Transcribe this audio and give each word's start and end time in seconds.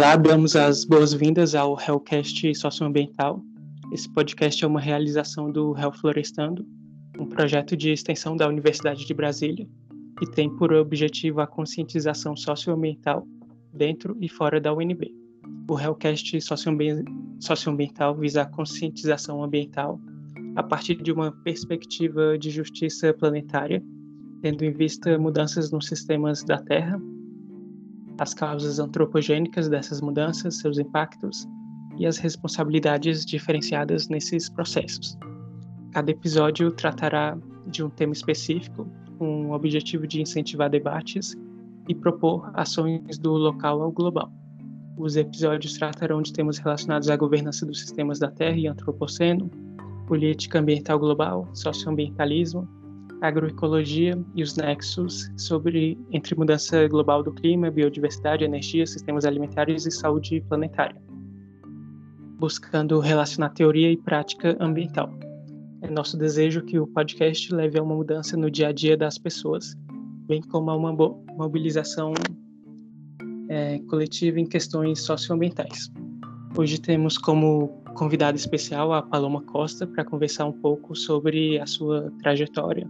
Olá, 0.00 0.16
damos 0.16 0.56
as 0.56 0.82
boas-vindas 0.86 1.54
ao 1.54 1.78
Hellcast 1.78 2.54
Socioambiental. 2.54 3.44
Esse 3.92 4.10
podcast 4.10 4.64
é 4.64 4.66
uma 4.66 4.80
realização 4.80 5.52
do 5.52 5.76
Hell 5.76 5.92
Florestando, 5.92 6.66
um 7.18 7.26
projeto 7.26 7.76
de 7.76 7.90
extensão 7.90 8.34
da 8.34 8.48
Universidade 8.48 9.04
de 9.04 9.12
Brasília, 9.12 9.68
que 10.18 10.24
tem 10.30 10.48
por 10.56 10.72
objetivo 10.72 11.42
a 11.42 11.46
conscientização 11.46 12.34
socioambiental 12.34 13.28
dentro 13.74 14.16
e 14.22 14.26
fora 14.26 14.58
da 14.58 14.72
UNB. 14.72 15.14
O 15.68 15.78
Hellcast 15.78 16.40
Socioambiental 17.38 18.16
visa 18.16 18.40
a 18.40 18.46
conscientização 18.46 19.44
ambiental 19.44 20.00
a 20.56 20.62
partir 20.62 20.94
de 20.94 21.12
uma 21.12 21.30
perspectiva 21.44 22.38
de 22.38 22.48
justiça 22.48 23.12
planetária, 23.12 23.84
tendo 24.40 24.64
em 24.64 24.72
vista 24.72 25.18
mudanças 25.18 25.70
nos 25.70 25.86
sistemas 25.86 26.42
da 26.42 26.56
Terra 26.56 26.98
as 28.20 28.34
causas 28.34 28.78
antropogênicas 28.78 29.66
dessas 29.66 30.02
mudanças, 30.02 30.58
seus 30.58 30.78
impactos 30.78 31.48
e 31.96 32.04
as 32.06 32.18
responsabilidades 32.18 33.24
diferenciadas 33.24 34.08
nesses 34.08 34.50
processos. 34.50 35.18
Cada 35.90 36.10
episódio 36.10 36.70
tratará 36.70 37.38
de 37.66 37.82
um 37.82 37.88
tema 37.88 38.12
específico, 38.12 38.86
com 39.16 39.46
o 39.46 39.52
objetivo 39.52 40.06
de 40.06 40.20
incentivar 40.20 40.68
debates 40.68 41.34
e 41.88 41.94
propor 41.94 42.50
ações 42.52 43.18
do 43.18 43.32
local 43.32 43.80
ao 43.80 43.90
global. 43.90 44.30
Os 44.98 45.16
episódios 45.16 45.78
tratarão 45.78 46.20
de 46.20 46.30
temas 46.30 46.58
relacionados 46.58 47.08
à 47.08 47.16
governança 47.16 47.64
dos 47.64 47.80
sistemas 47.80 48.18
da 48.18 48.30
Terra 48.30 48.56
e 48.56 48.66
antropoceno, 48.66 49.50
política 50.06 50.58
ambiental 50.58 50.98
global, 50.98 51.48
socioambientalismo, 51.54 52.68
agroecologia 53.20 54.18
e 54.34 54.42
os 54.42 54.56
nexos 54.56 55.30
sobre 55.36 55.98
entre 56.10 56.34
mudança 56.34 56.88
global 56.88 57.22
do 57.22 57.32
clima, 57.32 57.70
biodiversidade, 57.70 58.44
energia, 58.44 58.86
sistemas 58.86 59.24
alimentares 59.24 59.86
e 59.86 59.90
saúde 59.90 60.40
planetária, 60.48 61.00
buscando 62.38 62.98
relacionar 62.98 63.50
teoria 63.50 63.90
e 63.90 63.96
prática 63.96 64.56
ambiental. 64.58 65.10
É 65.82 65.90
nosso 65.90 66.16
desejo 66.16 66.62
que 66.62 66.78
o 66.78 66.86
podcast 66.86 67.54
leve 67.54 67.78
a 67.78 67.82
uma 67.82 67.94
mudança 67.94 68.36
no 68.36 68.50
dia 68.50 68.68
a 68.68 68.72
dia 68.72 68.96
das 68.96 69.18
pessoas, 69.18 69.74
bem 70.26 70.40
como 70.40 70.70
a 70.70 70.76
uma 70.76 70.92
mobilização 71.36 72.12
é, 73.48 73.78
coletiva 73.80 74.40
em 74.40 74.46
questões 74.46 75.00
socioambientais. 75.02 75.90
Hoje 76.56 76.80
temos 76.80 77.16
como 77.16 77.68
convidada 77.94 78.36
especial 78.36 78.92
a 78.92 79.02
Paloma 79.02 79.42
Costa 79.42 79.86
para 79.86 80.04
conversar 80.04 80.46
um 80.46 80.52
pouco 80.52 80.94
sobre 80.94 81.58
a 81.58 81.66
sua 81.66 82.10
trajetória 82.22 82.88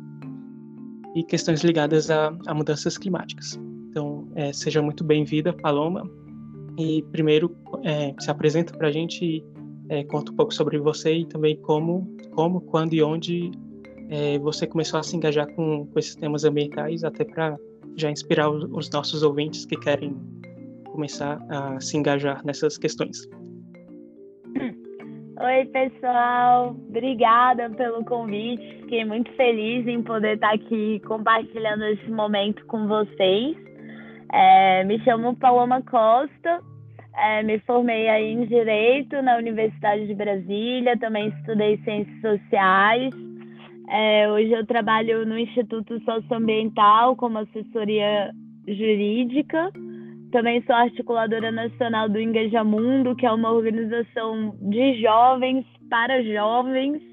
e 1.14 1.24
questões 1.24 1.62
ligadas 1.62 2.10
a, 2.10 2.32
a 2.46 2.54
mudanças 2.54 2.96
climáticas. 2.96 3.58
Então, 3.90 4.28
é, 4.34 4.52
seja 4.52 4.80
muito 4.80 5.02
bem-vinda, 5.02 5.52
Paloma. 5.52 6.08
E 6.78 7.02
primeiro, 7.10 7.56
é, 7.84 8.14
se 8.18 8.30
apresenta 8.30 8.76
para 8.76 8.88
a 8.88 8.92
gente 8.92 9.24
e 9.24 9.44
é, 9.88 10.04
conta 10.04 10.32
um 10.32 10.36
pouco 10.36 10.54
sobre 10.54 10.78
você 10.78 11.12
e 11.14 11.26
também 11.26 11.56
como, 11.56 12.08
como 12.32 12.60
quando 12.60 12.94
e 12.94 13.02
onde 13.02 13.50
é, 14.08 14.38
você 14.38 14.66
começou 14.66 15.00
a 15.00 15.02
se 15.02 15.16
engajar 15.16 15.52
com, 15.54 15.86
com 15.86 15.98
esses 15.98 16.14
temas 16.14 16.44
ambientais, 16.44 17.02
até 17.02 17.24
para 17.24 17.58
já 17.96 18.10
inspirar 18.10 18.48
os, 18.48 18.64
os 18.70 18.90
nossos 18.90 19.22
ouvintes 19.22 19.66
que 19.66 19.76
querem 19.76 20.16
começar 20.92 21.44
a 21.48 21.80
se 21.80 21.96
engajar 21.96 22.44
nessas 22.44 22.78
questões. 22.78 23.28
Oi, 25.42 25.64
pessoal. 25.72 26.76
Obrigada 26.88 27.70
pelo 27.70 28.04
convite. 28.04 28.79
Fiquei 28.90 29.04
muito 29.04 29.30
feliz 29.34 29.86
em 29.86 30.02
poder 30.02 30.34
estar 30.34 30.52
aqui 30.52 31.00
compartilhando 31.06 31.84
esse 31.84 32.10
momento 32.10 32.66
com 32.66 32.88
vocês. 32.88 33.56
É, 34.32 34.82
me 34.82 34.98
chamo 35.04 35.36
Paloma 35.36 35.80
Costa. 35.80 36.60
É, 37.16 37.40
me 37.44 37.60
formei 37.60 38.08
aí 38.08 38.32
em 38.32 38.46
Direito 38.46 39.22
na 39.22 39.36
Universidade 39.36 40.08
de 40.08 40.12
Brasília. 40.12 40.98
Também 40.98 41.28
estudei 41.28 41.78
Ciências 41.84 42.20
Sociais. 42.20 43.14
É, 43.88 44.28
hoje 44.28 44.50
eu 44.50 44.66
trabalho 44.66 45.24
no 45.24 45.38
Instituto 45.38 46.00
Socioambiental 46.00 47.14
como 47.14 47.38
assessoria 47.38 48.32
jurídica. 48.66 49.70
Também 50.32 50.64
sou 50.66 50.74
articuladora 50.74 51.52
nacional 51.52 52.08
do 52.08 52.18
Engajamundo, 52.18 53.14
que 53.14 53.24
é 53.24 53.30
uma 53.30 53.52
organização 53.52 54.52
de 54.60 55.00
jovens 55.00 55.64
para 55.88 56.24
jovens. 56.24 57.09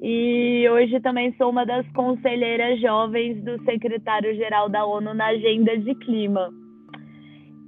E 0.00 0.68
hoje 0.70 1.00
também 1.00 1.34
sou 1.36 1.50
uma 1.50 1.66
das 1.66 1.86
conselheiras 1.92 2.80
jovens 2.80 3.42
do 3.42 3.62
secretário-geral 3.64 4.68
da 4.68 4.86
ONU 4.86 5.12
na 5.12 5.26
agenda 5.26 5.76
de 5.76 5.92
clima. 5.96 6.50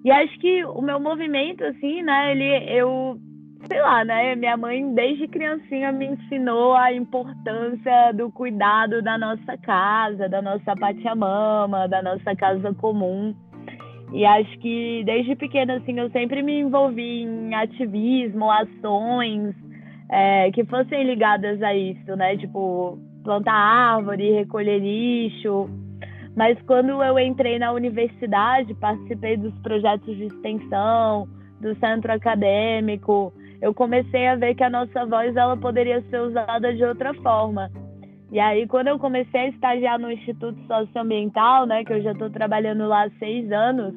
E 0.04 0.10
acho 0.10 0.38
que 0.38 0.64
o 0.64 0.80
meu 0.80 1.00
movimento, 1.00 1.64
assim, 1.64 2.02
né, 2.02 2.30
ele, 2.30 2.72
eu, 2.72 3.18
sei 3.66 3.82
lá, 3.82 4.04
né, 4.04 4.36
minha 4.36 4.56
mãe 4.56 4.94
desde 4.94 5.26
criancinha 5.26 5.90
me 5.90 6.06
ensinou 6.06 6.74
a 6.74 6.92
importância 6.92 8.12
do 8.12 8.30
cuidado 8.30 9.02
da 9.02 9.18
nossa 9.18 9.58
casa, 9.58 10.28
da 10.28 10.40
nossa 10.40 10.74
mama, 11.16 11.88
da 11.88 12.00
nossa 12.00 12.34
casa 12.36 12.72
comum. 12.74 13.34
E 14.12 14.24
acho 14.24 14.58
que 14.60 15.02
desde 15.04 15.34
pequena, 15.34 15.74
assim, 15.74 15.98
eu 15.98 16.08
sempre 16.10 16.42
me 16.42 16.60
envolvi 16.60 17.22
em 17.22 17.54
ativismo, 17.54 18.50
ações 18.50 19.54
é, 20.10 20.50
que 20.50 20.64
fossem 20.64 21.04
ligadas 21.04 21.62
a 21.62 21.74
isso, 21.74 22.16
né? 22.16 22.36
Tipo, 22.36 22.98
plantar 23.22 23.54
árvore, 23.54 24.32
recolher 24.32 24.80
lixo. 24.80 25.70
Mas 26.36 26.60
quando 26.62 27.02
eu 27.02 27.18
entrei 27.18 27.58
na 27.58 27.72
universidade, 27.72 28.74
participei 28.74 29.36
dos 29.36 29.56
projetos 29.60 30.16
de 30.16 30.24
extensão, 30.24 31.28
do 31.60 31.74
centro 31.76 32.12
acadêmico, 32.12 33.32
eu 33.60 33.74
comecei 33.74 34.26
a 34.26 34.36
ver 34.36 34.54
que 34.54 34.64
a 34.64 34.70
nossa 34.70 35.04
voz 35.06 35.36
ela 35.36 35.56
poderia 35.56 36.00
ser 36.02 36.20
usada 36.20 36.74
de 36.74 36.82
outra 36.82 37.12
forma. 37.14 37.70
E 38.32 38.38
aí, 38.38 38.66
quando 38.66 38.88
eu 38.88 38.98
comecei 38.98 39.40
a 39.40 39.48
estagiar 39.48 39.98
no 39.98 40.10
Instituto 40.10 40.58
Socioambiental, 40.66 41.66
né, 41.66 41.84
que 41.84 41.92
eu 41.92 42.00
já 42.00 42.12
estou 42.12 42.30
trabalhando 42.30 42.86
lá 42.86 43.04
há 43.04 43.10
seis 43.18 43.50
anos, 43.50 43.92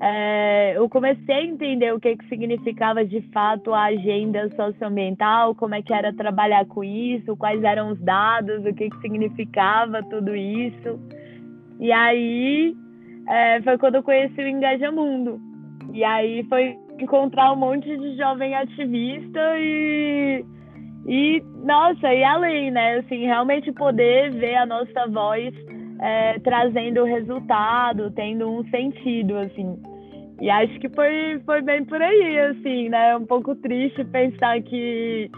é, 0.00 0.76
eu 0.76 0.88
comecei 0.88 1.34
a 1.34 1.44
entender 1.44 1.92
o 1.92 1.98
que, 1.98 2.16
que 2.16 2.28
significava 2.28 3.04
de 3.04 3.20
fato 3.32 3.74
a 3.74 3.86
agenda 3.86 4.48
socioambiental, 4.54 5.54
como 5.54 5.74
é 5.74 5.82
que 5.82 5.92
era 5.92 6.12
trabalhar 6.12 6.64
com 6.66 6.84
isso, 6.84 7.36
quais 7.36 7.62
eram 7.64 7.92
os 7.92 8.00
dados, 8.00 8.64
o 8.64 8.72
que, 8.74 8.90
que 8.90 9.00
significava 9.00 10.02
tudo 10.04 10.36
isso. 10.36 11.00
E 11.80 11.90
aí 11.90 12.76
é, 13.26 13.60
foi 13.62 13.76
quando 13.76 13.96
eu 13.96 14.02
conheci 14.02 14.40
o 14.40 14.48
Engaja 14.48 14.92
Mundo. 14.92 15.40
E 15.92 16.04
aí 16.04 16.44
foi 16.44 16.76
encontrar 17.00 17.52
um 17.52 17.56
monte 17.56 17.96
de 17.96 18.16
jovem 18.16 18.54
ativista 18.54 19.40
e 19.58 20.44
e, 21.06 21.42
nossa, 21.64 22.12
e 22.12 22.22
além, 22.22 22.70
né? 22.70 22.98
Assim, 22.98 23.24
realmente 23.24 23.72
poder 23.72 24.30
ver 24.32 24.56
a 24.56 24.66
nossa 24.66 25.06
voz 25.08 25.54
é, 26.00 26.38
trazendo 26.40 27.04
resultado, 27.04 28.10
tendo 28.12 28.48
um 28.48 28.64
sentido, 28.70 29.36
assim. 29.38 29.78
E 30.40 30.48
acho 30.48 30.78
que 30.78 30.88
foi, 30.90 31.40
foi 31.44 31.62
bem 31.62 31.84
por 31.84 32.00
aí, 32.00 32.38
assim, 32.38 32.88
né? 32.88 33.10
É 33.10 33.16
um 33.16 33.26
pouco 33.26 33.56
triste 33.56 34.04
pensar 34.04 34.60
que, 34.62 35.28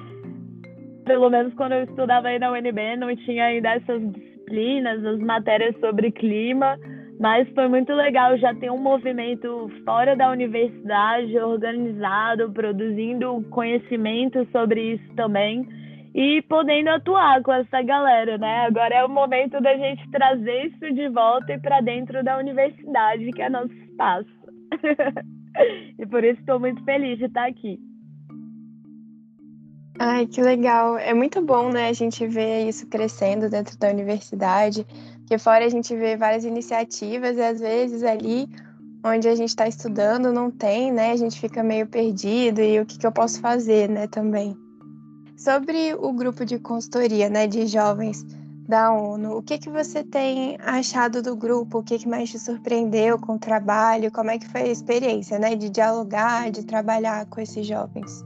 pelo 1.07 1.31
menos 1.31 1.55
quando 1.55 1.73
eu 1.73 1.85
estudava 1.85 2.29
aí 2.29 2.39
na 2.39 2.53
UNB, 2.53 2.97
não 2.99 3.15
tinha 3.17 3.45
ainda 3.47 3.77
essas 3.77 4.03
disciplinas, 4.13 5.05
as 5.05 5.19
matérias 5.21 5.75
sobre 5.81 6.13
clima, 6.13 6.79
mas 7.19 7.49
foi 7.51 7.69
muito 7.69 7.93
legal 7.95 8.37
já 8.37 8.55
ter 8.55 8.71
um 8.71 8.79
movimento 8.79 9.71
fora 9.87 10.15
da 10.15 10.31
universidade, 10.31 11.39
organizado, 11.39 12.51
produzindo 12.53 13.43
conhecimento 13.51 14.47
sobre 14.53 14.95
isso 14.95 15.15
também 15.15 15.67
e 16.15 16.43
podendo 16.43 16.89
atuar 16.89 17.43
com 17.43 17.53
essa 17.53 17.83
galera, 17.83 18.37
né? 18.37 18.67
Agora 18.67 18.95
é 18.95 19.05
o 19.05 19.09
momento 19.09 19.61
da 19.61 19.77
gente 19.77 20.11
trazer 20.11 20.67
isso 20.67 20.93
de 20.93 21.09
volta 21.09 21.53
e 21.53 21.59
para 21.59 21.81
dentro 21.81 22.23
da 22.25 22.39
universidade, 22.39 23.31
que 23.31 23.43
é 23.43 23.49
nosso 23.49 23.73
espaço. 23.73 24.29
e 25.99 26.07
por 26.07 26.25
isso 26.25 26.41
estou 26.41 26.59
muito 26.59 26.83
feliz 26.85 27.19
de 27.19 27.27
estar 27.27 27.47
aqui. 27.47 27.79
Ai, 29.99 30.27
que 30.27 30.41
legal. 30.41 30.99
É 30.99 31.13
muito 31.13 31.45
bom, 31.45 31.71
né, 31.71 31.89
a 31.89 31.93
gente 31.93 32.27
ver 32.27 32.67
isso 32.67 32.89
crescendo 32.89 33.51
dentro 33.51 33.79
da 33.79 33.91
universidade, 33.91 34.85
que 35.27 35.39
fora 35.39 35.65
a 35.65 35.69
gente 35.69 35.95
vê 35.95 36.17
várias 36.17 36.45
iniciativas 36.45 37.37
e 37.37 37.43
às 37.43 37.61
vezes 37.61 38.03
ali 38.03 38.49
onde 39.05 39.29
a 39.29 39.35
gente 39.35 39.51
está 39.51 39.69
estudando 39.69 40.33
não 40.33 40.51
tem, 40.51 40.93
né, 40.93 41.13
a 41.13 41.17
gente 41.17 41.39
fica 41.39 41.63
meio 41.63 41.87
perdido 41.87 42.61
e 42.61 42.81
o 42.81 42.87
que, 42.87 42.99
que 42.99 43.07
eu 43.07 43.13
posso 43.13 43.41
fazer, 43.41 43.89
né, 43.89 44.07
também. 44.07 44.57
Sobre 45.41 45.95
o 45.95 46.13
grupo 46.13 46.45
de 46.45 46.59
consultoria, 46.59 47.31
né, 47.31 47.47
de 47.47 47.67
jovens 47.67 48.23
da 48.69 48.93
ONU, 48.93 49.39
o 49.39 49.43
que, 49.43 49.57
que 49.57 49.71
você 49.71 50.05
tem 50.05 50.59
achado 50.61 51.23
do 51.23 51.35
grupo? 51.35 51.79
O 51.79 51.83
que, 51.83 51.99
que 51.99 52.07
mais 52.07 52.31
te 52.31 52.39
surpreendeu 52.39 53.19
com 53.19 53.37
o 53.37 53.39
trabalho? 53.39 54.13
Como 54.13 54.31
é 54.31 54.39
que 54.39 54.47
foi 54.47 54.61
a 54.61 54.67
experiência, 54.67 55.39
né, 55.39 55.57
de 55.57 55.71
dialogar, 55.71 56.51
de 56.51 56.67
trabalhar 56.67 57.25
com 57.25 57.41
esses 57.41 57.67
jovens? 57.67 58.23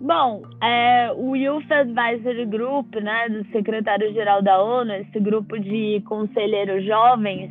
Bom, 0.00 0.40
é, 0.62 1.12
o 1.14 1.36
Youth 1.36 1.70
Advisory 1.70 2.46
Group, 2.46 2.94
né, 2.94 3.28
do 3.28 3.44
secretário-geral 3.52 4.40
da 4.40 4.62
ONU, 4.62 4.94
esse 4.94 5.20
grupo 5.20 5.60
de 5.60 6.02
conselheiros 6.06 6.86
jovens, 6.86 7.50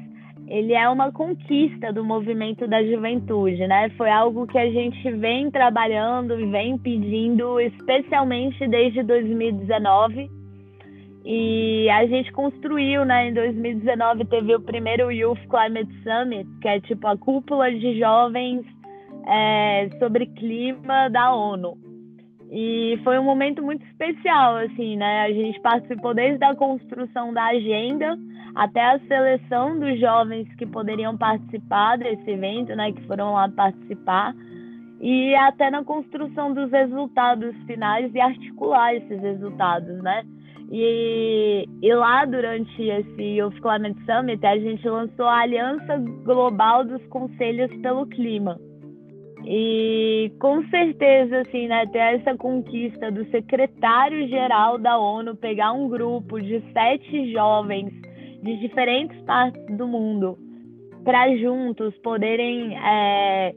ele 0.50 0.74
é 0.74 0.90
uma 0.90 1.12
conquista 1.12 1.94
do 1.94 2.04
movimento 2.04 2.68
da 2.68 2.84
juventude, 2.84 3.68
né? 3.68 3.90
Foi 3.92 4.10
algo 4.10 4.48
que 4.48 4.58
a 4.58 4.70
gente 4.70 5.12
vem 5.12 5.52
trabalhando 5.52 6.40
e 6.40 6.46
vem 6.48 6.76
pedindo, 6.76 7.60
especialmente 7.60 8.68
desde 8.68 9.04
2019. 9.04 10.28
E 11.24 11.88
a 11.92 12.04
gente 12.08 12.32
construiu, 12.32 13.06
né? 13.06 13.30
Em 13.30 13.34
2019 13.34 14.26
teve 14.26 14.56
o 14.56 14.60
primeiro 14.60 15.12
Youth 15.12 15.40
Climate 15.48 15.94
Summit, 16.02 16.50
que 16.60 16.68
é 16.68 16.80
tipo 16.80 17.06
a 17.06 17.16
cúpula 17.16 17.72
de 17.72 18.00
jovens 18.00 18.66
é, 19.28 19.88
sobre 20.00 20.26
clima 20.26 21.10
da 21.10 21.32
ONU. 21.32 21.78
E 22.52 23.00
foi 23.04 23.20
um 23.20 23.24
momento 23.24 23.62
muito 23.62 23.86
especial, 23.86 24.58
assim, 24.58 24.98
né? 24.98 25.22
A 25.22 25.32
gente 25.32 25.60
participou 25.62 26.16
desde 26.16 26.44
a 26.44 26.56
construção 26.56 27.32
da 27.32 27.46
agenda 27.46 28.18
até 28.56 28.82
a 28.82 29.00
seleção 29.00 29.80
dos 29.80 30.00
jovens 30.00 30.48
que 30.56 30.66
poderiam 30.66 31.18
participar 31.18 31.98
desse 31.98 32.30
evento, 32.30 32.76
né? 32.76 32.92
Que 32.92 33.02
foram 33.08 33.34
lá 33.34 33.50
participar. 33.50 34.34
E 35.02 35.34
até 35.36 35.70
na 35.70 35.84
construção 35.84 36.54
dos 36.54 36.72
resultados 36.72 37.56
finais 37.66 38.14
e 38.14 38.20
articular 38.20 38.94
esses 38.96 39.22
resultados, 39.22 40.02
né? 40.04 40.24
E, 40.72 41.66
e 41.82 41.94
lá, 41.96 42.26
durante 42.26 42.84
esse 42.84 43.22
Youth 43.22 43.60
Climate 43.60 44.00
Summit, 44.06 44.46
a 44.46 44.58
gente 44.60 44.88
lançou 44.88 45.26
a 45.26 45.40
Aliança 45.40 45.98
Global 46.24 46.86
dos 46.86 47.04
Conselhos 47.08 47.74
pelo 47.82 48.06
Clima 48.06 48.60
e 49.46 50.32
com 50.40 50.64
certeza, 50.68 51.40
assim, 51.42 51.68
né, 51.68 51.86
ter 51.88 52.00
essa 52.00 52.36
conquista 52.38 53.12
do 53.12 53.26
secretário-geral 53.32 54.78
da 54.78 54.98
ONU 54.98 55.36
pegar 55.36 55.72
um 55.72 55.88
grupo 55.88 56.40
de 56.40 56.62
sete 56.74 57.32
jovens 57.32 57.92
de 58.42 58.58
diferentes 58.58 59.20
partes 59.22 59.66
do 59.78 59.88
mundo 59.88 60.38
para 61.04 61.36
juntos 61.38 61.96
poderem 62.00 62.78
é, 62.78 63.54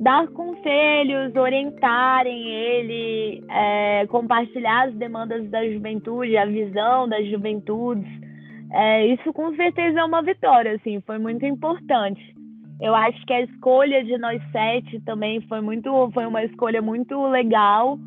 dar 0.00 0.28
conselhos, 0.28 1.34
orientarem 1.34 2.48
ele, 2.48 3.44
é, 3.50 4.06
compartilhar 4.08 4.88
as 4.88 4.94
demandas 4.94 5.48
da 5.50 5.68
juventude, 5.70 6.36
a 6.36 6.46
visão 6.46 7.08
das 7.08 7.26
juventudes. 7.28 8.06
É, 8.72 9.06
isso 9.06 9.32
com 9.32 9.54
certeza 9.54 10.00
é 10.00 10.04
uma 10.04 10.22
vitória, 10.22 10.74
assim, 10.74 11.00
foi 11.00 11.18
muito 11.18 11.44
importante. 11.46 12.22
Eu 12.80 12.94
acho 12.94 13.24
que 13.24 13.32
a 13.32 13.40
escolha 13.40 14.04
de 14.04 14.18
nós 14.18 14.42
sete 14.52 15.00
também 15.00 15.40
foi 15.42 15.60
muito, 15.60 16.10
foi 16.12 16.26
uma 16.26 16.44
escolha 16.44 16.82
muito 16.82 17.26
legal, 17.28 17.98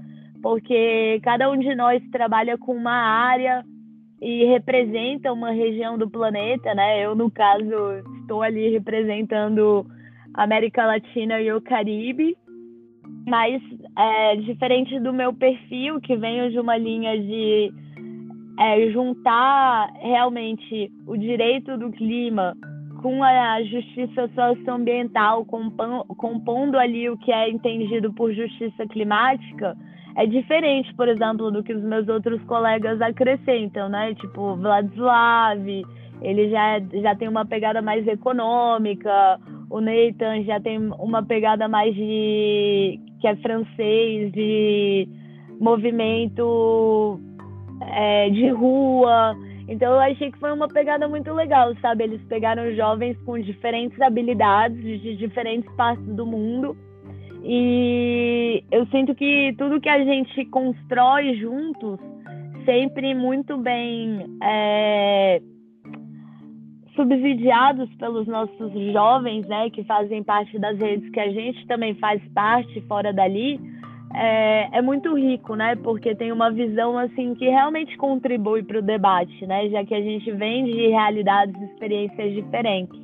porque 0.44 1.20
cada 1.24 1.50
um 1.50 1.58
de 1.58 1.74
nós 1.76 2.04
trabalha 2.12 2.58
com 2.58 2.74
uma 2.74 2.94
área 2.94 3.64
e 4.22 4.46
representa 4.46 5.32
uma 5.32 5.52
região 5.52 5.98
do 5.98 6.10
planeta, 6.10 6.74
né? 6.74 7.06
Eu 7.06 7.16
no 7.16 7.32
caso 7.32 7.74
estou 8.22 8.42
ali 8.42 8.70
representando 8.70 9.86
América 10.34 10.86
Latina 10.86 11.40
e 11.42 11.52
o 11.52 11.62
Caribe, 11.62 12.38
mas 13.26 13.62
é, 13.98 14.36
diferente 14.38 15.00
do 15.00 15.14
meu 15.14 15.34
perfil, 15.34 16.02
que 16.02 16.16
venho 16.16 16.52
de 16.52 16.60
uma 16.60 16.78
linha 16.78 17.18
de 17.18 17.72
é, 18.60 18.92
juntar 18.92 19.90
realmente 20.02 20.92
o 21.08 21.16
direito 21.16 21.78
do 21.78 21.92
clima 21.92 22.56
com 23.02 23.24
a 23.24 23.64
justiça 23.64 24.30
socioambiental, 24.36 25.46
compondo 25.46 26.78
ali 26.78 27.10
o 27.10 27.18
que 27.18 27.32
é 27.32 27.50
entendido 27.50 28.12
por 28.14 28.34
justiça 28.34 28.86
climática, 28.88 29.78
é 30.20 30.26
diferente, 30.26 30.94
por 30.96 31.08
exemplo, 31.08 31.50
do 31.50 31.64
que 31.64 31.74
os 31.74 31.82
meus 31.82 32.10
outros 32.10 32.42
colegas 32.44 33.02
acrescentam, 33.02 33.88
né? 33.88 34.14
Tipo, 34.16 34.54
Vladislav, 34.58 35.66
ele 36.22 36.50
já, 36.50 36.78
já 37.02 37.16
tem 37.16 37.30
uma 37.30 37.46
pegada 37.46 37.82
mais 37.82 38.06
econômica, 38.06 39.40
o 39.70 39.80
Nathan 39.80 40.44
já 40.44 40.60
tem 40.60 40.78
uma 41.00 41.24
pegada 41.24 41.70
mais 41.70 41.96
de. 41.96 43.00
que 43.22 43.28
é 43.30 43.36
francês, 43.38 44.30
de 44.34 45.08
movimento 45.58 47.18
é, 47.82 48.30
de 48.30 48.50
rua. 48.50 49.34
Então 49.70 49.94
eu 49.94 50.00
achei 50.02 50.32
que 50.34 50.40
foi 50.40 50.52
uma 50.52 50.68
pegada 50.68 51.08
muito 51.08 51.32
legal, 51.32 51.74
sabe? 51.82 52.04
Eles 52.04 52.22
pegaram 52.24 52.76
jovens 52.76 53.18
com 53.22 53.40
diferentes 53.40 54.02
habilidades 54.02 54.84
de 55.02 55.16
diferentes 55.16 55.72
partes 55.78 56.06
do 56.14 56.26
mundo. 56.26 56.76
E 57.42 58.39
eu 58.80 58.86
sinto 58.86 59.14
que 59.14 59.54
tudo 59.58 59.82
que 59.82 59.90
a 59.90 60.02
gente 60.06 60.46
constrói 60.46 61.36
juntos, 61.36 62.00
sempre 62.64 63.14
muito 63.14 63.58
bem 63.58 64.26
é, 64.42 65.42
subsidiados 66.96 67.94
pelos 67.96 68.26
nossos 68.26 68.72
jovens, 68.94 69.46
né, 69.48 69.70
que 69.70 69.84
fazem 69.84 70.24
parte 70.24 70.58
das 70.58 70.80
redes 70.80 71.10
que 71.10 71.20
a 71.20 71.30
gente 71.30 71.68
também 71.68 71.94
faz 71.96 72.22
parte 72.34 72.80
fora 72.88 73.12
dali, 73.12 73.60
é, 74.16 74.78
é 74.78 74.82
muito 74.82 75.14
rico, 75.14 75.56
né? 75.56 75.76
Porque 75.76 76.16
tem 76.16 76.32
uma 76.32 76.50
visão 76.50 76.98
assim 76.98 77.36
que 77.36 77.50
realmente 77.50 77.98
contribui 77.98 78.64
para 78.64 78.80
o 78.80 78.82
debate, 78.82 79.46
né? 79.46 79.70
Já 79.70 79.86
que 79.86 79.94
a 79.94 80.02
gente 80.02 80.32
vem 80.32 80.66
de 80.66 80.88
realidades 80.88 81.54
e 81.62 81.66
experiências 81.66 82.34
diferentes. 82.34 82.98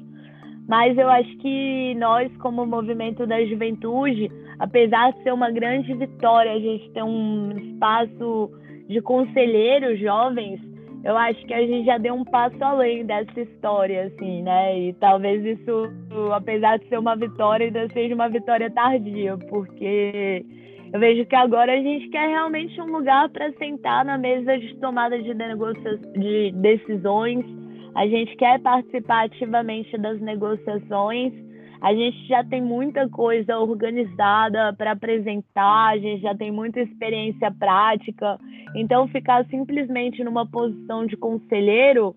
Mas 0.67 0.97
eu 0.97 1.07
acho 1.07 1.37
que 1.37 1.93
nós, 1.95 2.35
como 2.37 2.65
movimento 2.65 3.27
da 3.27 3.43
juventude, 3.45 4.31
apesar 4.59 5.11
de 5.13 5.23
ser 5.23 5.33
uma 5.33 5.51
grande 5.51 5.93
vitória 5.93 6.51
a 6.51 6.59
gente 6.59 6.89
ter 6.91 7.03
um 7.03 7.51
espaço 7.57 8.51
de 8.87 9.01
conselheiros 9.01 9.99
jovens, 9.99 10.59
eu 11.03 11.15
acho 11.15 11.45
que 11.45 11.53
a 11.53 11.61
gente 11.61 11.85
já 11.85 11.99
deu 11.99 12.15
um 12.15 12.25
passo 12.25 12.57
além 12.63 13.05
dessa 13.05 13.39
história, 13.39 14.05
assim, 14.05 14.41
né? 14.41 14.79
E 14.79 14.93
talvez 14.93 15.45
isso, 15.45 15.91
apesar 16.33 16.79
de 16.79 16.87
ser 16.87 16.97
uma 16.97 17.15
vitória, 17.15 17.67
ainda 17.67 17.87
seja 17.89 18.15
uma 18.15 18.27
vitória 18.27 18.71
tardia, 18.71 19.37
porque 19.49 20.43
eu 20.91 20.99
vejo 20.99 21.25
que 21.27 21.35
agora 21.35 21.73
a 21.73 21.81
gente 21.81 22.09
quer 22.09 22.27
realmente 22.27 22.81
um 22.81 22.87
lugar 22.87 23.29
para 23.29 23.51
sentar 23.53 24.03
na 24.03 24.17
mesa 24.17 24.57
de 24.57 24.75
tomada 24.77 25.21
de, 25.21 25.33
de 25.33 26.51
decisões, 26.53 27.45
a 27.93 28.07
gente 28.07 28.35
quer 28.35 28.59
participar 28.61 29.25
ativamente 29.25 29.95
das 29.97 30.19
negociações, 30.19 31.33
a 31.81 31.93
gente 31.93 32.27
já 32.27 32.43
tem 32.43 32.61
muita 32.61 33.07
coisa 33.09 33.57
organizada 33.59 34.73
para 34.73 34.91
apresentar, 34.91 35.93
a 35.93 35.97
gente 35.97 36.21
já 36.21 36.35
tem 36.35 36.51
muita 36.51 36.79
experiência 36.79 37.51
prática, 37.51 38.39
então 38.75 39.07
ficar 39.07 39.45
simplesmente 39.45 40.23
numa 40.23 40.45
posição 40.45 41.05
de 41.05 41.15
conselheiro 41.17 42.15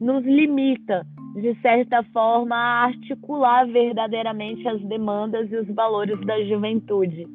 nos 0.00 0.24
limita, 0.24 1.06
de 1.34 1.54
certa 1.60 2.02
forma, 2.12 2.56
a 2.56 2.84
articular 2.84 3.66
verdadeiramente 3.66 4.66
as 4.66 4.82
demandas 4.82 5.50
e 5.50 5.56
os 5.56 5.68
valores 5.68 6.20
da 6.26 6.42
juventude. 6.44 7.26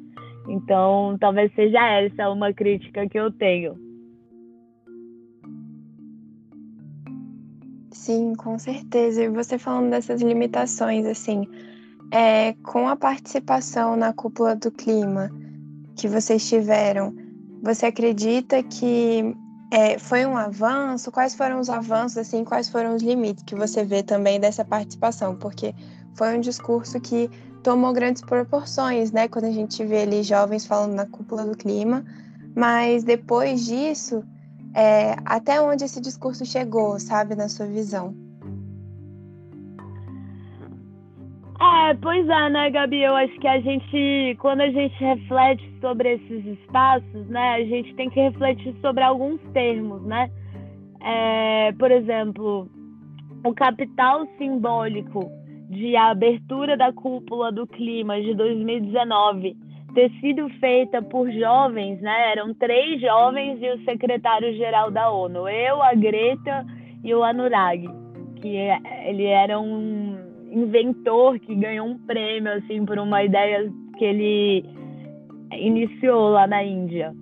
Então, 0.48 1.16
talvez 1.18 1.52
seja 1.54 1.86
essa 2.00 2.30
uma 2.30 2.52
crítica 2.52 3.08
que 3.08 3.18
eu 3.18 3.30
tenho. 3.30 3.88
Sim, 7.90 8.34
com 8.34 8.58
certeza. 8.58 9.24
E 9.24 9.28
você 9.28 9.58
falando 9.58 9.90
dessas 9.90 10.22
limitações, 10.22 11.04
assim, 11.04 11.46
é, 12.10 12.54
com 12.62 12.88
a 12.88 12.96
participação 12.96 13.96
na 13.96 14.12
cúpula 14.12 14.54
do 14.54 14.70
clima 14.70 15.30
que 15.94 16.08
vocês 16.08 16.48
tiveram, 16.48 17.14
você 17.62 17.86
acredita 17.86 18.62
que 18.62 19.34
é, 19.70 19.98
foi 19.98 20.24
um 20.24 20.36
avanço? 20.36 21.10
Quais 21.10 21.34
foram 21.34 21.60
os 21.60 21.68
avanços, 21.68 22.18
assim, 22.18 22.44
quais 22.44 22.68
foram 22.68 22.94
os 22.94 23.02
limites 23.02 23.44
que 23.44 23.54
você 23.54 23.84
vê 23.84 24.02
também 24.02 24.40
dessa 24.40 24.64
participação? 24.64 25.36
Porque 25.36 25.74
foi 26.14 26.36
um 26.36 26.40
discurso 26.40 26.98
que 27.00 27.30
tomou 27.62 27.92
grandes 27.92 28.22
proporções, 28.22 29.12
né? 29.12 29.28
Quando 29.28 29.44
a 29.44 29.52
gente 29.52 29.84
vê 29.84 30.02
ali 30.02 30.22
jovens 30.22 30.64
falando 30.64 30.94
na 30.94 31.06
cúpula 31.06 31.44
do 31.44 31.56
clima, 31.56 32.04
mas 32.56 33.04
depois 33.04 33.66
disso, 33.66 34.24
é, 34.74 35.16
até 35.24 35.60
onde 35.60 35.84
esse 35.84 36.00
discurso 36.00 36.46
chegou, 36.46 36.98
sabe, 36.98 37.34
na 37.34 37.48
sua 37.48 37.66
visão? 37.66 38.27
É, 41.88 41.94
pois 41.94 42.28
é, 42.28 42.50
né, 42.50 42.68
Gabi? 42.68 43.02
Eu 43.02 43.16
acho 43.16 43.32
que 43.40 43.48
a 43.48 43.58
gente, 43.60 44.36
quando 44.40 44.60
a 44.60 44.68
gente 44.68 44.94
reflete 45.02 45.64
sobre 45.80 46.16
esses 46.16 46.44
espaços, 46.44 47.26
né, 47.28 47.54
a 47.54 47.64
gente 47.64 47.94
tem 47.94 48.10
que 48.10 48.20
refletir 48.20 48.74
sobre 48.82 49.02
alguns 49.02 49.40
termos, 49.54 50.02
né? 50.02 50.30
É, 51.00 51.72
por 51.78 51.90
exemplo, 51.90 52.68
o 53.42 53.54
capital 53.54 54.28
simbólico 54.36 55.30
de 55.70 55.96
abertura 55.96 56.76
da 56.76 56.92
cúpula 56.92 57.50
do 57.50 57.66
clima 57.66 58.20
de 58.20 58.34
2019 58.34 59.56
ter 59.94 60.10
sido 60.20 60.46
feita 60.60 61.00
por 61.00 61.30
jovens, 61.30 62.02
né? 62.02 62.32
Eram 62.32 62.52
três 62.52 63.00
jovens 63.00 63.62
e 63.62 63.70
o 63.70 63.84
secretário-geral 63.84 64.90
da 64.90 65.10
ONU, 65.10 65.48
eu, 65.48 65.82
a 65.82 65.94
Greta 65.94 66.66
e 67.02 67.14
o 67.14 67.24
Anurag, 67.24 67.88
que 68.42 68.58
é, 68.58 68.78
ele 69.08 69.24
era 69.24 69.58
um 69.58 70.27
inventor 70.50 71.38
que 71.38 71.54
ganhou 71.54 71.86
um 71.86 71.98
prêmio 71.98 72.52
assim 72.52 72.84
por 72.84 72.98
uma 72.98 73.22
ideia 73.22 73.70
que 73.96 74.04
ele 74.04 74.64
iniciou 75.52 76.30
lá 76.30 76.46
na 76.46 76.62
Índia. 76.62 77.14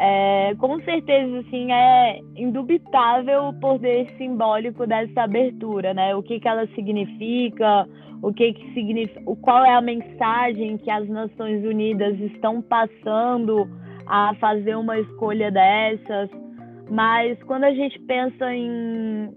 é, 0.00 0.54
com 0.58 0.80
certeza, 0.82 1.40
assim, 1.40 1.72
é 1.72 2.20
indubitável 2.36 3.48
o 3.48 3.54
poder 3.54 4.08
simbólico 4.16 4.86
dessa 4.86 5.22
abertura, 5.22 5.92
né? 5.92 6.14
O 6.14 6.22
que, 6.22 6.38
que 6.38 6.46
ela 6.46 6.66
significa, 6.68 7.84
o 8.22 8.32
que, 8.32 8.52
que 8.52 8.74
significa, 8.74 9.20
qual 9.42 9.64
é 9.64 9.74
a 9.74 9.80
mensagem 9.80 10.78
que 10.78 10.90
as 10.90 11.08
Nações 11.08 11.64
Unidas 11.64 12.18
estão 12.20 12.62
passando 12.62 13.68
a 14.06 14.34
fazer 14.36 14.76
uma 14.76 14.98
escolha 15.00 15.50
dessas. 15.50 16.30
Mas 16.88 17.42
quando 17.42 17.64
a 17.64 17.74
gente 17.74 17.98
pensa 18.00 18.54
em 18.54 19.30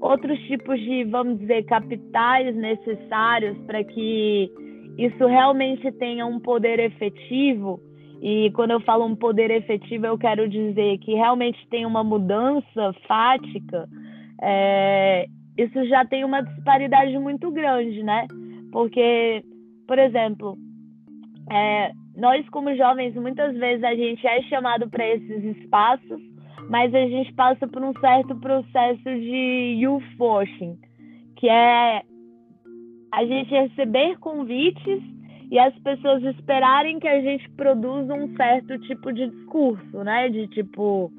outros 0.00 0.38
tipos 0.46 0.78
de, 0.80 1.04
vamos 1.04 1.38
dizer, 1.38 1.64
capitais 1.64 2.54
necessários 2.54 3.56
para 3.66 3.82
que 3.84 4.50
isso 4.98 5.26
realmente 5.26 5.90
tenha 5.92 6.26
um 6.26 6.40
poder 6.40 6.78
efetivo, 6.78 7.80
e 8.22 8.50
quando 8.52 8.70
eu 8.70 8.80
falo 8.80 9.04
um 9.04 9.14
poder 9.14 9.50
efetivo, 9.50 10.06
eu 10.06 10.16
quero 10.16 10.48
dizer 10.48 10.98
que 10.98 11.14
realmente 11.14 11.58
tem 11.68 11.84
uma 11.84 12.02
mudança 12.02 12.94
fática, 13.06 13.86
é, 14.42 15.26
isso 15.56 15.84
já 15.86 16.04
tem 16.04 16.24
uma 16.24 16.42
disparidade 16.42 17.18
muito 17.18 17.50
grande, 17.50 18.02
né? 18.02 18.26
Porque, 18.72 19.42
por 19.86 19.98
exemplo, 19.98 20.56
é, 21.50 21.92
nós 22.16 22.46
como 22.48 22.74
jovens, 22.74 23.14
muitas 23.14 23.54
vezes 23.56 23.84
a 23.84 23.94
gente 23.94 24.26
é 24.26 24.42
chamado 24.42 24.88
para 24.88 25.06
esses 25.06 25.56
espaços, 25.58 26.20
mas 26.68 26.94
a 26.94 27.06
gente 27.06 27.32
passa 27.34 27.66
por 27.66 27.82
um 27.82 27.92
certo 28.00 28.34
processo 28.36 29.04
de 29.04 29.78
youth 29.80 30.02
washing, 30.18 30.78
que 31.36 31.48
é 31.48 32.02
a 33.12 33.24
gente 33.24 33.50
receber 33.50 34.18
convites 34.18 35.02
e 35.50 35.58
as 35.58 35.74
pessoas 35.78 36.22
esperarem 36.24 36.98
que 36.98 37.08
a 37.08 37.20
gente 37.20 37.48
produza 37.50 38.12
um 38.14 38.34
certo 38.36 38.78
tipo 38.80 39.12
de 39.12 39.28
discurso, 39.28 40.02
né? 40.02 40.28
De 40.28 40.48
tipo, 40.48 41.10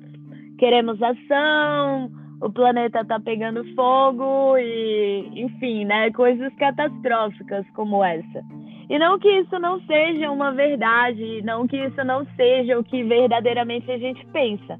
queremos 0.58 1.02
ação, 1.02 2.12
o 2.42 2.52
planeta 2.52 3.06
tá 3.06 3.20
pegando 3.20 3.64
fogo 3.74 4.58
e, 4.58 5.32
enfim, 5.36 5.86
né? 5.86 6.12
Coisas 6.12 6.54
catastróficas 6.56 7.66
como 7.74 8.04
essa. 8.04 8.44
E 8.90 9.00
não 9.00 9.18
que 9.18 9.30
isso 9.30 9.58
não 9.60 9.80
seja 9.82 10.30
uma 10.30 10.52
verdade, 10.52 11.42
não 11.44 11.68
que 11.68 11.78
isso 11.78 12.04
não 12.04 12.26
seja 12.36 12.78
o 12.78 12.84
que 12.84 13.04
verdadeiramente 13.04 13.90
a 13.92 13.98
gente 13.98 14.26
pensa. 14.28 14.78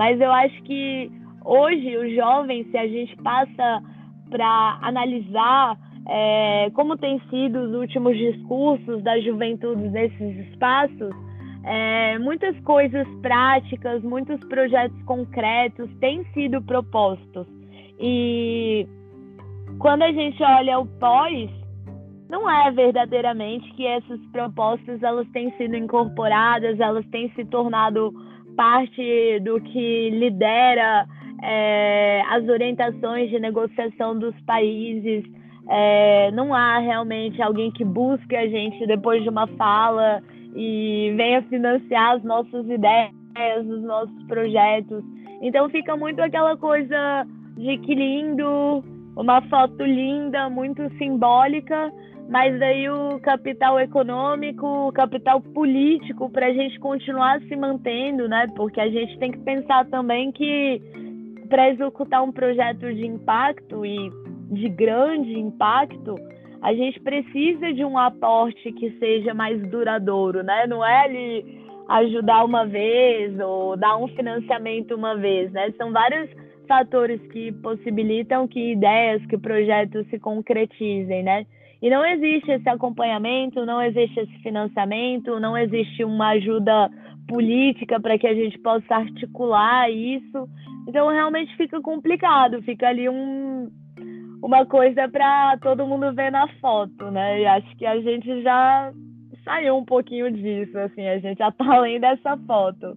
Mas 0.00 0.18
eu 0.18 0.32
acho 0.32 0.62
que 0.62 1.12
hoje 1.44 1.94
os 1.98 2.14
jovens, 2.14 2.66
se 2.70 2.78
a 2.78 2.88
gente 2.88 3.14
passa 3.18 3.82
para 4.30 4.78
analisar 4.80 5.76
é, 6.08 6.70
como 6.72 6.96
têm 6.96 7.20
sido 7.28 7.58
os 7.58 7.74
últimos 7.74 8.16
discursos 8.16 9.02
da 9.02 9.20
juventude 9.20 9.90
nesses 9.90 10.38
espaços, 10.48 11.14
é, 11.64 12.18
muitas 12.18 12.58
coisas 12.60 13.06
práticas, 13.20 14.02
muitos 14.02 14.40
projetos 14.48 15.02
concretos 15.02 15.90
têm 16.00 16.24
sido 16.32 16.62
propostos. 16.62 17.46
E 18.00 18.88
quando 19.80 20.00
a 20.00 20.12
gente 20.12 20.42
olha 20.42 20.78
o 20.78 20.86
pós, 20.98 21.50
não 22.30 22.48
é 22.50 22.70
verdadeiramente 22.70 23.70
que 23.74 23.84
essas 23.86 24.18
propostas 24.32 25.02
elas 25.02 25.28
têm 25.28 25.54
sido 25.58 25.76
incorporadas, 25.76 26.80
elas 26.80 27.04
têm 27.08 27.30
se 27.32 27.44
tornado 27.44 28.29
parte 28.60 29.40
do 29.40 29.58
que 29.58 30.10
lidera 30.10 31.06
é, 31.42 32.20
as 32.28 32.46
orientações 32.46 33.30
de 33.30 33.38
negociação 33.38 34.18
dos 34.18 34.38
países, 34.42 35.24
é, 35.66 36.30
não 36.32 36.52
há 36.52 36.78
realmente 36.78 37.40
alguém 37.40 37.70
que 37.70 37.82
busque 37.82 38.36
a 38.36 38.46
gente 38.46 38.86
depois 38.86 39.22
de 39.22 39.30
uma 39.30 39.46
fala 39.46 40.22
e 40.54 41.10
venha 41.16 41.40
financiar 41.44 42.16
as 42.16 42.22
nossas 42.22 42.68
ideias, 42.68 43.14
os 43.66 43.82
nossos 43.82 44.22
projetos. 44.24 45.02
Então 45.40 45.70
fica 45.70 45.96
muito 45.96 46.20
aquela 46.20 46.54
coisa 46.54 47.26
de 47.56 47.78
que 47.78 47.94
lindo, 47.94 48.84
uma 49.16 49.40
foto 49.48 49.82
linda, 49.82 50.50
muito 50.50 50.86
simbólica, 50.98 51.90
mas 52.30 52.56
daí 52.60 52.88
o 52.88 53.18
capital 53.18 53.80
econômico, 53.80 54.64
o 54.64 54.92
capital 54.92 55.40
político 55.40 56.30
para 56.30 56.46
a 56.46 56.52
gente 56.52 56.78
continuar 56.78 57.40
se 57.40 57.56
mantendo, 57.56 58.28
né? 58.28 58.46
Porque 58.54 58.80
a 58.80 58.88
gente 58.88 59.18
tem 59.18 59.32
que 59.32 59.38
pensar 59.38 59.84
também 59.86 60.30
que 60.30 60.80
para 61.48 61.70
executar 61.70 62.22
um 62.22 62.30
projeto 62.30 62.94
de 62.94 63.04
impacto 63.04 63.84
e 63.84 64.10
de 64.52 64.68
grande 64.68 65.36
impacto, 65.36 66.14
a 66.62 66.72
gente 66.72 67.00
precisa 67.00 67.72
de 67.72 67.84
um 67.84 67.98
aporte 67.98 68.70
que 68.74 68.92
seja 69.00 69.34
mais 69.34 69.60
duradouro, 69.68 70.44
né? 70.44 70.68
Não 70.68 70.86
é 70.86 71.06
ele 71.06 71.60
ajudar 71.88 72.44
uma 72.44 72.64
vez 72.64 73.36
ou 73.40 73.76
dar 73.76 73.96
um 73.96 74.06
financiamento 74.06 74.94
uma 74.94 75.16
vez, 75.16 75.50
né? 75.50 75.72
São 75.76 75.90
vários 75.90 76.30
fatores 76.68 77.20
que 77.32 77.50
possibilitam 77.50 78.46
que 78.46 78.70
ideias, 78.70 79.26
que 79.26 79.36
projetos 79.36 80.06
se 80.10 80.18
concretizem, 80.20 81.24
né? 81.24 81.44
E 81.82 81.88
não 81.88 82.04
existe 82.04 82.50
esse 82.50 82.68
acompanhamento, 82.68 83.64
não 83.64 83.80
existe 83.80 84.20
esse 84.20 84.38
financiamento, 84.42 85.40
não 85.40 85.56
existe 85.56 86.04
uma 86.04 86.30
ajuda 86.30 86.90
política 87.26 87.98
para 87.98 88.18
que 88.18 88.26
a 88.26 88.34
gente 88.34 88.58
possa 88.58 88.94
articular 88.94 89.90
isso. 89.90 90.48
Então 90.86 91.08
realmente 91.08 91.56
fica 91.56 91.80
complicado, 91.80 92.62
fica 92.62 92.88
ali 92.88 93.08
um, 93.08 93.70
uma 94.42 94.66
coisa 94.66 95.08
para 95.08 95.56
todo 95.58 95.86
mundo 95.86 96.12
ver 96.14 96.30
na 96.30 96.48
foto, 96.60 97.10
né? 97.10 97.40
E 97.40 97.46
acho 97.46 97.76
que 97.76 97.86
a 97.86 98.00
gente 98.00 98.42
já 98.42 98.92
saiu 99.44 99.76
um 99.76 99.84
pouquinho 99.84 100.30
disso, 100.30 100.76
assim, 100.78 101.06
a 101.06 101.18
gente 101.18 101.38
já 101.38 101.50
tá 101.50 101.64
além 101.76 102.00
dessa 102.00 102.36
foto. 102.46 102.96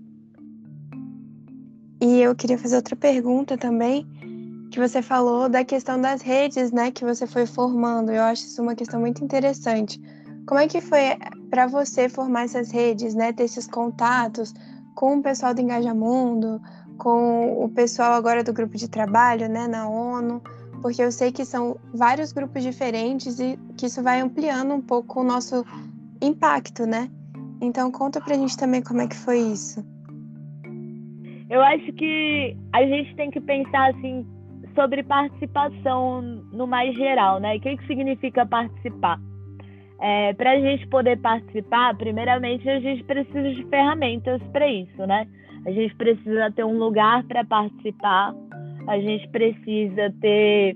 E 2.01 2.19
eu 2.21 2.35
queria 2.35 2.57
fazer 2.57 2.75
outra 2.75 2.97
pergunta 2.97 3.57
também, 3.57 4.05
que 4.73 4.79
você 4.79 5.03
falou 5.03 5.47
da 5.47 5.63
questão 5.63 6.01
das 6.01 6.23
redes, 6.23 6.71
né, 6.71 6.89
que 6.89 7.05
você 7.05 7.27
foi 7.27 7.45
formando. 7.45 8.11
Eu 8.11 8.23
acho 8.23 8.43
isso 8.43 8.59
uma 8.59 8.73
questão 8.73 8.99
muito 8.99 9.23
interessante. 9.23 10.01
Como 10.47 10.59
é 10.59 10.67
que 10.67 10.81
foi 10.81 11.15
para 11.51 11.67
você 11.67 12.09
formar 12.09 12.45
essas 12.45 12.71
redes, 12.71 13.13
né, 13.13 13.31
ter 13.31 13.43
esses 13.43 13.67
contatos 13.67 14.51
com 14.95 15.17
o 15.17 15.21
pessoal 15.21 15.53
do 15.53 15.61
Engajamundo, 15.61 16.59
com 16.97 17.63
o 17.63 17.69
pessoal 17.69 18.13
agora 18.13 18.43
do 18.43 18.51
grupo 18.51 18.75
de 18.75 18.89
trabalho, 18.89 19.47
né, 19.47 19.67
na 19.67 19.87
ONU? 19.87 20.41
porque 20.81 21.01
eu 21.01 21.13
sei 21.13 21.31
que 21.31 21.45
são 21.45 21.77
vários 21.93 22.33
grupos 22.33 22.61
diferentes 22.61 23.39
e 23.39 23.57
que 23.77 23.85
isso 23.85 24.03
vai 24.03 24.19
ampliando 24.19 24.73
um 24.73 24.81
pouco 24.81 25.21
o 25.21 25.23
nosso 25.23 25.63
impacto, 26.21 26.85
né? 26.85 27.09
Então 27.61 27.89
conta 27.89 28.19
pra 28.19 28.35
gente 28.35 28.57
também 28.57 28.81
como 28.81 28.99
é 28.99 29.07
que 29.07 29.15
foi 29.15 29.39
isso. 29.39 29.81
Eu 31.49 31.61
acho 31.61 31.93
que 31.93 32.57
a 32.73 32.85
gente 32.85 33.15
tem 33.15 33.31
que 33.31 33.39
pensar 33.39 33.91
assim 33.91 34.27
sobre 34.73 35.03
participação 35.03 36.21
no 36.51 36.67
mais 36.67 36.95
geral, 36.95 37.39
né? 37.39 37.55
O 37.55 37.59
que, 37.59 37.77
que 37.77 37.87
significa 37.87 38.45
participar? 38.45 39.19
É, 39.99 40.33
para 40.33 40.51
a 40.51 40.59
gente 40.59 40.87
poder 40.87 41.17
participar, 41.19 41.95
primeiramente 41.95 42.69
a 42.69 42.79
gente 42.79 43.03
precisa 43.03 43.53
de 43.53 43.63
ferramentas 43.65 44.41
para 44.51 44.67
isso, 44.67 45.05
né? 45.05 45.27
A 45.65 45.71
gente 45.71 45.95
precisa 45.95 46.51
ter 46.51 46.65
um 46.65 46.77
lugar 46.77 47.23
para 47.23 47.45
participar, 47.45 48.33
a 48.87 48.99
gente 48.99 49.27
precisa 49.29 50.13
ter, 50.19 50.75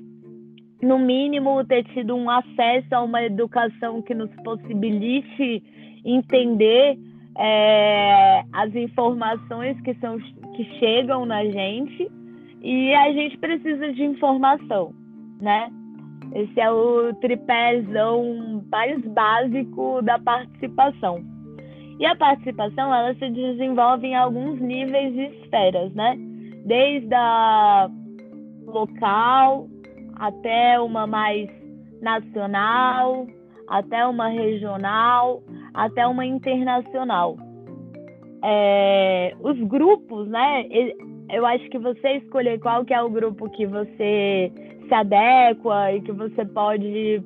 no 0.81 0.97
mínimo, 0.97 1.65
ter 1.65 1.83
tido 1.93 2.15
um 2.15 2.29
acesso 2.29 2.87
a 2.93 3.01
uma 3.01 3.21
educação 3.21 4.01
que 4.01 4.15
nos 4.15 4.33
possibilite 4.43 5.61
entender 6.05 6.97
é, 7.37 8.43
as 8.53 8.73
informações 8.75 9.79
que, 9.81 9.93
são, 9.95 10.17
que 10.55 10.63
chegam 10.79 11.25
na 11.25 11.43
gente 11.43 12.09
e 12.67 12.93
a 12.93 13.13
gente 13.13 13.37
precisa 13.37 13.93
de 13.93 14.03
informação, 14.03 14.93
né? 15.39 15.69
Esse 16.35 16.59
é 16.59 16.69
o 16.69 17.13
tripézão 17.21 18.61
mais 18.69 19.01
básico 19.05 20.01
da 20.01 20.19
participação. 20.19 21.23
E 21.97 22.05
a 22.05 22.13
participação, 22.17 22.93
ela 22.93 23.15
se 23.15 23.29
desenvolve 23.29 24.07
em 24.07 24.15
alguns 24.15 24.59
níveis 24.59 25.15
e 25.15 25.43
esferas, 25.43 25.93
né? 25.93 26.17
Desde 26.65 27.15
a 27.15 27.89
local 28.65 29.69
até 30.17 30.77
uma 30.77 31.07
mais 31.07 31.49
nacional, 32.01 33.25
até 33.69 34.05
uma 34.05 34.27
regional, 34.27 35.41
até 35.73 36.05
uma 36.05 36.25
internacional. 36.25 37.37
É, 38.43 39.33
os 39.39 39.57
grupos, 39.69 40.27
né? 40.27 40.65
Eu 41.29 41.45
acho 41.45 41.69
que 41.69 41.77
você 41.77 42.17
escolher 42.17 42.59
qual 42.59 42.85
que 42.85 42.93
é 42.93 43.01
o 43.01 43.09
grupo 43.09 43.49
que 43.49 43.65
você 43.65 44.51
se 44.87 44.93
adequa 44.93 45.93
e 45.93 46.01
que 46.01 46.11
você 46.11 46.45
pode 46.45 47.21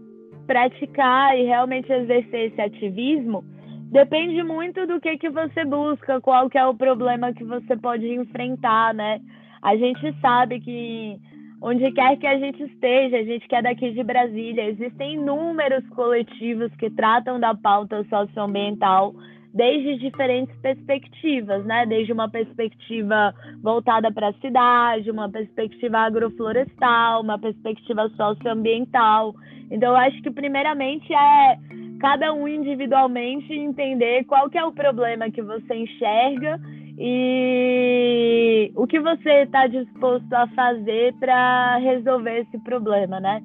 praticar 0.47 1.37
e 1.37 1.43
realmente 1.43 1.91
exercer 1.91 2.51
esse 2.51 2.61
ativismo 2.61 3.43
depende 3.91 4.41
muito 4.41 4.87
do 4.87 5.01
que 5.01 5.17
que 5.17 5.29
você 5.29 5.65
busca, 5.65 6.21
qual 6.21 6.49
que 6.49 6.57
é 6.57 6.65
o 6.65 6.73
problema 6.73 7.33
que 7.33 7.43
você 7.43 7.75
pode 7.75 8.07
enfrentar, 8.07 8.93
né? 8.93 9.19
A 9.61 9.75
gente 9.75 10.15
sabe 10.21 10.61
que 10.61 11.19
onde 11.61 11.91
quer 11.91 12.17
que 12.17 12.25
a 12.25 12.39
gente 12.39 12.63
esteja, 12.63 13.17
a 13.17 13.23
gente 13.23 13.47
que 13.47 13.55
é 13.55 13.61
daqui 13.61 13.91
de 13.91 14.01
Brasília, 14.01 14.69
existem 14.69 15.15
inúmeros 15.15 15.87
coletivos 15.89 16.73
que 16.75 16.89
tratam 16.89 17.39
da 17.39 17.53
pauta 17.53 18.03
socioambiental 18.05 19.13
desde 19.53 19.97
diferentes 19.97 20.55
perspectivas, 20.61 21.65
né? 21.65 21.85
Desde 21.85 22.13
uma 22.13 22.29
perspectiva 22.29 23.33
voltada 23.61 24.11
para 24.11 24.29
a 24.29 24.33
cidade, 24.33 25.11
uma 25.11 25.29
perspectiva 25.29 25.99
agroflorestal, 25.99 27.21
uma 27.21 27.37
perspectiva 27.37 28.09
socioambiental. 28.09 29.35
Então, 29.69 29.89
eu 29.89 29.97
acho 29.97 30.21
que 30.21 30.31
primeiramente 30.31 31.13
é 31.13 31.57
cada 31.99 32.33
um 32.33 32.47
individualmente 32.47 33.53
entender 33.53 34.23
qual 34.25 34.49
que 34.49 34.57
é 34.57 34.65
o 34.65 34.71
problema 34.71 35.29
que 35.29 35.41
você 35.41 35.75
enxerga 35.75 36.59
e 36.97 38.71
o 38.75 38.87
que 38.87 38.99
você 38.99 39.43
está 39.43 39.67
disposto 39.67 40.33
a 40.33 40.47
fazer 40.47 41.13
para 41.19 41.77
resolver 41.77 42.39
esse 42.39 42.57
problema, 42.63 43.19
né? 43.19 43.41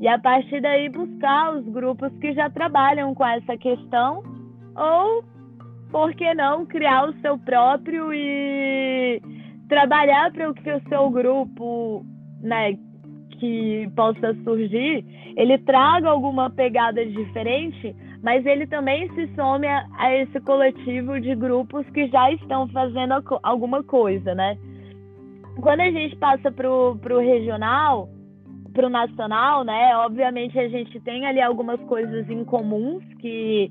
E 0.00 0.08
a 0.08 0.18
partir 0.18 0.60
daí 0.60 0.88
buscar 0.88 1.54
os 1.54 1.64
grupos 1.68 2.12
que 2.18 2.32
já 2.34 2.50
trabalham 2.50 3.14
com 3.14 3.24
essa 3.24 3.56
questão 3.56 4.22
ou 4.76 5.24
por 5.94 6.12
que 6.12 6.34
não 6.34 6.66
criar 6.66 7.08
o 7.08 7.12
seu 7.20 7.38
próprio 7.38 8.12
e 8.12 9.22
trabalhar 9.68 10.32
para 10.32 10.52
que 10.52 10.72
o 10.72 10.88
seu 10.88 11.08
grupo, 11.08 12.04
né, 12.42 12.76
que 13.38 13.88
possa 13.94 14.34
surgir, 14.42 15.04
ele 15.36 15.56
traga 15.58 16.08
alguma 16.10 16.50
pegada 16.50 17.06
diferente, 17.06 17.94
mas 18.24 18.44
ele 18.44 18.66
também 18.66 19.08
se 19.14 19.32
some 19.36 19.68
a, 19.68 19.86
a 19.96 20.12
esse 20.16 20.40
coletivo 20.40 21.20
de 21.20 21.32
grupos 21.36 21.88
que 21.90 22.08
já 22.08 22.28
estão 22.32 22.66
fazendo 22.70 23.14
alguma 23.44 23.84
coisa, 23.84 24.34
né? 24.34 24.58
Quando 25.60 25.78
a 25.78 25.92
gente 25.92 26.16
passa 26.16 26.50
para 26.50 26.68
o 26.68 27.20
regional, 27.20 28.08
para 28.72 28.88
o 28.88 28.90
nacional, 28.90 29.62
né? 29.62 29.96
Obviamente 29.98 30.58
a 30.58 30.68
gente 30.68 30.98
tem 31.02 31.24
ali 31.24 31.40
algumas 31.40 31.80
coisas 31.82 32.28
em 32.28 32.44
comuns 32.44 33.04
que 33.20 33.70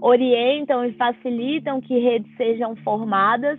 orientam 0.00 0.84
e 0.84 0.92
facilitam 0.92 1.80
que 1.80 1.98
redes 1.98 2.30
sejam 2.36 2.74
formadas, 2.76 3.58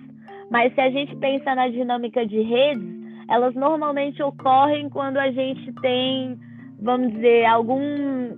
mas 0.49 0.73
se 0.73 0.81
a 0.81 0.89
gente 0.89 1.15
pensa 1.17 1.55
na 1.55 1.67
dinâmica 1.67 2.25
de 2.25 2.41
redes, 2.41 3.01
elas 3.29 3.55
normalmente 3.55 4.21
ocorrem 4.21 4.89
quando 4.89 5.17
a 5.17 5.31
gente 5.31 5.71
tem, 5.81 6.37
vamos 6.81 7.13
dizer, 7.13 7.45
algum 7.45 7.79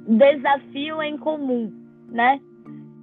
desafio 0.08 1.02
em 1.02 1.18
comum, 1.18 1.72
né? 2.10 2.40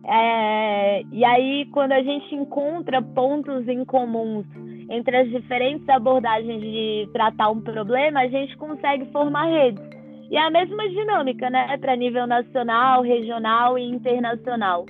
É, 0.06 1.02
e 1.12 1.24
aí, 1.24 1.66
quando 1.72 1.92
a 1.92 2.02
gente 2.02 2.34
encontra 2.34 3.02
pontos 3.02 3.68
em 3.68 3.84
comuns 3.84 4.46
entre 4.88 5.16
as 5.16 5.30
diferentes 5.30 5.88
abordagens 5.88 6.60
de 6.60 7.08
tratar 7.12 7.50
um 7.50 7.60
problema, 7.60 8.20
a 8.20 8.28
gente 8.28 8.56
consegue 8.56 9.04
formar 9.12 9.44
redes. 9.46 9.99
E 10.30 10.36
é 10.36 10.40
a 10.40 10.50
mesma 10.50 10.88
dinâmica, 10.88 11.50
né, 11.50 11.76
para 11.78 11.96
nível 11.96 12.26
nacional, 12.26 13.02
regional 13.02 13.76
e 13.76 13.82
internacional. 13.82 14.86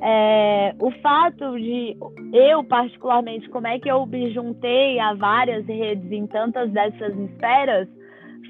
É, 0.00 0.74
o 0.80 0.90
fato 1.02 1.56
de 1.58 1.96
eu, 2.32 2.64
particularmente, 2.64 3.48
como 3.50 3.66
é 3.66 3.78
que 3.78 3.88
eu 3.88 4.04
me 4.06 4.32
juntei 4.32 4.98
a 4.98 5.14
várias 5.14 5.66
redes 5.66 6.10
em 6.10 6.26
tantas 6.26 6.70
dessas 6.72 7.16
esferas, 7.16 7.86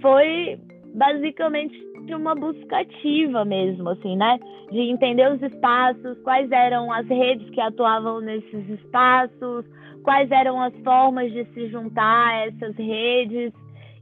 foi 0.01 0.59
basicamente 0.95 1.77
uma 2.15 2.35
busca 2.35 2.79
ativa 2.79 3.45
mesmo, 3.45 3.91
assim, 3.91 4.17
né? 4.17 4.39
De 4.71 4.79
entender 4.79 5.31
os 5.31 5.43
espaços, 5.43 6.19
quais 6.23 6.51
eram 6.51 6.91
as 6.93 7.07
redes 7.07 7.49
que 7.51 7.61
atuavam 7.61 8.21
nesses 8.21 8.69
espaços, 8.71 9.65
quais 10.03 10.31
eram 10.31 10.61
as 10.61 10.75
formas 10.79 11.31
de 11.33 11.45
se 11.53 11.69
juntar 11.69 12.29
a 12.29 12.47
essas 12.47 12.77
redes. 12.77 13.53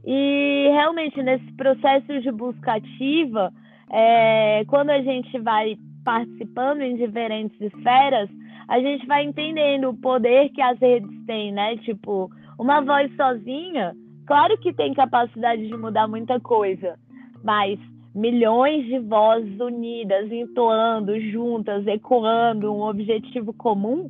E 0.05 0.67
realmente 0.71 1.21
nesse 1.21 1.51
processo 1.53 2.19
de 2.21 2.31
busca 2.31 2.73
ativa, 2.73 3.51
é, 3.91 4.63
quando 4.65 4.89
a 4.89 5.01
gente 5.01 5.37
vai 5.39 5.77
participando 6.03 6.81
em 6.81 6.95
diferentes 6.95 7.59
esferas, 7.61 8.29
a 8.67 8.79
gente 8.79 9.05
vai 9.05 9.23
entendendo 9.23 9.89
o 9.89 9.97
poder 9.97 10.49
que 10.49 10.61
as 10.61 10.79
redes 10.79 11.11
têm, 11.25 11.51
né? 11.51 11.77
Tipo, 11.77 12.31
uma 12.57 12.81
voz 12.81 13.13
sozinha, 13.15 13.93
claro 14.25 14.57
que 14.57 14.73
tem 14.73 14.93
capacidade 14.93 15.67
de 15.67 15.77
mudar 15.77 16.07
muita 16.07 16.39
coisa, 16.39 16.97
mas 17.43 17.79
milhões 18.15 18.85
de 18.85 18.99
vozes 18.99 19.59
unidas, 19.59 20.31
entoando, 20.31 21.19
juntas, 21.31 21.85
ecoando 21.87 22.73
um 22.73 22.81
objetivo 22.81 23.53
comum, 23.53 24.09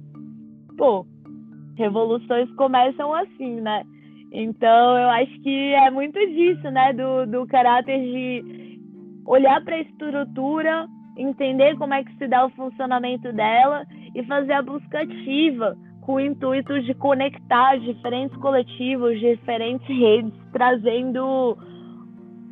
pô, 0.77 1.05
revoluções 1.75 2.49
começam 2.51 3.13
assim, 3.13 3.61
né? 3.61 3.83
Então, 4.31 4.97
eu 4.97 5.09
acho 5.09 5.41
que 5.41 5.73
é 5.73 5.91
muito 5.91 6.17
disso, 6.17 6.71
né? 6.71 6.93
Do, 6.93 7.25
do 7.25 7.47
caráter 7.47 7.99
de 7.99 8.79
olhar 9.25 9.61
para 9.63 9.75
a 9.75 9.81
estrutura, 9.81 10.87
entender 11.17 11.77
como 11.77 11.93
é 11.93 12.03
que 12.03 12.15
se 12.17 12.27
dá 12.27 12.45
o 12.45 12.49
funcionamento 12.51 13.31
dela 13.33 13.85
e 14.15 14.23
fazer 14.23 14.53
a 14.53 14.61
busca 14.61 15.01
ativa 15.01 15.75
com 16.01 16.13
o 16.13 16.19
intuito 16.19 16.81
de 16.81 16.93
conectar 16.93 17.77
diferentes 17.77 18.35
coletivos, 18.37 19.19
diferentes 19.19 19.87
redes, 19.87 20.33
trazendo 20.51 21.57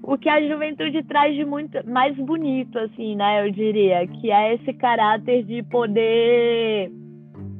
o 0.04 0.18
que 0.18 0.30
a 0.30 0.42
juventude 0.48 1.04
traz 1.04 1.36
de 1.36 1.46
muito 1.46 1.78
mais 1.90 2.16
bonito, 2.18 2.78
assim, 2.78 3.16
né? 3.16 3.46
Eu 3.46 3.52
diria, 3.52 4.06
que 4.06 4.32
é 4.32 4.56
esse 4.56 4.74
caráter 4.74 5.44
de 5.44 5.64
poder 5.64 6.92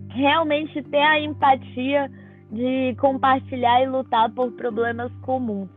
realmente 0.10 0.82
ter 0.84 1.02
a 1.02 1.20
empatia 1.20 2.10
de 2.52 2.96
compartilhar 3.00 3.84
e 3.84 3.88
lutar 3.88 4.32
por 4.32 4.52
problemas 4.54 5.12
comuns. 5.22 5.70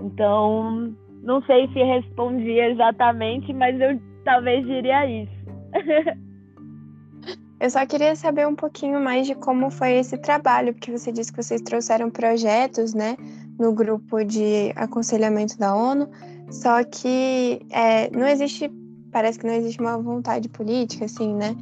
Então, 0.00 0.94
não 1.22 1.42
sei 1.42 1.68
se 1.68 1.82
respondi 1.82 2.58
exatamente, 2.58 3.52
mas 3.52 3.80
eu 3.80 4.00
talvez 4.24 4.66
diria 4.66 5.22
isso. 5.22 5.32
eu 7.60 7.70
só 7.70 7.84
queria 7.86 8.16
saber 8.16 8.46
um 8.46 8.56
pouquinho 8.56 9.00
mais 9.00 9.26
de 9.26 9.34
como 9.34 9.70
foi 9.70 9.92
esse 9.94 10.16
trabalho, 10.18 10.72
porque 10.72 10.90
você 10.90 11.12
disse 11.12 11.32
que 11.32 11.42
vocês 11.42 11.60
trouxeram 11.60 12.10
projetos, 12.10 12.94
né, 12.94 13.16
no 13.58 13.72
grupo 13.72 14.24
de 14.24 14.72
aconselhamento 14.74 15.58
da 15.58 15.74
ONU, 15.74 16.08
só 16.50 16.82
que 16.82 17.60
é, 17.70 18.10
não 18.10 18.26
existe, 18.26 18.70
parece 19.12 19.38
que 19.38 19.46
não 19.46 19.54
existe 19.54 19.80
uma 19.80 19.98
vontade 19.98 20.48
política, 20.48 21.04
assim, 21.04 21.34
né, 21.34 21.54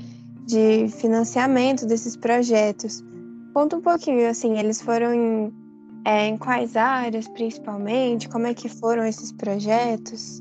de 0.47 0.89
financiamento 0.89 1.85
desses 1.85 2.17
projetos. 2.17 3.05
Conta 3.59 3.77
um 3.77 3.83
pouquinho, 3.83 4.31
assim, 4.31 4.57
eles 4.57 4.81
foram 4.81 5.13
em, 5.13 5.53
é, 6.05 6.29
em 6.29 6.39
quais 6.39 6.77
áreas, 6.77 7.27
principalmente? 7.27 8.29
Como 8.29 8.47
é 8.47 8.55
que 8.55 8.69
foram 8.69 9.05
esses 9.05 9.33
projetos? 9.33 10.41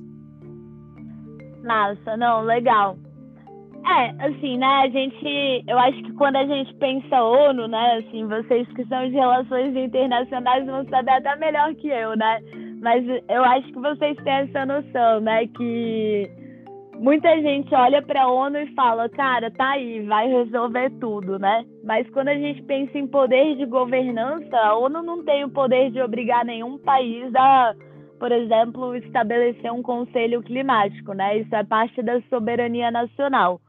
Massa, 1.64 2.16
não, 2.16 2.42
legal. 2.44 2.96
É, 3.88 4.10
assim, 4.24 4.60
né, 4.60 4.68
a 4.68 4.90
gente, 4.90 5.64
eu 5.68 5.80
acho 5.80 5.98
que 6.04 6.14
quando 6.14 6.36
a 6.36 6.46
gente 6.46 6.72
pensa 6.76 7.20
ONU, 7.24 7.68
né, 7.68 8.04
assim, 8.06 8.28
vocês 8.28 8.68
que 8.74 8.86
são 8.86 9.10
de 9.10 9.16
relações 9.16 9.76
internacionais 9.76 10.68
vão 10.68 10.88
saber 10.88 11.14
até 11.14 11.36
melhor 11.38 11.74
que 11.74 11.88
eu, 11.88 12.16
né, 12.16 12.40
mas 12.84 13.04
eu 13.30 13.44
acho 13.44 13.66
que 13.74 13.80
vocês 13.80 14.16
têm 14.18 14.32
essa 14.32 14.64
noção, 14.64 15.22
né, 15.22 15.48
que 15.48 16.30
muita 17.00 17.30
gente 17.42 17.74
olha 17.74 18.02
para 18.02 18.24
a 18.24 18.32
ONU 18.32 18.58
e 18.58 18.74
fala, 18.74 19.10
cara, 19.10 19.52
tá 19.52 19.72
aí, 19.72 20.02
vai 20.02 20.28
resolver 20.28 20.90
tudo, 21.00 21.40
né? 21.40 21.66
Mas 21.84 22.10
quando 22.10 22.30
a 22.30 22.36
gente 22.36 22.62
pensa 22.64 22.98
em 22.98 23.08
poder 23.08 23.56
de 23.56 23.66
governança, 23.66 24.58
a 24.58 24.78
ONU 24.78 25.02
não 25.04 25.24
tem 25.24 25.44
o 25.44 25.50
poder 25.50 25.92
de 25.92 26.02
obrigar 26.02 26.46
nenhum 26.46 26.78
país 26.78 27.34
a, 27.36 27.74
por 28.20 28.32
exemplo, 28.32 28.96
estabelecer 28.96 29.72
um 29.72 29.82
conselho 29.82 30.42
climático, 30.42 31.14
né? 31.14 31.40
Isso 31.40 31.56
é 31.56 31.64
parte 31.64 32.02
da 32.02 32.22
soberania 32.30 32.92
nacional. 32.92 33.62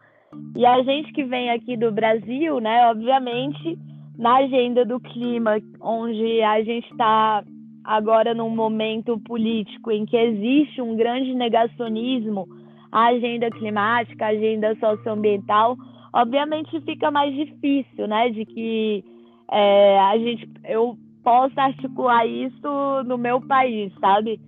E 0.56 0.66
a 0.66 0.82
gente 0.82 1.12
que 1.12 1.24
vem 1.24 1.50
aqui 1.50 1.76
do 1.76 1.90
Brasil, 1.90 2.60
né, 2.60 2.86
obviamente, 2.90 3.78
na 4.18 4.36
agenda 4.36 4.84
do 4.84 5.00
clima, 5.00 5.58
onde 5.80 6.42
a 6.42 6.62
gente 6.62 6.90
está 6.90 7.42
agora 7.84 8.34
num 8.34 8.50
momento 8.50 9.18
político 9.20 9.90
em 9.90 10.04
que 10.04 10.16
existe 10.16 10.82
um 10.82 10.94
grande 10.94 11.32
negacionismo 11.34 12.46
a 12.92 13.06
agenda 13.08 13.50
climática, 13.50 14.26
a 14.26 14.28
agenda 14.28 14.74
socioambiental, 14.76 15.76
obviamente 16.12 16.80
fica 16.82 17.10
mais 17.10 17.34
difícil, 17.34 18.06
né, 18.06 18.30
de 18.30 18.44
que 18.44 19.04
é, 19.50 19.98
a 20.00 20.18
gente, 20.18 20.48
eu 20.64 20.96
possa 21.22 21.62
articular 21.62 22.26
isso 22.26 23.02
no 23.04 23.18
meu 23.18 23.40
país, 23.40 23.92
sabe? 24.00 24.40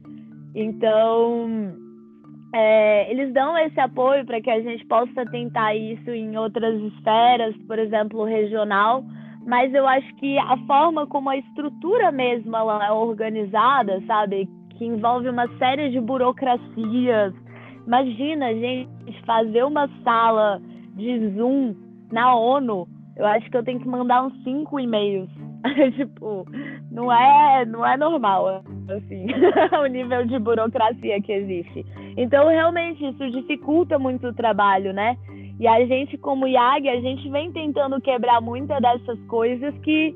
Então, 0.55 1.73
é, 2.55 3.11
eles 3.11 3.33
dão 3.33 3.57
esse 3.59 3.79
apoio 3.79 4.25
para 4.25 4.41
que 4.41 4.51
a 4.51 4.61
gente 4.61 4.85
possa 4.87 5.25
tentar 5.31 5.75
isso 5.75 6.11
em 6.11 6.37
outras 6.37 6.81
esferas, 6.81 7.57
por 7.67 7.79
exemplo, 7.79 8.25
regional, 8.25 9.05
mas 9.47 9.73
eu 9.73 9.87
acho 9.87 10.15
que 10.17 10.39
a 10.39 10.57
forma 10.67 11.07
como 11.07 11.31
a 11.31 11.37
estrutura 11.37 12.11
mesmo 12.11 12.55
ela 12.57 12.87
é 12.87 12.93
organizada, 12.93 14.03
sabe, 14.07 14.49
que 14.71 14.85
envolve 14.85 15.29
uma 15.29 15.47
série 15.59 15.91
de 15.91 16.01
burocracias, 16.01 17.33
Imagina, 17.87 18.53
gente, 18.55 18.91
fazer 19.25 19.65
uma 19.65 19.89
sala 20.05 20.61
de 20.95 21.31
Zoom 21.31 21.75
na 22.13 22.35
ONU. 22.35 22.87
Eu 23.17 23.27
acho 23.27 23.51
que 23.51 23.57
eu 23.57 23.65
tenho 23.65 23.81
que 23.81 23.89
mandar 23.89 24.25
uns 24.25 24.43
cinco 24.43 24.79
e-mails. 24.79 25.29
tipo, 25.97 26.47
não 26.91 27.13
é, 27.13 27.65
não 27.67 27.85
é 27.85 27.97
normal, 27.97 28.63
assim, 28.89 29.27
o 29.79 29.87
nível 29.87 30.25
de 30.27 30.39
burocracia 30.39 31.21
que 31.21 31.33
existe. 31.33 31.85
Então, 32.17 32.49
realmente, 32.49 33.07
isso 33.07 33.31
dificulta 33.31 33.99
muito 33.99 34.29
o 34.29 34.35
trabalho, 34.35 34.93
né? 34.93 35.17
E 35.59 35.69
a 35.69 35.85
gente, 35.85 36.17
como 36.17 36.49
IAG, 36.49 36.89
a 36.89 37.01
gente 37.01 37.29
vem 37.29 37.53
tentando 37.53 38.01
quebrar 38.01 38.41
muitas 38.41 38.81
dessas 38.81 39.21
coisas 39.27 39.77
que 39.81 40.15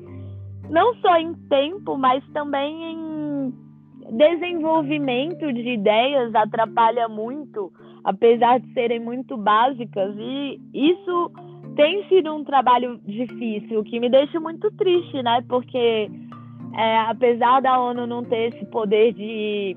não 0.69 0.95
só 0.95 1.17
em 1.17 1.35
tempo, 1.47 1.95
mas 1.95 2.23
também 2.33 2.93
em 2.93 3.14
desenvolvimento 4.11 5.51
de 5.51 5.69
ideias 5.69 6.33
atrapalha 6.35 7.07
muito, 7.07 7.71
apesar 8.03 8.59
de 8.59 8.71
serem 8.73 8.99
muito 8.99 9.37
básicas. 9.37 10.15
E 10.17 10.59
isso 10.73 11.31
tem 11.75 12.07
sido 12.07 12.33
um 12.33 12.43
trabalho 12.43 12.99
difícil, 13.05 13.83
que 13.83 13.99
me 13.99 14.09
deixa 14.09 14.39
muito 14.39 14.71
triste, 14.71 15.21
né? 15.21 15.43
Porque 15.47 16.09
é, 16.77 16.97
apesar 17.07 17.61
da 17.61 17.79
ONU 17.79 18.05
não 18.05 18.23
ter 18.23 18.53
esse 18.53 18.65
poder 18.65 19.13
de 19.13 19.75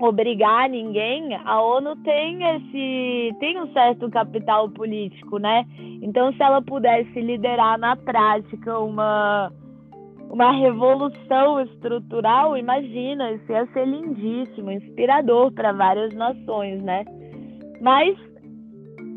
obrigar 0.00 0.68
ninguém, 0.68 1.34
a 1.44 1.62
ONU 1.62 1.96
tem 1.96 2.42
esse 2.42 3.36
tem 3.38 3.60
um 3.60 3.72
certo 3.72 4.10
capital 4.10 4.68
político, 4.68 5.38
né? 5.38 5.64
Então, 6.02 6.32
se 6.32 6.42
ela 6.42 6.60
pudesse 6.60 7.20
liderar 7.20 7.78
na 7.78 7.94
prática 7.94 8.78
uma 8.80 9.52
uma 10.32 10.50
revolução 10.50 11.60
estrutural, 11.60 12.56
imagina, 12.56 13.32
isso 13.32 13.52
ia 13.52 13.66
ser 13.66 13.86
lindíssimo, 13.86 14.70
inspirador 14.70 15.52
para 15.52 15.72
várias 15.72 16.14
nações, 16.14 16.82
né? 16.82 17.04
Mas 17.82 18.18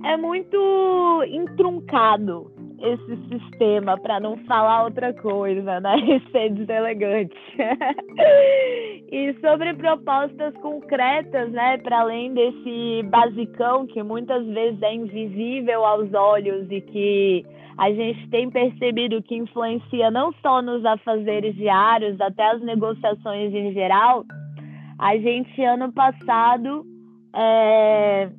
é 0.03 0.17
muito 0.17 1.23
intruncado 1.29 2.51
esse 2.81 3.15
sistema, 3.29 3.97
para 3.97 4.19
não 4.19 4.35
falar 4.39 4.83
outra 4.83 5.13
coisa, 5.13 5.79
né? 5.79 5.95
E 6.05 6.31
ser 6.31 6.49
deselegante. 6.49 7.37
e 9.09 9.33
sobre 9.39 9.73
propostas 9.75 10.53
concretas, 10.57 11.49
né? 11.53 11.77
Para 11.77 12.01
além 12.01 12.33
desse 12.33 13.03
basicão 13.03 13.87
que 13.87 14.03
muitas 14.03 14.45
vezes 14.47 14.81
é 14.81 14.93
invisível 14.93 15.85
aos 15.85 16.13
olhos 16.13 16.69
e 16.69 16.81
que 16.81 17.45
a 17.77 17.91
gente 17.91 18.27
tem 18.29 18.49
percebido 18.49 19.21
que 19.21 19.35
influencia 19.35 20.09
não 20.09 20.31
só 20.41 20.61
nos 20.61 20.85
afazeres 20.85 21.55
diários, 21.55 22.19
até 22.21 22.51
as 22.51 22.61
negociações 22.61 23.53
em 23.53 23.73
geral. 23.73 24.25
A 24.97 25.17
gente, 25.17 25.61
ano 25.61 25.91
passado, 25.91 26.85
é, 27.35 28.29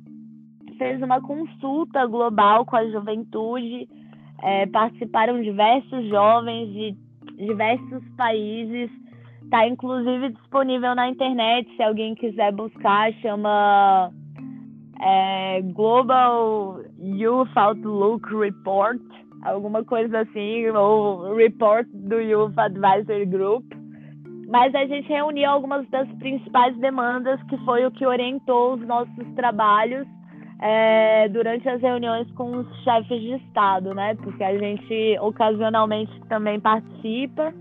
fez 0.77 1.01
uma 1.01 1.21
consulta 1.21 2.05
global 2.07 2.65
com 2.65 2.75
a 2.75 2.89
juventude 2.89 3.87
é, 4.41 4.65
participaram 4.67 5.41
diversos 5.41 6.07
jovens 6.07 6.71
de 6.73 6.95
diversos 7.37 8.03
países. 8.15 8.89
Está 9.43 9.67
inclusive 9.67 10.29
disponível 10.29 10.93
na 10.93 11.09
internet, 11.09 11.73
se 11.75 11.83
alguém 11.83 12.13
quiser 12.15 12.51
buscar, 12.51 13.13
chama 13.21 14.11
é, 14.99 15.61
Global 15.73 16.81
Youth 16.99 17.55
Outlook 17.55 18.27
Report, 18.35 19.01
alguma 19.49 19.83
coisa 19.83 20.19
assim, 20.19 20.67
ou 20.69 21.35
Report 21.35 21.87
do 21.93 22.19
Youth 22.19 22.57
Advisory 22.57 23.25
Group. 23.25 23.65
Mas 24.47 24.73
a 24.75 24.85
gente 24.85 25.07
reuniu 25.09 25.49
algumas 25.49 25.87
das 25.89 26.07
principais 26.19 26.77
demandas, 26.77 27.41
que 27.43 27.57
foi 27.65 27.85
o 27.85 27.91
que 27.91 28.05
orientou 28.05 28.75
os 28.75 28.87
nossos 28.87 29.27
trabalhos 29.35 30.07
é, 30.61 31.27
durante 31.29 31.67
as 31.67 31.81
reuniões 31.81 32.29
com 32.31 32.57
os 32.57 32.83
chefes 32.83 33.21
de 33.21 33.33
Estado, 33.35 33.93
né? 33.93 34.15
Porque 34.15 34.43
a 34.43 34.57
gente 34.57 35.17
ocasionalmente 35.19 36.11
também 36.29 36.59
participa 36.59 37.53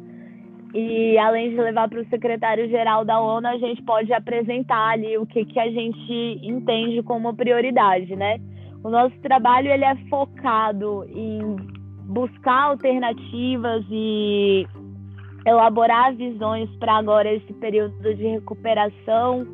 e 0.75 1.17
além 1.19 1.51
de 1.51 1.57
levar 1.57 1.89
para 1.89 2.01
o 2.01 2.09
secretário-geral 2.09 3.03
da 3.03 3.19
ONU, 3.19 3.47
a 3.47 3.57
gente 3.57 3.83
pode 3.83 4.13
apresentar 4.13 4.91
ali 4.91 5.17
o 5.17 5.25
que, 5.25 5.45
que 5.45 5.59
a 5.59 5.71
gente 5.71 6.41
entende 6.43 7.03
como 7.03 7.35
prioridade, 7.35 8.15
né? 8.15 8.39
O 8.85 8.91
nosso 8.91 9.19
trabalho 9.21 9.71
ele 9.71 9.85
é 9.85 9.97
focado 10.11 11.05
em 11.09 11.57
buscar 12.07 12.71
alternativas 12.71 13.85
e 13.91 14.67
elaborar 15.47 16.15
visões 16.15 16.69
para 16.77 16.97
agora 16.97 17.33
esse 17.33 17.53
período 17.55 18.15
de 18.15 18.27
recuperação 18.27 19.47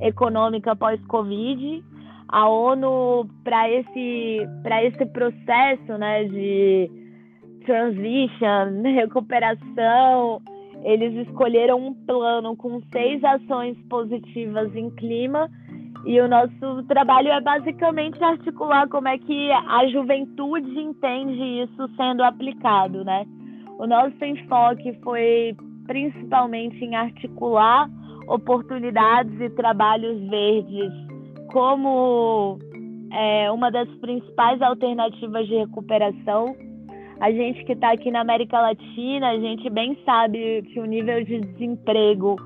econômica 0.00 0.76
pós-Covid. 0.76 1.84
A 2.28 2.48
ONU 2.48 3.28
para 3.42 3.70
esse 3.70 4.46
esse 4.82 5.06
processo, 5.06 5.98
né, 5.98 6.24
de 6.24 6.90
transition, 7.64 8.82
recuperação, 8.94 10.42
eles 10.84 11.26
escolheram 11.26 11.86
um 11.86 11.94
plano 11.94 12.54
com 12.54 12.80
seis 12.92 13.22
ações 13.24 13.76
positivas 13.88 14.74
em 14.76 14.90
clima 14.90 15.50
e 16.04 16.20
o 16.20 16.28
nosso 16.28 16.82
trabalho 16.86 17.28
é 17.28 17.40
basicamente 17.40 18.22
articular 18.22 18.88
como 18.88 19.08
é 19.08 19.18
que 19.18 19.50
a 19.52 19.86
juventude 19.88 20.78
entende 20.78 21.62
isso 21.62 21.88
sendo 21.96 22.22
aplicado, 22.22 23.04
né? 23.04 23.26
O 23.78 23.86
nosso 23.86 24.24
enfoque 24.24 24.92
foi 25.02 25.56
principalmente 25.86 26.84
em 26.84 26.94
articular 26.94 27.88
oportunidades 28.28 29.40
e 29.40 29.50
trabalhos 29.50 30.20
verdes 30.28 30.92
como 31.52 32.58
é, 33.12 33.50
uma 33.50 33.70
das 33.70 33.88
principais 33.96 34.60
alternativas 34.60 35.46
de 35.46 35.56
recuperação. 35.56 36.54
A 37.20 37.32
gente 37.32 37.64
que 37.64 37.72
está 37.72 37.92
aqui 37.92 38.10
na 38.10 38.20
América 38.20 38.60
Latina, 38.60 39.30
a 39.30 39.38
gente 39.38 39.68
bem 39.70 39.98
sabe 40.04 40.62
que 40.62 40.78
o 40.78 40.84
nível 40.84 41.24
de 41.24 41.40
desemprego 41.40 42.36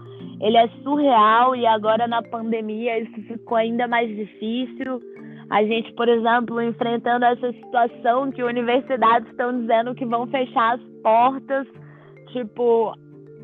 ele 0.42 0.56
é 0.56 0.68
surreal 0.82 1.54
e 1.54 1.64
agora 1.64 2.08
na 2.08 2.20
pandemia 2.20 2.98
isso 2.98 3.22
ficou 3.28 3.56
ainda 3.56 3.86
mais 3.86 4.08
difícil. 4.08 5.00
A 5.50 5.62
gente, 5.64 5.92
por 5.94 6.08
exemplo, 6.08 6.60
enfrentando 6.60 7.24
essa 7.24 7.52
situação 7.52 8.32
que 8.32 8.42
universidades 8.42 9.28
estão 9.30 9.60
dizendo 9.60 9.94
que 9.94 10.04
vão 10.04 10.26
fechar 10.26 10.74
as 10.74 10.80
portas, 11.02 11.66
tipo, 12.32 12.92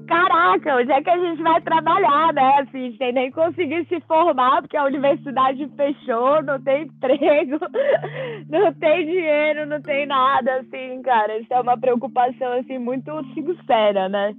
caraca, 0.08 0.76
onde 0.76 0.90
é 0.90 1.00
que 1.00 1.10
a 1.10 1.18
gente 1.18 1.40
vai 1.40 1.60
trabalhar, 1.60 2.32
né? 2.32 2.60
Assim, 2.60 2.96
sem 2.96 3.12
nem 3.12 3.30
conseguir 3.30 3.86
se 3.86 4.00
formar, 4.00 4.62
porque 4.62 4.76
a 4.76 4.84
universidade 4.84 5.68
fechou, 5.76 6.42
não 6.42 6.60
tem 6.60 6.84
emprego, 6.84 7.58
não 8.50 8.72
tem 8.74 9.06
dinheiro, 9.06 9.66
não 9.66 9.80
tem 9.82 10.06
nada, 10.06 10.56
assim, 10.56 11.00
cara. 11.02 11.38
Isso 11.38 11.52
é 11.52 11.60
uma 11.60 11.78
preocupação, 11.78 12.54
assim, 12.54 12.78
muito 12.78 13.12
sincera, 13.34 14.08
né? 14.08 14.34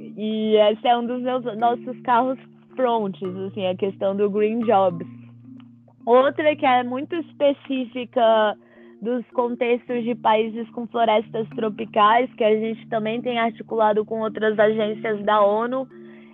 E 0.00 0.56
esse 0.56 0.88
é 0.88 0.96
um 0.96 1.06
dos 1.06 1.20
meus, 1.22 1.44
nossos 1.58 2.00
carros 2.00 2.38
frontes, 2.74 3.28
assim, 3.48 3.66
a 3.66 3.76
questão 3.76 4.16
do 4.16 4.30
Green 4.30 4.60
Jobs. 4.60 5.06
Outra 6.06 6.56
que 6.56 6.64
é 6.64 6.82
muito 6.82 7.14
específica 7.14 8.56
dos 9.02 9.24
contextos 9.30 10.02
de 10.04 10.14
países 10.14 10.68
com 10.70 10.86
florestas 10.86 11.48
tropicais, 11.50 12.32
que 12.34 12.44
a 12.44 12.54
gente 12.54 12.86
também 12.88 13.20
tem 13.20 13.38
articulado 13.38 14.04
com 14.04 14.20
outras 14.20 14.58
agências 14.58 15.22
da 15.24 15.42
ONU, 15.42 15.86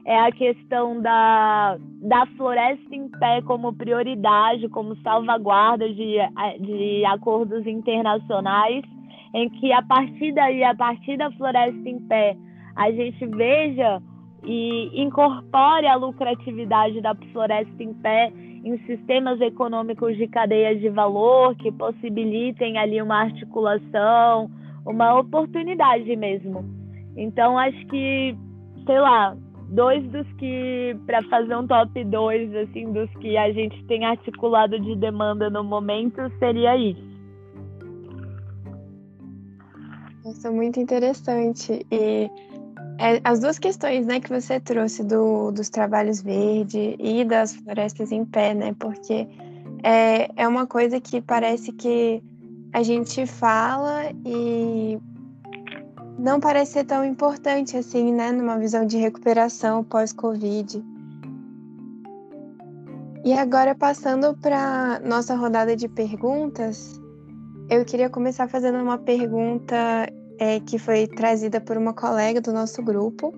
é 0.05 0.19
a 0.21 0.31
questão 0.31 1.01
da, 1.01 1.77
da 2.01 2.27
floresta 2.37 2.95
em 2.95 3.09
pé 3.09 3.43
como 3.43 3.75
prioridade, 3.75 4.69
como 4.69 4.97
salvaguarda 5.03 5.89
de, 5.89 6.17
de 6.61 7.05
acordos 7.07 7.67
internacionais, 7.67 8.85
em 9.35 9.49
que 9.51 9.73
a 9.73 9.83
partir 9.83 10.33
daí, 10.33 10.63
a 10.63 10.75
partir 10.77 11.17
da 11.17 11.31
floresta 11.33 11.89
em 11.89 11.99
pé, 12.07 12.37
a 12.77 12.93
gente 12.93 13.27
veja 13.27 14.03
e 14.45 15.03
incorpore 15.03 15.87
a 15.87 15.97
lucratividade 15.97 17.01
da 17.01 17.15
floresta 17.33 17.83
em 17.83 17.93
pé 17.95 18.33
em 18.65 18.79
sistemas 18.85 19.41
econômicos 19.41 20.17
de 20.17 20.27
cadeias 20.29 20.81
de 20.81 20.89
valor 20.89 21.55
que 21.57 21.71
possibilitem 21.73 22.77
ali 22.79 23.01
uma 23.01 23.23
articulação, 23.23 24.51
uma 24.85 25.19
oportunidade 25.19 26.15
mesmo. 26.17 26.65
Então, 27.17 27.57
acho 27.57 27.87
que, 27.87 28.37
sei 28.85 28.99
lá, 28.99 29.37
dois 29.69 30.05
dos 30.11 30.27
que, 30.35 30.97
para 31.07 31.23
fazer 31.25 31.57
um 31.57 31.67
top 31.67 32.05
2, 32.05 32.55
assim, 32.57 32.93
dos 32.93 33.11
que 33.21 33.37
a 33.37 33.53
gente 33.53 33.85
tem 33.85 34.05
articulado 34.05 34.79
de 34.81 34.97
demanda 34.97 35.49
no 35.49 35.65
momento, 35.65 36.21
seria 36.39 36.77
isso. 36.77 37.17
Nossa, 40.25 40.51
muito 40.51 40.81
interessante. 40.81 41.87
E 41.91 42.29
é, 42.99 43.21
as 43.25 43.41
duas 43.41 43.59
questões 43.59 44.07
né, 44.07 44.21
que 44.21 44.29
você 44.29 44.59
trouxe 44.59 45.05
do, 45.05 45.51
dos 45.51 45.69
trabalhos 45.69 46.21
verdes 46.23 46.97
e 46.99 47.25
das 47.25 47.55
florestas 47.55 48.11
em 48.11 48.25
pé, 48.25 48.55
né? 48.55 48.75
Porque 48.79 49.29
é, 49.83 50.31
é 50.35 50.49
uma 50.49 50.67
coisa 50.67 51.01
que 51.01 51.21
parece 51.21 51.73
que 51.73 52.23
a 52.73 52.83
gente 52.83 53.27
fala 53.27 54.11
e 54.25 54.99
não 56.19 56.41
parece 56.41 56.73
ser 56.73 56.85
tão 56.85 57.05
importante 57.05 57.77
assim, 57.77 58.13
né? 58.13 58.33
Numa 58.33 58.59
visão 58.59 58.87
de 58.87 58.97
recuperação 58.97 59.85
pós-Covid. 59.85 60.83
E 63.25 63.33
agora, 63.33 63.75
passando 63.75 64.35
para 64.37 65.01
nossa 65.01 65.35
rodada 65.35 65.77
de 65.77 65.89
perguntas, 65.89 66.99
eu 67.69 67.85
queria 67.85 68.09
começar 68.09 68.49
fazendo 68.49 68.79
uma 68.79 68.97
pergunta 68.97 69.77
é, 70.39 70.61
que 70.61 70.79
foi 70.79 71.07
trazida 71.07 71.61
por 71.61 71.77
uma 71.77 71.93
colega 71.93 72.41
do 72.41 72.53
nosso 72.53 72.83
grupo. 72.83 73.35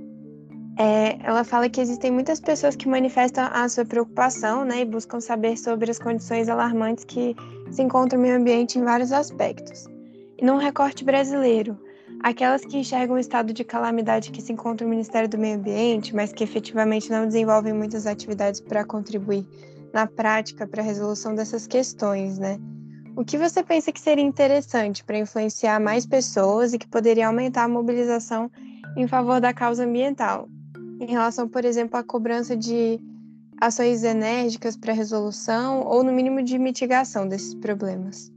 É, 0.78 1.18
ela 1.24 1.42
fala 1.42 1.68
que 1.68 1.80
existem 1.80 2.10
muitas 2.10 2.40
pessoas 2.40 2.76
que 2.76 2.88
manifestam 2.88 3.48
a 3.52 3.68
sua 3.68 3.84
preocupação 3.84 4.64
né, 4.64 4.82
e 4.82 4.84
buscam 4.84 5.20
saber 5.20 5.56
sobre 5.56 5.90
as 5.90 5.98
condições 5.98 6.48
alarmantes 6.48 7.04
que 7.04 7.34
se 7.70 7.82
encontram 7.82 8.18
no 8.18 8.24
meio 8.24 8.38
ambiente 8.38 8.78
em 8.78 8.84
vários 8.84 9.10
aspectos. 9.10 9.86
E 10.38 10.44
num 10.44 10.56
recorte 10.56 11.04
brasileiro, 11.04 11.76
aquelas 12.22 12.64
que 12.64 12.78
enxergam 12.78 13.16
o 13.16 13.18
estado 13.18 13.52
de 13.52 13.64
calamidade 13.64 14.30
que 14.30 14.40
se 14.40 14.52
encontra 14.52 14.84
no 14.86 14.90
Ministério 14.90 15.28
do 15.28 15.36
Meio 15.36 15.56
Ambiente, 15.56 16.14
mas 16.14 16.32
que 16.32 16.44
efetivamente 16.44 17.10
não 17.10 17.26
desenvolvem 17.26 17.72
muitas 17.72 18.06
atividades 18.06 18.60
para 18.60 18.84
contribuir 18.84 19.44
na 19.92 20.06
prática 20.06 20.66
para 20.66 20.80
a 20.80 20.84
resolução 20.84 21.34
dessas 21.34 21.66
questões, 21.66 22.38
né? 22.38 22.58
O 23.18 23.24
que 23.24 23.36
você 23.36 23.64
pensa 23.64 23.90
que 23.90 24.00
seria 24.00 24.22
interessante 24.22 25.02
para 25.02 25.18
influenciar 25.18 25.80
mais 25.80 26.06
pessoas 26.06 26.72
e 26.72 26.78
que 26.78 26.86
poderia 26.86 27.26
aumentar 27.26 27.64
a 27.64 27.68
mobilização 27.68 28.48
em 28.96 29.08
favor 29.08 29.40
da 29.40 29.52
causa 29.52 29.84
ambiental? 29.84 30.48
Em 31.00 31.10
relação, 31.10 31.48
por 31.48 31.64
exemplo, 31.64 31.98
à 31.98 32.04
cobrança 32.04 32.56
de 32.56 33.00
ações 33.60 34.04
enérgicas 34.04 34.76
para 34.76 34.92
resolução 34.92 35.82
ou, 35.84 36.04
no 36.04 36.12
mínimo, 36.12 36.44
de 36.44 36.60
mitigação 36.60 37.28
desses 37.28 37.56
problemas. 37.56 38.32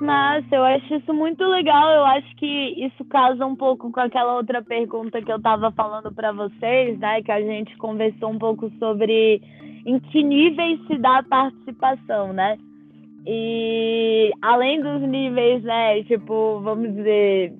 Massa, 0.00 0.56
eu 0.56 0.64
acho 0.64 0.96
isso 0.96 1.14
muito 1.14 1.44
legal. 1.44 1.92
Eu 1.92 2.04
acho 2.06 2.34
que 2.34 2.74
isso 2.84 3.04
casa 3.04 3.46
um 3.46 3.54
pouco 3.54 3.92
com 3.92 4.00
aquela 4.00 4.34
outra 4.34 4.60
pergunta 4.60 5.22
que 5.22 5.30
eu 5.30 5.36
estava 5.36 5.70
falando 5.70 6.12
para 6.12 6.32
vocês, 6.32 6.98
né? 6.98 7.22
Que 7.22 7.30
a 7.30 7.40
gente 7.40 7.76
conversou 7.76 8.30
um 8.30 8.38
pouco 8.38 8.68
sobre 8.80 9.40
em 9.86 9.98
que 9.98 10.22
níveis 10.22 10.80
se 10.86 10.96
dá 10.98 11.18
a 11.18 11.22
participação, 11.22 12.32
né? 12.32 12.56
E 13.26 14.30
além 14.42 14.82
dos 14.82 15.00
níveis, 15.02 15.62
né? 15.62 16.02
Tipo, 16.04 16.60
vamos 16.60 16.94
dizer, 16.94 17.52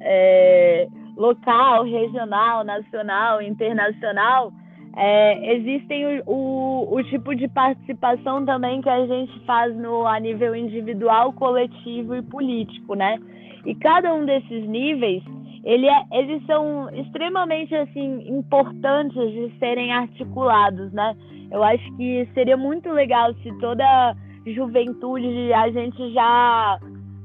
é, 0.00 0.88
local, 1.16 1.84
regional, 1.84 2.64
nacional, 2.64 3.40
internacional, 3.40 4.52
é, 4.96 5.54
existem 5.54 6.20
o, 6.26 6.30
o, 6.30 6.96
o, 6.96 7.04
tipo 7.04 7.34
de 7.34 7.48
participação 7.48 8.44
também 8.44 8.82
que 8.82 8.90
a 8.90 9.06
gente 9.06 9.40
faz 9.46 9.74
no, 9.74 10.06
a 10.06 10.20
nível 10.20 10.54
individual, 10.54 11.32
coletivo 11.32 12.14
e 12.14 12.22
político, 12.22 12.94
né? 12.94 13.18
E 13.64 13.74
cada 13.76 14.12
um 14.12 14.26
desses 14.26 14.68
níveis, 14.68 15.22
ele 15.64 15.86
é, 15.88 16.02
eles 16.12 16.44
são 16.46 16.88
extremamente 16.94 17.74
assim 17.74 18.28
importantes 18.28 19.30
de 19.32 19.52
serem 19.58 19.92
articulados, 19.92 20.92
né? 20.92 21.16
Eu 21.50 21.62
acho 21.62 21.96
que 21.96 22.28
seria 22.34 22.56
muito 22.56 22.90
legal 22.90 23.32
se 23.42 23.52
toda 23.58 24.16
juventude 24.46 25.52
a 25.52 25.70
gente 25.70 26.12
já 26.12 26.78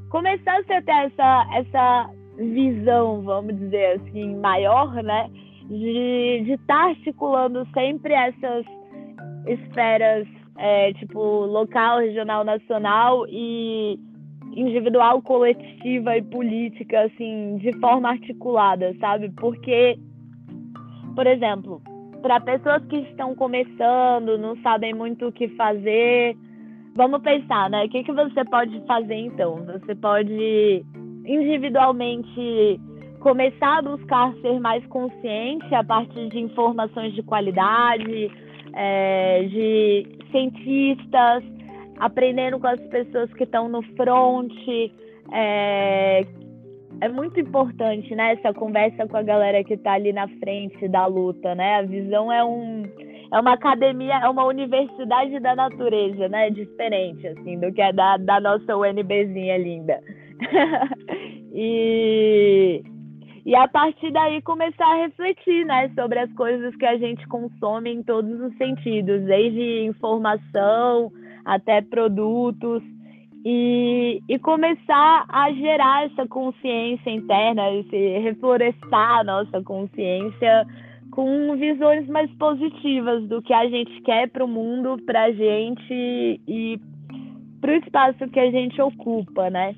começasse 0.09 0.71
a 0.71 0.81
ter 0.81 0.91
essa, 0.91 1.47
essa 1.53 2.09
visão, 2.37 3.21
vamos 3.23 3.57
dizer 3.57 3.99
assim, 3.99 4.35
maior, 4.37 4.93
né? 5.03 5.29
de 5.69 6.53
estar 6.53 6.65
tá 6.65 6.89
articulando 6.89 7.67
sempre 7.73 8.13
essas 8.13 8.65
esferas, 9.45 10.27
é, 10.57 10.93
tipo, 10.93 11.19
local, 11.19 11.99
regional, 11.99 12.43
nacional 12.43 13.25
e 13.27 13.99
individual, 14.57 15.21
coletiva 15.21 16.17
e 16.17 16.21
política, 16.21 17.01
assim, 17.01 17.57
de 17.57 17.71
forma 17.79 18.09
articulada, 18.09 18.95
sabe? 18.99 19.29
Porque, 19.37 19.97
por 21.15 21.27
exemplo, 21.27 21.81
para 22.21 22.39
pessoas 22.39 22.83
que 22.85 22.97
estão 22.97 23.35
começando, 23.35 24.37
não 24.37 24.57
sabem 24.57 24.93
muito 24.93 25.27
o 25.27 25.31
que 25.31 25.47
fazer, 25.49 26.35
vamos 26.95 27.21
pensar, 27.21 27.69
né? 27.69 27.85
O 27.85 27.89
que, 27.89 28.03
que 28.03 28.11
você 28.11 28.43
pode 28.45 28.79
fazer 28.87 29.15
então? 29.15 29.63
Você 29.65 29.93
pode 29.93 30.83
individualmente 31.25 32.79
começar 33.19 33.79
a 33.79 33.81
buscar 33.81 34.33
ser 34.41 34.59
mais 34.59 34.85
consciente 34.87 35.73
a 35.75 35.83
partir 35.83 36.29
de 36.29 36.39
informações 36.39 37.13
de 37.13 37.21
qualidade, 37.21 38.31
é, 38.73 39.43
de 39.43 40.07
cientistas, 40.31 41.43
aprendendo 41.99 42.59
com 42.59 42.67
as 42.67 42.79
pessoas 42.87 43.31
que 43.33 43.43
estão 43.43 43.67
no 43.67 43.81
front. 43.95 44.53
É, 45.31 46.21
é 47.01 47.09
muito 47.09 47.39
importante, 47.39 48.15
né, 48.15 48.33
essa 48.33 48.53
conversa 48.53 49.07
com 49.07 49.17
a 49.17 49.21
galera 49.21 49.63
que 49.63 49.73
está 49.73 49.93
ali 49.93 50.11
na 50.11 50.27
frente 50.39 50.87
da 50.87 51.05
luta, 51.05 51.53
né? 51.53 51.75
A 51.75 51.81
visão 51.83 52.31
é 52.31 52.43
um 52.43 52.83
é 53.31 53.39
uma 53.39 53.53
academia, 53.53 54.15
é 54.15 54.29
uma 54.29 54.45
universidade 54.45 55.39
da 55.39 55.53
natureza, 55.55 56.29
né? 56.29 56.49
Diferente, 56.49 57.27
assim, 57.27 57.59
do 57.59 57.71
que 57.73 57.81
é 57.81 57.91
da, 57.91 58.17
da 58.17 58.39
nossa 58.39 58.75
UNBzinha 58.75 59.57
linda. 59.57 59.99
e 61.53 62.81
e 63.45 63.55
a 63.55 63.67
partir 63.67 64.11
daí 64.11 64.41
começar 64.41 64.85
a 64.85 65.05
refletir, 65.05 65.65
né, 65.65 65.89
sobre 65.95 66.19
as 66.19 66.31
coisas 66.33 66.75
que 66.75 66.85
a 66.85 66.97
gente 66.97 67.25
consome 67.27 67.93
em 67.93 68.03
todos 68.03 68.41
os 68.41 68.57
sentidos, 68.57 69.23
desde 69.23 69.85
informação 69.85 71.09
até 71.47 71.81
produtos, 71.81 72.83
e, 73.45 74.21
e 74.27 74.39
começar 74.39 75.25
a 75.29 75.51
gerar 75.53 76.05
essa 76.05 76.27
consciência 76.27 77.09
interna, 77.09 77.71
esse, 77.71 78.19
reflorestar 78.19 79.19
a 79.19 79.23
nossa 79.23 79.63
consciência 79.63 80.67
com 81.11 81.55
visões 81.55 82.07
mais 82.09 82.29
positivas 82.33 83.27
do 83.29 83.41
que 83.41 83.53
a 83.53 83.69
gente 83.69 84.01
quer 84.01 84.29
para 84.29 84.43
o 84.43 84.47
mundo, 84.47 85.01
para 85.05 85.23
a 85.23 85.31
gente 85.31 86.41
e 86.47 86.79
para 87.61 87.71
o 87.71 87.75
espaço 87.75 88.27
que 88.29 88.39
a 88.39 88.51
gente 88.51 88.81
ocupa, 88.81 89.49
né? 89.49 89.73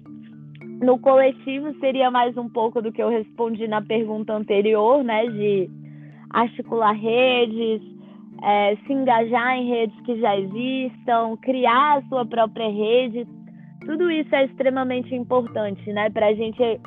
no 0.81 0.97
coletivo 0.97 1.77
seria 1.79 2.09
mais 2.09 2.37
um 2.37 2.47
pouco 2.49 2.81
do 2.81 2.91
que 2.91 3.03
eu 3.03 3.09
respondi 3.09 3.67
na 3.67 3.81
pergunta 3.81 4.33
anterior, 4.33 5.03
né? 5.03 5.27
De 5.27 5.69
articular 6.29 6.93
redes, 6.93 7.81
é, 8.43 8.75
se 8.75 8.93
engajar 8.93 9.57
em 9.57 9.69
redes 9.69 9.99
que 10.01 10.19
já 10.19 10.37
existam, 10.37 11.37
criar 11.41 11.97
a 11.97 12.01
sua 12.03 12.25
própria 12.25 12.69
rede. 12.69 13.27
Tudo 13.85 14.09
isso 14.11 14.33
é 14.35 14.45
extremamente 14.45 15.13
importante, 15.15 15.91
né? 15.91 16.09
Para 16.09 16.27
a 16.27 16.33
gente 16.33 16.79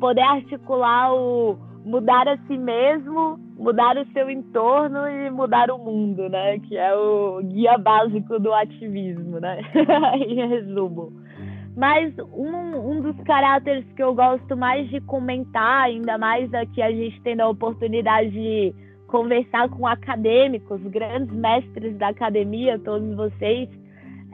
poder 0.00 0.22
articular 0.22 1.14
o 1.14 1.58
mudar 1.84 2.28
a 2.28 2.36
si 2.46 2.58
mesmo, 2.58 3.38
mudar 3.56 3.96
o 3.96 4.04
seu 4.12 4.28
entorno 4.28 5.08
e 5.08 5.30
mudar 5.30 5.70
o 5.70 5.78
mundo, 5.78 6.28
né? 6.28 6.58
Que 6.58 6.76
é 6.76 6.94
o 6.94 7.40
guia 7.42 7.78
básico 7.78 8.38
do 8.38 8.52
ativismo, 8.52 9.40
né? 9.40 9.60
em 10.26 10.46
resumo. 10.48 11.12
Mas 11.74 12.12
um, 12.18 12.90
um 12.90 13.00
dos 13.00 13.16
caráteres 13.24 13.84
que 13.94 14.02
eu 14.02 14.14
gosto 14.14 14.56
mais 14.56 14.88
de 14.90 15.00
comentar, 15.02 15.84
ainda 15.84 16.18
mais 16.18 16.52
aqui 16.52 16.82
a 16.82 16.90
gente 16.90 17.20
tendo 17.22 17.40
a 17.40 17.48
oportunidade 17.48 18.30
de 18.30 18.74
conversar 19.08 19.68
com 19.70 19.86
acadêmicos, 19.86 20.80
grandes 20.82 21.34
mestres 21.34 21.96
da 21.96 22.08
academia, 22.08 22.78
todos 22.78 23.16
vocês, 23.16 23.68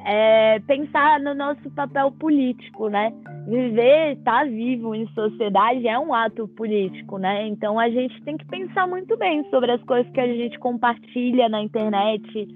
é 0.04 0.58
pensar 0.66 1.18
no 1.20 1.34
nosso 1.34 1.70
papel 1.70 2.12
político, 2.12 2.88
né? 2.88 3.10
Viver, 3.48 4.18
estar 4.18 4.40
tá 4.40 4.44
vivo 4.44 4.94
em 4.94 5.06
sociedade 5.08 5.88
é 5.88 5.98
um 5.98 6.12
ato 6.12 6.46
político, 6.48 7.16
né? 7.16 7.46
Então 7.46 7.78
a 7.78 7.88
gente 7.88 8.20
tem 8.22 8.36
que 8.36 8.44
pensar 8.46 8.86
muito 8.86 9.16
bem 9.16 9.48
sobre 9.48 9.72
as 9.72 9.82
coisas 9.84 10.10
que 10.12 10.20
a 10.20 10.26
gente 10.26 10.58
compartilha 10.58 11.48
na 11.48 11.62
internet, 11.62 12.48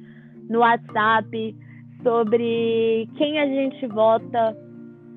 no 0.51 0.59
WhatsApp, 0.59 1.57
sobre 2.03 3.09
quem 3.17 3.39
a 3.39 3.47
gente 3.47 3.87
vota, 3.87 4.55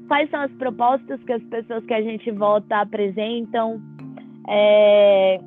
quais 0.07 0.29
são 0.29 0.41
as 0.41 0.51
propostas 0.53 1.21
que 1.23 1.33
as 1.33 1.43
pessoas 1.43 1.83
que 1.85 1.93
a 1.93 2.01
gente 2.01 2.31
vota 2.31 2.77
apresentam. 2.77 3.81
É, 4.47 5.39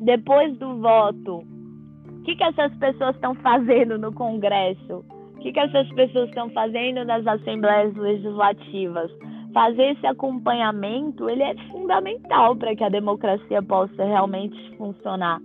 depois 0.00 0.56
do 0.58 0.76
voto, 0.80 1.38
o 1.38 2.22
que, 2.24 2.36
que 2.36 2.44
essas 2.44 2.74
pessoas 2.76 3.14
estão 3.14 3.34
fazendo 3.36 3.98
no 3.98 4.12
Congresso? 4.12 5.04
O 5.34 5.40
que, 5.40 5.52
que 5.52 5.60
essas 5.60 5.88
pessoas 5.90 6.28
estão 6.28 6.50
fazendo 6.50 7.04
nas 7.04 7.26
assembleias 7.26 7.94
legislativas? 7.96 9.10
Fazer 9.52 9.92
esse 9.92 10.06
acompanhamento 10.06 11.28
ele 11.28 11.42
é 11.42 11.54
fundamental 11.70 12.54
para 12.56 12.74
que 12.76 12.84
a 12.84 12.88
democracia 12.88 13.62
possa 13.62 14.04
realmente 14.04 14.56
funcionar. 14.76 15.40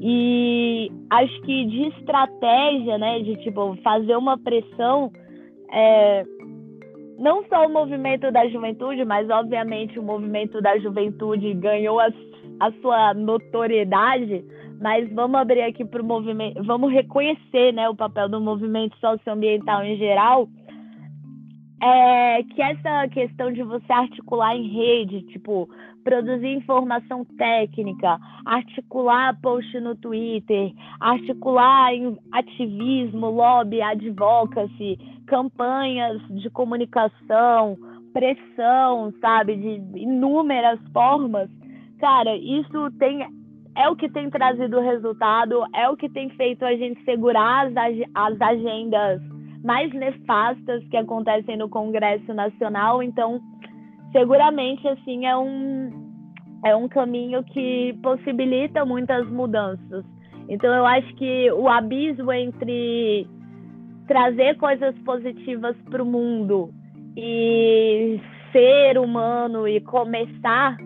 E 0.00 0.90
acho 1.10 1.40
que 1.42 1.66
de 1.66 1.88
estratégia, 1.88 2.98
né, 2.98 3.20
de 3.20 3.36
tipo 3.36 3.76
fazer 3.82 4.16
uma 4.16 4.38
pressão, 4.38 5.10
é, 5.70 6.24
não 7.18 7.44
só 7.44 7.66
o 7.66 7.72
movimento 7.72 8.30
da 8.32 8.46
juventude, 8.48 9.04
mas 9.04 9.28
obviamente 9.30 9.98
o 9.98 10.02
movimento 10.02 10.60
da 10.60 10.78
juventude 10.78 11.54
ganhou 11.54 12.00
a, 12.00 12.08
a 12.60 12.72
sua 12.80 13.14
notoriedade, 13.14 14.44
mas 14.80 15.10
vamos 15.12 15.40
abrir 15.40 15.62
aqui 15.62 15.84
para 15.84 16.02
o 16.02 16.04
movimento, 16.04 16.62
vamos 16.62 16.92
reconhecer 16.92 17.72
né, 17.72 17.88
o 17.88 17.94
papel 17.94 18.28
do 18.28 18.40
movimento 18.40 18.96
socioambiental 18.98 19.84
em 19.84 19.96
geral, 19.96 20.48
é 21.82 22.42
que 22.42 22.62
essa 22.62 23.08
questão 23.08 23.52
de 23.52 23.62
você 23.62 23.92
articular 23.92 24.56
em 24.56 24.68
rede, 24.68 25.22
tipo, 25.22 25.68
produzir 26.02 26.54
informação 26.54 27.24
técnica, 27.36 28.18
articular 28.44 29.38
post 29.40 29.80
no 29.80 29.94
Twitter, 29.96 30.72
articular 31.00 31.92
em 31.92 32.16
ativismo, 32.32 33.28
lobby, 33.30 33.82
advocacy, 33.82 34.98
campanhas 35.26 36.22
de 36.30 36.48
comunicação, 36.50 37.76
pressão, 38.12 39.12
sabe, 39.20 39.56
de 39.56 39.98
inúmeras 39.98 40.78
formas. 40.92 41.50
Cara, 42.04 42.36
isso 42.36 42.90
tem 42.98 43.26
é 43.74 43.88
o 43.88 43.96
que 43.96 44.10
tem 44.10 44.28
trazido 44.28 44.78
resultado, 44.78 45.64
é 45.74 45.88
o 45.88 45.96
que 45.96 46.06
tem 46.10 46.28
feito 46.28 46.62
a 46.62 46.76
gente 46.76 47.02
segurar 47.02 47.66
as, 47.66 47.74
as 48.14 48.40
agendas 48.42 49.22
mais 49.64 49.90
nefastas 49.94 50.86
que 50.90 50.98
acontecem 50.98 51.56
no 51.56 51.66
Congresso 51.66 52.34
Nacional. 52.34 53.02
Então, 53.02 53.40
seguramente, 54.12 54.86
assim, 54.86 55.24
é 55.24 55.34
um, 55.34 56.12
é 56.62 56.76
um 56.76 56.86
caminho 56.88 57.42
que 57.42 57.98
possibilita 58.02 58.84
muitas 58.84 59.26
mudanças. 59.30 60.04
Então, 60.50 60.74
eu 60.74 60.84
acho 60.84 61.10
que 61.14 61.50
o 61.52 61.66
abismo 61.70 62.30
entre 62.30 63.26
trazer 64.06 64.58
coisas 64.58 64.94
positivas 65.06 65.74
para 65.90 66.02
o 66.02 66.06
mundo 66.06 66.68
e 67.16 68.20
ser 68.52 68.98
humano 68.98 69.66
e 69.66 69.80
começar 69.80 70.76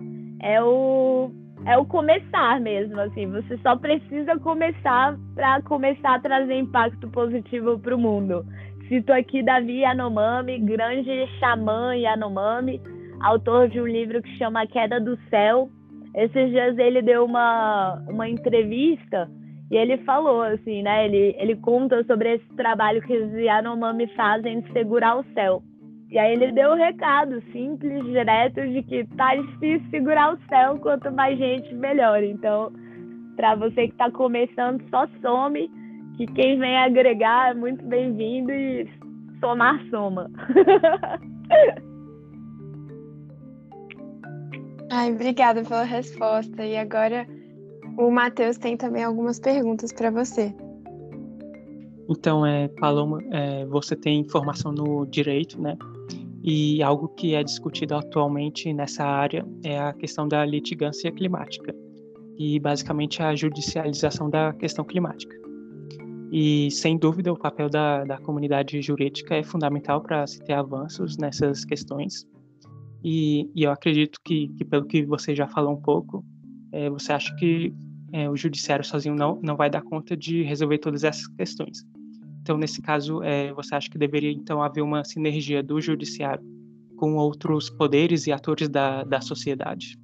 é 0.41 0.61
o 0.61 1.31
é 1.65 1.77
o 1.77 1.85
começar 1.85 2.59
mesmo, 2.61 2.99
assim. 3.01 3.27
Você 3.27 3.57
só 3.57 3.75
precisa 3.75 4.37
começar 4.39 5.17
para 5.35 5.61
começar 5.63 6.15
a 6.15 6.19
trazer 6.19 6.57
impacto 6.57 7.09
positivo 7.09 7.77
para 7.77 7.95
o 7.95 7.99
mundo. 7.99 8.45
Cito 8.87 9.11
aqui 9.11 9.43
Davi 9.43 9.81
Yanomami, 9.81 10.59
grande 10.59 11.27
xamã 11.39 11.95
Yanomami, 11.95 12.81
autor 13.21 13.69
de 13.69 13.79
um 13.79 13.85
livro 13.85 14.21
que 14.21 14.37
chama 14.37 14.61
A 14.61 14.67
Queda 14.67 14.99
do 14.99 15.17
Céu. 15.29 15.69
Esses 16.15 16.49
dias 16.49 16.77
ele 16.77 17.01
deu 17.01 17.25
uma, 17.25 18.01
uma 18.07 18.27
entrevista 18.27 19.29
e 19.69 19.75
ele 19.75 19.97
falou 19.99 20.41
assim, 20.41 20.81
né? 20.81 21.05
Ele, 21.05 21.35
ele 21.37 21.55
conta 21.57 22.03
sobre 22.05 22.35
esse 22.35 22.55
trabalho 22.55 23.01
que 23.01 23.15
os 23.15 23.31
Yanomami 23.33 24.07
fazem 24.15 24.61
de 24.61 24.71
segurar 24.71 25.19
o 25.19 25.25
céu. 25.35 25.61
E 26.11 26.17
aí 26.17 26.33
ele 26.33 26.51
deu 26.51 26.71
o 26.71 26.73
um 26.73 26.77
recado 26.77 27.39
simples, 27.51 28.03
direto, 28.05 28.61
de 28.61 28.81
que 28.83 29.05
tá 29.15 29.35
difícil 29.35 29.87
segurar 29.91 30.33
o 30.33 30.39
céu, 30.49 30.79
quanto 30.79 31.11
mais 31.11 31.37
gente, 31.37 31.73
melhor. 31.75 32.23
Então, 32.23 32.71
para 33.35 33.53
você 33.55 33.87
que 33.87 33.93
está 33.93 34.09
começando, 34.09 34.83
só 34.89 35.07
some, 35.21 35.69
que 36.17 36.25
quem 36.25 36.57
vem 36.57 36.77
agregar 36.77 37.51
é 37.51 37.53
muito 37.53 37.85
bem-vindo 37.85 38.51
e 38.51 38.89
somar 39.39 39.79
soma. 39.91 40.31
Ai, 44.91 45.11
obrigada 45.13 45.63
pela 45.63 45.83
resposta. 45.83 46.65
E 46.65 46.75
agora 46.75 47.27
o 47.97 48.09
Matheus 48.09 48.57
tem 48.57 48.75
também 48.75 49.03
algumas 49.03 49.39
perguntas 49.39 49.93
para 49.93 50.09
você. 50.09 50.51
Então, 52.09 52.43
é, 52.43 52.67
Paloma, 52.67 53.19
é, 53.31 53.65
você 53.65 53.95
tem 53.95 54.27
formação 54.27 54.71
no 54.71 55.05
direito, 55.05 55.61
né? 55.61 55.77
E 56.43 56.81
algo 56.81 57.09
que 57.09 57.35
é 57.35 57.43
discutido 57.43 57.95
atualmente 57.95 58.73
nessa 58.73 59.03
área 59.03 59.45
é 59.63 59.77
a 59.77 59.93
questão 59.93 60.27
da 60.27 60.45
litigância 60.45 61.11
climática 61.11 61.75
e 62.37 62.57
basicamente 62.59 63.21
a 63.21 63.35
judicialização 63.35 64.29
da 64.29 64.53
questão 64.53 64.85
climática. 64.85 65.35
E 66.31 66.69
sem 66.71 66.97
dúvida 66.97 67.33
o 67.33 67.37
papel 67.37 67.69
da, 67.69 68.05
da 68.05 68.17
comunidade 68.19 68.81
jurídica 68.81 69.35
é 69.35 69.43
fundamental 69.43 70.01
para 70.01 70.25
se 70.25 70.39
ter 70.39 70.53
avanços 70.53 71.17
nessas 71.17 71.65
questões. 71.65 72.25
E, 73.03 73.49
e 73.55 73.63
eu 73.63 73.71
acredito 73.71 74.19
que, 74.23 74.47
que, 74.49 74.63
pelo 74.63 74.85
que 74.85 75.05
você 75.05 75.35
já 75.35 75.47
falou 75.47 75.73
um 75.73 75.81
pouco, 75.81 76.23
é, 76.71 76.89
você 76.89 77.11
acha 77.11 77.35
que 77.35 77.73
é, 78.13 78.29
o 78.29 78.35
judiciário 78.35 78.85
sozinho 78.85 79.15
não, 79.15 79.39
não 79.41 79.55
vai 79.55 79.69
dar 79.69 79.81
conta 79.81 80.15
de 80.15 80.43
resolver 80.43 80.77
todas 80.77 81.03
essas 81.03 81.27
questões. 81.27 81.83
Então, 82.49 82.57
nesse 82.57 82.81
caso, 82.81 83.21
é, 83.21 83.53
você 83.53 83.75
acha 83.75 83.87
que 83.87 83.97
deveria 83.99 84.31
então 84.31 84.59
haver 84.59 84.81
uma 84.81 85.03
sinergia 85.03 85.61
do 85.61 85.79
judiciário 85.79 86.43
com 86.97 87.15
outros 87.15 87.69
poderes 87.69 88.25
e 88.25 88.31
atores 88.31 88.67
da, 88.67 89.03
da 89.03 89.21
sociedade? 89.21 89.95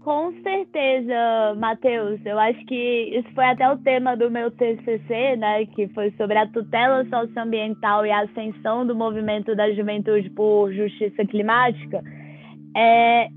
Com 0.00 0.32
certeza, 0.42 1.54
Matheus. 1.56 2.18
Eu 2.26 2.36
acho 2.36 2.66
que 2.66 3.16
isso 3.16 3.32
foi 3.32 3.44
até 3.44 3.70
o 3.70 3.78
tema 3.78 4.16
do 4.16 4.28
meu 4.28 4.50
TCC, 4.50 5.36
né, 5.36 5.66
que 5.66 5.86
foi 5.90 6.10
sobre 6.16 6.36
a 6.36 6.48
tutela 6.48 7.04
socioambiental 7.08 8.04
e 8.04 8.10
a 8.10 8.22
ascensão 8.22 8.84
do 8.84 8.92
movimento 8.92 9.54
da 9.54 9.72
juventude 9.72 10.30
por 10.30 10.72
justiça 10.72 11.24
climática. 11.26 12.02
É, 12.76 13.28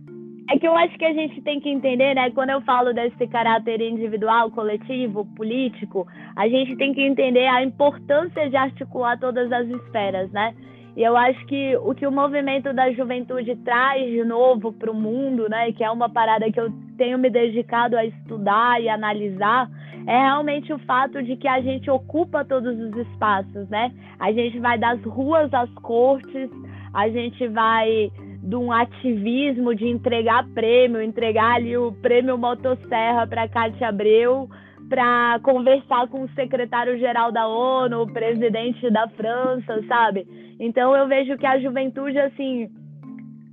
é 0.49 0.57
que 0.57 0.67
eu 0.67 0.75
acho 0.75 0.97
que 0.97 1.05
a 1.05 1.13
gente 1.13 1.41
tem 1.41 1.60
que 1.60 1.69
entender, 1.69 2.15
né? 2.15 2.31
Quando 2.31 2.51
eu 2.51 2.62
falo 2.62 2.93
desse 2.93 3.27
caráter 3.27 3.81
individual, 3.81 4.49
coletivo, 4.49 5.25
político, 5.36 6.07
a 6.36 6.47
gente 6.47 6.75
tem 6.77 6.93
que 6.93 7.01
entender 7.01 7.47
a 7.47 7.63
importância 7.63 8.49
de 8.49 8.55
articular 8.55 9.19
todas 9.19 9.51
as 9.51 9.67
esferas, 9.67 10.31
né? 10.31 10.55
E 10.95 11.03
eu 11.03 11.15
acho 11.15 11.45
que 11.45 11.77
o 11.77 11.93
que 11.93 12.07
o 12.07 12.12
movimento 12.12 12.73
da 12.73 12.91
juventude 12.91 13.55
traz 13.57 14.10
de 14.10 14.23
novo 14.23 14.73
para 14.73 14.89
o 14.89 14.95
mundo, 14.95 15.47
né, 15.47 15.71
que 15.71 15.83
é 15.83 15.91
uma 15.91 16.10
parada 16.10 16.51
que 16.51 16.60
eu 16.60 16.71
tenho 16.97 17.19
me 17.19 17.29
dedicado 17.29 17.95
a 17.95 18.03
estudar 18.03 18.81
e 18.81 18.89
analisar, 18.89 19.69
é 20.07 20.17
realmente 20.21 20.73
o 20.73 20.79
fato 20.79 21.21
de 21.21 21.36
que 21.36 21.47
a 21.47 21.62
gente 21.62 21.88
ocupa 21.91 22.43
todos 22.43 22.75
os 22.79 22.95
espaços, 22.95 23.69
né? 23.69 23.91
A 24.19 24.31
gente 24.31 24.57
vai 24.60 24.79
das 24.79 24.99
ruas 25.03 25.53
às 25.53 25.71
cortes, 25.75 26.49
a 26.93 27.07
gente 27.10 27.47
vai 27.49 28.10
de 28.47 28.55
um 28.55 28.71
ativismo 28.71 29.75
de 29.75 29.86
entregar 29.86 30.47
prêmio, 30.53 31.01
entregar 31.01 31.55
ali 31.55 31.77
o 31.77 31.91
prêmio 31.91 32.38
Motosserra 32.38 33.27
para 33.27 33.49
Cátia 33.49 33.89
Abreu, 33.89 34.47
para 34.88 35.38
conversar 35.43 36.07
com 36.07 36.23
o 36.23 36.29
secretário-geral 36.29 37.29
da 37.29 37.45
ONU, 37.45 38.03
o 38.03 38.13
presidente 38.13 38.89
da 38.89 39.05
França, 39.10 39.83
sabe? 39.89 40.25
Então 40.62 40.95
eu 40.95 41.10
vejo 41.10 41.38
que 41.38 41.45
a 41.45 41.60
juventude, 41.60 42.17
assim, 42.17 42.69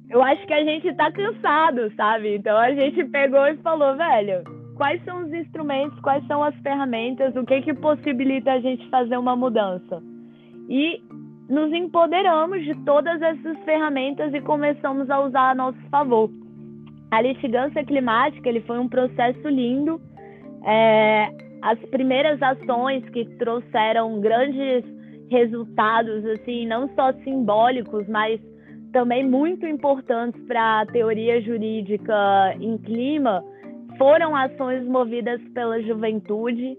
eu 0.08 0.22
acho 0.22 0.46
que 0.46 0.54
a 0.54 0.62
gente 0.62 0.86
está 0.86 1.10
cansado, 1.10 1.92
sabe? 1.96 2.36
Então 2.36 2.56
a 2.56 2.72
gente 2.72 3.02
pegou 3.06 3.48
e 3.48 3.56
falou, 3.56 3.96
velho, 3.96 4.44
quais 4.76 5.04
são 5.04 5.24
os 5.24 5.32
instrumentos, 5.32 5.98
quais 6.02 6.24
são 6.28 6.40
as 6.40 6.54
ferramentas, 6.60 7.34
o 7.34 7.44
que 7.44 7.62
que 7.62 7.74
possibilita 7.74 8.52
a 8.52 8.60
gente 8.60 8.88
fazer 8.90 9.16
uma 9.16 9.34
mudança? 9.34 10.00
E 10.70 11.02
nos 11.48 11.72
empoderamos 11.72 12.62
de 12.64 12.74
todas 12.84 13.20
essas 13.20 13.58
ferramentas 13.64 14.32
e 14.32 14.40
começamos 14.40 15.10
a 15.10 15.20
usar 15.20 15.50
a 15.50 15.54
nosso 15.54 15.80
favor. 15.90 16.30
A 17.10 17.20
litigância 17.20 17.84
climática 17.84 18.48
ele 18.48 18.60
foi 18.62 18.78
um 18.78 18.88
processo 18.88 19.48
lindo. 19.48 20.00
É, 20.64 21.28
as 21.62 21.78
primeiras 21.90 22.42
ações 22.42 23.08
que 23.10 23.24
trouxeram 23.36 24.20
grandes 24.20 24.84
resultados, 25.30 26.24
assim, 26.26 26.66
não 26.66 26.88
só 26.94 27.12
simbólicos, 27.24 28.06
mas 28.08 28.40
também 28.92 29.28
muito 29.28 29.66
importantes 29.66 30.40
para 30.46 30.80
a 30.80 30.86
teoria 30.86 31.40
jurídica 31.40 32.54
em 32.60 32.78
clima, 32.78 33.44
foram 33.98 34.34
ações 34.34 34.84
movidas 34.86 35.40
pela 35.52 35.80
juventude. 35.82 36.78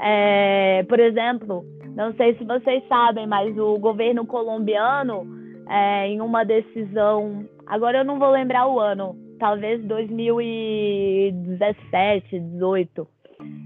É, 0.00 0.84
por 0.88 0.98
exemplo, 0.98 1.64
não 1.94 2.12
sei 2.14 2.34
se 2.36 2.44
vocês 2.44 2.82
sabem, 2.88 3.26
mas 3.26 3.58
o 3.58 3.78
governo 3.78 4.26
colombiano, 4.26 5.26
é, 5.68 6.08
em 6.08 6.20
uma 6.20 6.44
decisão, 6.44 7.46
agora 7.66 7.98
eu 7.98 8.04
não 8.04 8.18
vou 8.18 8.30
lembrar 8.30 8.66
o 8.66 8.80
ano, 8.80 9.14
talvez 9.38 9.84
2017, 9.84 12.38
18, 12.38 13.06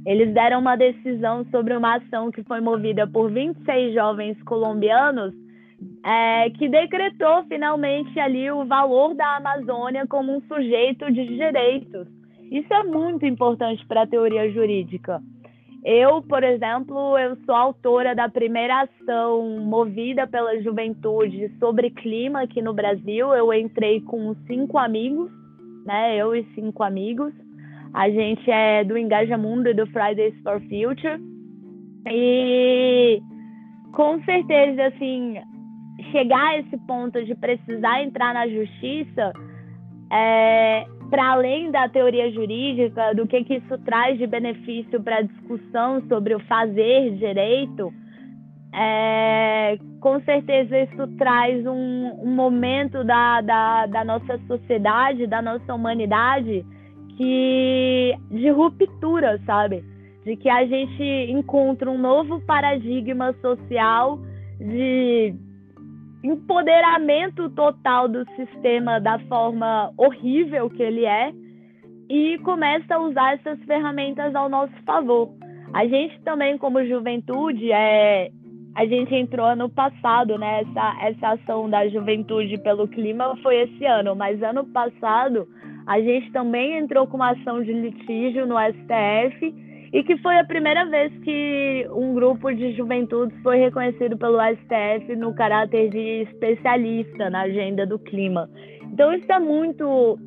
eles 0.07 0.33
deram 0.33 0.61
uma 0.61 0.77
decisão 0.77 1.45
sobre 1.51 1.77
uma 1.77 1.97
ação 1.97 2.31
que 2.31 2.43
foi 2.45 2.61
movida 2.61 3.07
por 3.07 3.31
26 3.31 3.95
jovens 3.95 4.43
colombianos, 4.45 5.35
é, 6.05 6.51
que 6.51 6.69
decretou 6.69 7.45
finalmente 7.45 8.19
ali 8.19 8.51
o 8.51 8.65
valor 8.65 9.15
da 9.15 9.37
Amazônia 9.37 10.07
como 10.07 10.37
um 10.37 10.41
sujeito 10.43 11.11
de 11.13 11.27
direitos. 11.27 12.07
Isso 12.51 12.73
é 12.73 12.83
muito 12.85 13.27
importante 13.27 13.85
para 13.87 14.03
a 14.03 14.07
teoria 14.07 14.51
jurídica. 14.51 15.21
Eu, 15.89 16.21
por 16.21 16.43
exemplo, 16.43 17.17
eu 17.17 17.37
sou 17.47 17.55
autora 17.55 18.13
da 18.13 18.29
primeira 18.29 18.83
ação 18.83 19.61
movida 19.61 20.27
pela 20.27 20.61
juventude 20.61 21.49
sobre 21.61 21.91
clima 21.91 22.43
aqui 22.43 22.61
no 22.61 22.75
Brasil. 22.75 23.33
Eu 23.33 23.55
entrei 23.55 24.01
com 24.01 24.35
cinco 24.49 24.79
amigos, 24.79 25.31
né? 25.85 26.17
Eu 26.17 26.35
e 26.35 26.45
cinco 26.57 26.83
amigos. 26.83 27.33
A 27.95 28.11
gente 28.11 28.51
é 28.51 28.83
do 28.83 28.99
Engaja 28.99 29.39
Mundo 29.39 29.69
e 29.69 29.75
do 29.75 29.87
Fridays 29.87 30.35
for 30.43 30.61
Future. 30.63 31.23
E 32.11 33.23
com 33.93 34.21
certeza, 34.25 34.87
assim, 34.87 35.37
chegar 36.11 36.49
a 36.49 36.59
esse 36.59 36.77
ponto 36.79 37.25
de 37.25 37.37
precisar 37.37 38.03
entrar 38.03 38.35
na 38.35 38.49
justiça 38.49 39.33
é, 40.13 40.85
para 41.11 41.33
além 41.33 41.71
da 41.71 41.89
teoria 41.89 42.31
jurídica, 42.31 43.15
do 43.15 43.27
que, 43.27 43.45
que 43.45 43.55
isso 43.57 43.79
traz 43.85 44.19
de 44.19 44.27
benefício 44.27 45.03
para 45.03 45.19
a 45.19 45.23
discussão 45.23 46.03
sobre 46.09 46.35
o 46.35 46.41
fazer 46.41 47.15
direito, 47.17 47.93
é, 48.73 49.79
com 50.01 50.21
certeza 50.21 50.79
isso 50.79 51.07
traz 51.17 51.67
um, 51.67 52.21
um 52.23 52.35
momento 52.35 53.03
da, 53.05 53.41
da, 53.41 53.87
da, 53.87 54.05
nossa 54.05 54.39
sociedade, 54.47 55.27
da 55.27 55.41
nossa 55.41 55.75
humanidade, 55.75 56.65
que 57.17 58.15
de 58.31 58.51
ruptura, 58.51 59.41
sabe? 59.47 59.83
De 60.25 60.37
que 60.37 60.49
a 60.49 60.67
gente 60.67 61.31
encontra 61.31 61.91
um 61.91 61.97
novo 61.97 62.41
paradigma 62.41 63.33
social 63.41 64.19
de 64.59 65.35
empoderamento 66.27 67.49
total 67.51 68.09
do 68.09 68.25
sistema 68.37 69.01
da 69.01 69.19
forma 69.21 69.93
horrível 69.97 70.69
que 70.69 70.83
ele 70.83 71.05
é 71.05 71.33
e 72.09 72.39
começa 72.39 72.95
a 72.95 73.01
usar 73.01 73.35
essas 73.35 73.59
ferramentas 73.65 74.35
ao 74.35 74.49
nosso 74.49 74.75
favor. 74.85 75.31
A 75.73 75.87
gente 75.87 76.21
também, 76.23 76.57
como 76.59 76.85
juventude, 76.85 77.71
é, 77.73 78.31
a 78.75 78.87
gente 78.87 79.15
entrou 79.15 79.47
ano 79.47 79.69
passado, 79.69 80.39
né? 80.39 80.63
Essa, 80.63 80.97
essa 81.03 81.29
ação 81.31 81.69
da 81.69 81.89
juventude 81.89 82.59
pelo 82.59 82.87
clima 82.87 83.37
foi 83.43 83.63
esse 83.63 83.85
ano, 83.85 84.15
mas 84.15 84.43
ano 84.43 84.65
passado 84.67 85.49
a 85.87 86.01
gente 86.01 86.33
também 86.33 86.79
entrou 86.79 87.07
com 87.07 87.17
uma 87.17 87.31
ação 87.31 87.63
de 87.63 87.73
litígio 87.73 88.45
no 88.45 88.57
STF 88.59 89.66
e 89.97 90.05
que 90.05 90.15
foi 90.19 90.39
a 90.39 90.45
primeira 90.45 90.85
vez 90.85 91.11
que 91.21 91.87
um 91.91 92.13
grupo 92.13 92.53
de 92.53 92.73
juventude 92.77 93.35
foi 93.43 93.57
reconhecido 93.57 94.15
pelo 94.19 94.37
STF 94.39 95.17
no 95.17 95.35
caráter 95.35 95.89
de 95.89 96.25
especialista 96.25 97.31
na 97.31 97.45
agenda 97.45 97.87
do 97.87 97.99
clima. 97.99 98.47
Então 98.93 99.11
isso 99.15 99.33
é 99.33 99.39
muito 99.39 100.19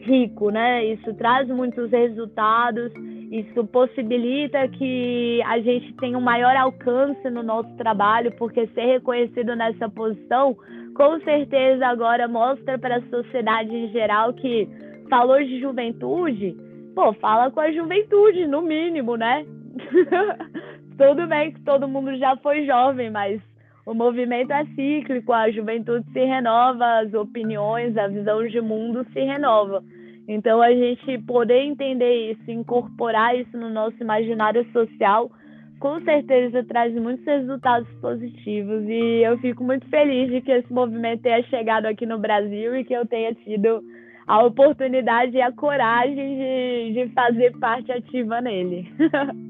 rico, 0.00 0.50
né? 0.50 0.84
Isso 0.84 1.14
traz 1.14 1.48
muitos 1.48 1.90
resultados, 1.90 2.92
isso 3.32 3.66
possibilita 3.68 4.68
que 4.68 5.40
a 5.46 5.60
gente 5.60 5.94
tenha 5.94 6.18
um 6.18 6.20
maior 6.20 6.54
alcance 6.54 7.30
no 7.30 7.42
nosso 7.42 7.74
trabalho, 7.78 8.30
porque 8.36 8.66
ser 8.74 8.84
reconhecido 8.84 9.56
nessa 9.56 9.88
posição, 9.88 10.54
com 10.94 11.18
certeza 11.20 11.86
agora 11.86 12.28
mostra 12.28 12.78
para 12.78 12.96
a 12.96 13.08
sociedade 13.08 13.74
em 13.74 13.90
geral 13.92 14.34
que 14.34 14.68
falou 15.08 15.42
de 15.42 15.58
juventude, 15.58 16.65
pô, 16.96 17.12
fala 17.12 17.50
com 17.50 17.60
a 17.60 17.70
juventude, 17.70 18.46
no 18.46 18.62
mínimo, 18.62 19.16
né? 19.16 19.44
Tudo 20.96 21.26
bem 21.26 21.52
que 21.52 21.60
todo 21.60 21.86
mundo 21.86 22.16
já 22.16 22.34
foi 22.38 22.64
jovem, 22.64 23.10
mas 23.10 23.38
o 23.84 23.92
movimento 23.92 24.50
é 24.50 24.64
cíclico, 24.74 25.30
a 25.30 25.50
juventude 25.50 26.10
se 26.10 26.24
renova, 26.24 27.00
as 27.00 27.12
opiniões, 27.12 27.94
a 27.98 28.08
visão 28.08 28.46
de 28.46 28.62
mundo 28.62 29.06
se 29.12 29.20
renova. 29.20 29.84
Então, 30.26 30.62
a 30.62 30.72
gente 30.72 31.18
poder 31.18 31.60
entender 31.60 32.32
isso, 32.32 32.50
incorporar 32.50 33.38
isso 33.38 33.56
no 33.58 33.68
nosso 33.68 33.96
imaginário 34.00 34.66
social, 34.72 35.30
com 35.78 36.00
certeza 36.00 36.64
traz 36.64 36.94
muitos 36.94 37.26
resultados 37.26 37.88
positivos. 38.00 38.82
E 38.88 39.22
eu 39.22 39.36
fico 39.38 39.62
muito 39.62 39.86
feliz 39.90 40.30
de 40.30 40.40
que 40.40 40.50
esse 40.50 40.72
movimento 40.72 41.22
tenha 41.22 41.42
chegado 41.44 41.84
aqui 41.84 42.06
no 42.06 42.18
Brasil 42.18 42.74
e 42.74 42.84
que 42.84 42.94
eu 42.94 43.06
tenha 43.06 43.34
tido 43.34 43.84
a 44.26 44.44
oportunidade 44.44 45.36
e 45.36 45.40
a 45.40 45.52
coragem 45.52 46.36
de, 46.36 46.92
de 46.94 47.12
fazer 47.14 47.56
parte 47.58 47.92
ativa 47.92 48.40
nele. 48.40 48.88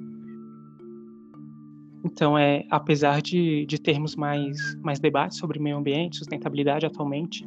Então, 2.05 2.39
é, 2.39 2.64
apesar 2.70 3.20
de, 3.20 3.66
de 3.66 3.81
termos 3.81 4.14
mais, 4.14 4.57
mais 4.81 5.01
debates 5.01 5.39
sobre 5.39 5.59
meio 5.59 5.77
ambiente, 5.77 6.16
sustentabilidade 6.16 6.87
atualmente, 6.87 7.45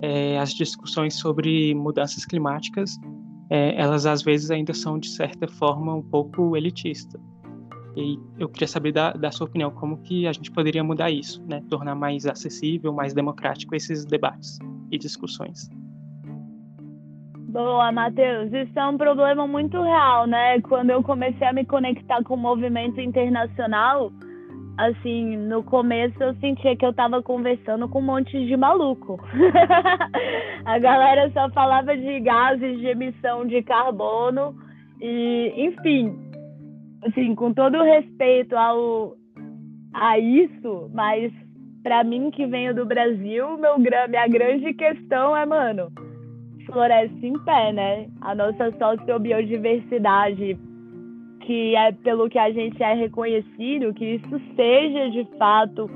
é, 0.00 0.38
as 0.38 0.54
discussões 0.54 1.18
sobre 1.18 1.74
mudanças 1.74 2.24
climáticas, 2.24 2.98
é, 3.50 3.78
elas 3.78 4.06
às 4.06 4.22
vezes 4.22 4.50
ainda 4.50 4.72
são, 4.72 4.98
de 4.98 5.08
certa 5.08 5.46
forma, 5.46 5.94
um 5.94 6.02
pouco 6.02 6.56
elitista. 6.56 7.20
E 7.94 8.18
eu 8.38 8.48
queria 8.48 8.66
saber 8.66 8.92
da, 8.92 9.12
da 9.12 9.30
sua 9.30 9.46
opinião, 9.46 9.70
como 9.70 9.98
que 9.98 10.26
a 10.26 10.32
gente 10.32 10.50
poderia 10.50 10.82
mudar 10.82 11.10
isso, 11.10 11.44
né? 11.46 11.62
tornar 11.68 11.94
mais 11.94 12.26
acessível, 12.26 12.90
mais 12.90 13.12
democrático 13.12 13.76
esses 13.76 14.04
debates 14.06 14.58
e 14.90 14.98
discussões. 14.98 15.68
Boa, 17.54 17.92
Matheus. 17.92 18.52
Isso 18.52 18.76
é 18.76 18.84
um 18.84 18.98
problema 18.98 19.46
muito 19.46 19.80
real, 19.80 20.26
né? 20.26 20.60
Quando 20.62 20.90
eu 20.90 21.04
comecei 21.04 21.46
a 21.46 21.52
me 21.52 21.64
conectar 21.64 22.20
com 22.24 22.34
o 22.34 22.36
movimento 22.36 23.00
internacional, 23.00 24.10
assim, 24.76 25.36
no 25.36 25.62
começo 25.62 26.20
eu 26.20 26.34
sentia 26.40 26.76
que 26.76 26.84
eu 26.84 26.92
tava 26.92 27.22
conversando 27.22 27.88
com 27.88 28.00
um 28.00 28.06
monte 28.06 28.44
de 28.44 28.56
maluco. 28.56 29.20
a 30.66 30.78
galera 30.80 31.30
só 31.30 31.48
falava 31.50 31.96
de 31.96 32.18
gases 32.18 32.80
de 32.80 32.88
emissão 32.88 33.46
de 33.46 33.62
carbono 33.62 34.56
e, 35.00 35.52
enfim, 35.56 36.12
assim, 37.06 37.36
com 37.36 37.54
todo 37.54 37.84
respeito 37.84 38.56
ao 38.56 39.14
a 39.94 40.18
isso, 40.18 40.90
mas 40.92 41.32
para 41.84 42.02
mim 42.02 42.32
que 42.32 42.46
venho 42.46 42.74
do 42.74 42.84
Brasil, 42.84 43.56
meu 43.58 43.78
minha 43.78 44.26
grande 44.26 44.74
questão 44.74 45.36
é, 45.36 45.46
mano, 45.46 45.92
floresce 46.74 47.26
em 47.26 47.38
pé, 47.44 47.72
né? 47.72 48.06
A 48.20 48.34
nossa 48.34 48.70
sociobiodiversidade, 48.72 50.58
que 51.42 51.76
é 51.76 51.92
pelo 51.92 52.28
que 52.28 52.38
a 52.38 52.50
gente 52.50 52.82
é 52.82 52.92
reconhecido, 52.94 53.94
que 53.94 54.16
isso 54.16 54.40
seja 54.56 55.10
de 55.10 55.24
fato 55.38 55.88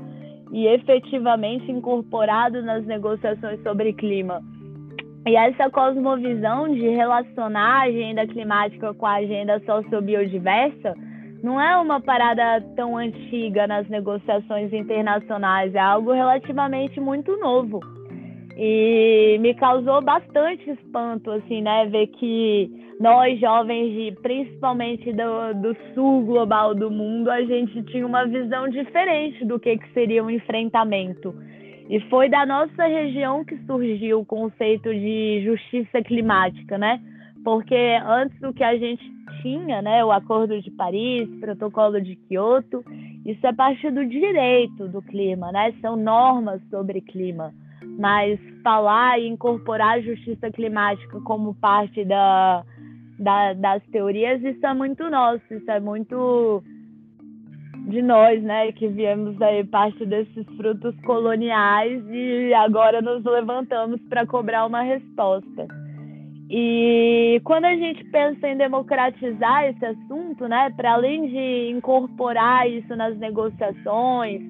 e 0.51 0.65
efetivamente 0.65 1.71
incorporado 1.71 2.63
nas 2.63 2.85
negociações 2.85 3.61
sobre 3.61 3.93
clima. 3.93 4.41
E 5.27 5.35
essa 5.35 5.69
cosmovisão 5.69 6.69
de 6.73 6.87
relacionar 6.89 7.81
a 7.81 7.83
agenda 7.83 8.25
climática 8.25 8.93
com 8.93 9.05
a 9.05 9.15
agenda 9.15 9.59
sociobiodiversa 9.59 10.95
não 11.43 11.61
é 11.61 11.77
uma 11.77 12.01
parada 12.01 12.61
tão 12.75 12.97
antiga 12.97 13.67
nas 13.67 13.87
negociações 13.89 14.73
internacionais, 14.73 15.75
é 15.75 15.79
algo 15.79 16.13
relativamente 16.13 16.99
muito 16.99 17.37
novo. 17.37 17.98
E 18.61 19.37
me 19.39 19.53
causou 19.53 20.01
bastante 20.01 20.69
espanto, 20.69 21.31
assim, 21.31 21.61
né? 21.61 21.85
Ver 21.85 22.07
que 22.07 22.69
nós, 22.99 23.39
jovens, 23.39 23.93
de, 23.93 24.21
principalmente 24.21 25.13
do, 25.13 25.61
do 25.61 25.77
sul 25.93 26.25
global 26.25 26.75
do 26.75 26.91
mundo, 26.91 27.31
a 27.31 27.41
gente 27.41 27.81
tinha 27.83 28.05
uma 28.05 28.25
visão 28.25 28.67
diferente 28.67 29.45
do 29.45 29.57
que, 29.57 29.77
que 29.77 29.93
seria 29.93 30.21
um 30.21 30.29
enfrentamento. 30.29 31.33
E 31.89 32.01
foi 32.09 32.27
da 32.27 32.45
nossa 32.45 32.83
região 32.85 33.45
que 33.45 33.57
surgiu 33.59 34.19
o 34.19 34.25
conceito 34.25 34.93
de 34.93 35.41
justiça 35.45 36.01
climática, 36.01 36.77
né? 36.77 36.99
Porque 37.45 37.97
antes 38.05 38.37
do 38.41 38.53
que 38.53 38.65
a 38.65 38.77
gente 38.77 39.09
tinha, 39.41 39.81
né, 39.81 40.03
o 40.03 40.11
Acordo 40.11 40.61
de 40.61 40.69
Paris, 40.71 41.29
Protocolo 41.39 42.01
de 42.01 42.17
Quioto, 42.27 42.83
isso 43.25 43.47
é 43.47 43.53
parte 43.53 43.89
do 43.89 44.05
direito 44.05 44.89
do 44.89 45.01
clima, 45.01 45.49
né? 45.49 45.73
São 45.79 45.95
normas 45.95 46.61
sobre 46.69 46.99
clima 46.99 47.53
mas 47.99 48.39
falar 48.63 49.19
e 49.19 49.27
incorporar 49.27 49.97
a 49.97 50.01
justiça 50.01 50.49
climática 50.49 51.19
como 51.21 51.53
parte 51.55 52.05
da, 52.05 52.63
da, 53.19 53.53
das 53.53 53.83
teorias, 53.91 54.41
isso 54.41 54.65
é 54.65 54.73
muito 54.73 55.09
nosso, 55.09 55.43
isso 55.53 55.69
é 55.69 55.81
muito 55.81 56.63
de 57.89 58.01
nós, 58.01 58.41
né, 58.41 58.71
que 58.71 58.87
viemos 58.87 59.41
aí 59.41 59.65
parte 59.65 60.05
desses 60.05 60.45
frutos 60.55 60.95
coloniais 61.01 62.01
e 62.09 62.53
agora 62.53 63.01
nos 63.01 63.21
levantamos 63.25 63.99
para 64.07 64.25
cobrar 64.25 64.65
uma 64.65 64.81
resposta. 64.81 65.67
E 66.49 67.41
quando 67.43 67.65
a 67.65 67.75
gente 67.75 68.03
pensa 68.05 68.47
em 68.47 68.55
democratizar 68.55 69.65
esse 69.65 69.85
assunto, 69.85 70.47
né, 70.47 70.71
para 70.77 70.93
além 70.93 71.27
de 71.27 71.69
incorporar 71.75 72.69
isso 72.69 72.95
nas 72.95 73.17
negociações, 73.17 74.41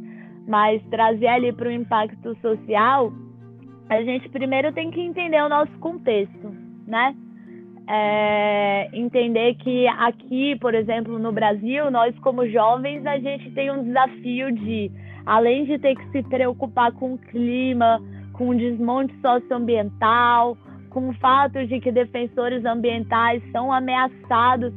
mas 0.47 0.83
trazer 0.89 1.27
ali 1.27 1.51
para 1.51 1.67
o 1.67 1.71
impacto 1.71 2.35
social, 2.41 3.11
a 3.89 4.03
gente 4.03 4.29
primeiro 4.29 4.71
tem 4.71 4.91
que 4.91 5.01
entender 5.01 5.41
o 5.41 5.49
nosso 5.49 5.71
contexto, 5.79 6.55
né? 6.87 7.15
É, 7.87 8.87
entender 8.93 9.55
que 9.55 9.87
aqui, 9.87 10.55
por 10.59 10.75
exemplo, 10.75 11.17
no 11.17 11.31
Brasil, 11.31 11.89
nós 11.89 12.17
como 12.19 12.47
jovens, 12.47 13.03
a 13.05 13.17
gente 13.17 13.49
tem 13.51 13.71
um 13.71 13.83
desafio 13.83 14.51
de, 14.51 14.91
além 15.25 15.65
de 15.65 15.79
ter 15.79 15.95
que 15.95 16.11
se 16.11 16.21
preocupar 16.21 16.91
com 16.91 17.15
o 17.15 17.17
clima, 17.17 17.99
com 18.33 18.49
o 18.49 18.55
desmonte 18.55 19.13
socioambiental, 19.21 20.55
com 20.91 21.09
o 21.09 21.13
fato 21.13 21.65
de 21.65 21.79
que 21.79 21.91
defensores 21.91 22.63
ambientais 22.63 23.41
são 23.51 23.73
ameaçados 23.73 24.71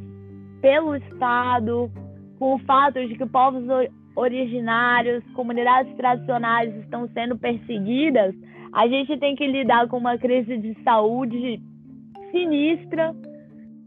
pelo 0.59 0.95
Estado, 0.95 1.91
com 2.39 2.55
o 2.55 2.59
fato 2.59 3.05
de 3.05 3.15
que 3.15 3.25
povos 3.27 3.63
originários, 4.15 5.23
comunidades 5.33 5.95
tradicionais 5.95 6.75
estão 6.77 7.07
sendo 7.13 7.37
perseguidas, 7.37 8.33
a 8.73 8.87
gente 8.87 9.17
tem 9.17 9.35
que 9.35 9.45
lidar 9.45 9.87
com 9.87 9.97
uma 9.97 10.17
crise 10.17 10.57
de 10.57 10.75
saúde 10.83 11.61
sinistra, 12.31 13.13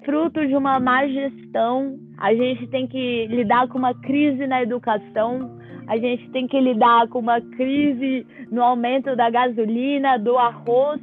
fruto 0.05 0.47
de 0.47 0.55
uma 0.55 0.79
má 0.79 1.07
gestão. 1.09 1.99
A 2.19 2.33
gente 2.33 2.69
tem 2.69 2.87
que 2.87 3.27
lidar 3.27 3.67
com 3.69 3.79
uma 3.79 3.93
crise 3.93 4.47
na 4.47 4.63
educação. 4.63 5.59
A 5.89 5.97
gente 5.99 6.31
tem 6.31 6.47
que 6.47 6.59
lidar 6.61 7.09
com 7.09 7.19
uma 7.19 7.41
crise 7.41 8.25
no 8.51 8.63
aumento 8.63 9.17
da 9.17 9.29
gasolina, 9.29 10.19
do 10.19 10.39
arroz. 10.39 11.01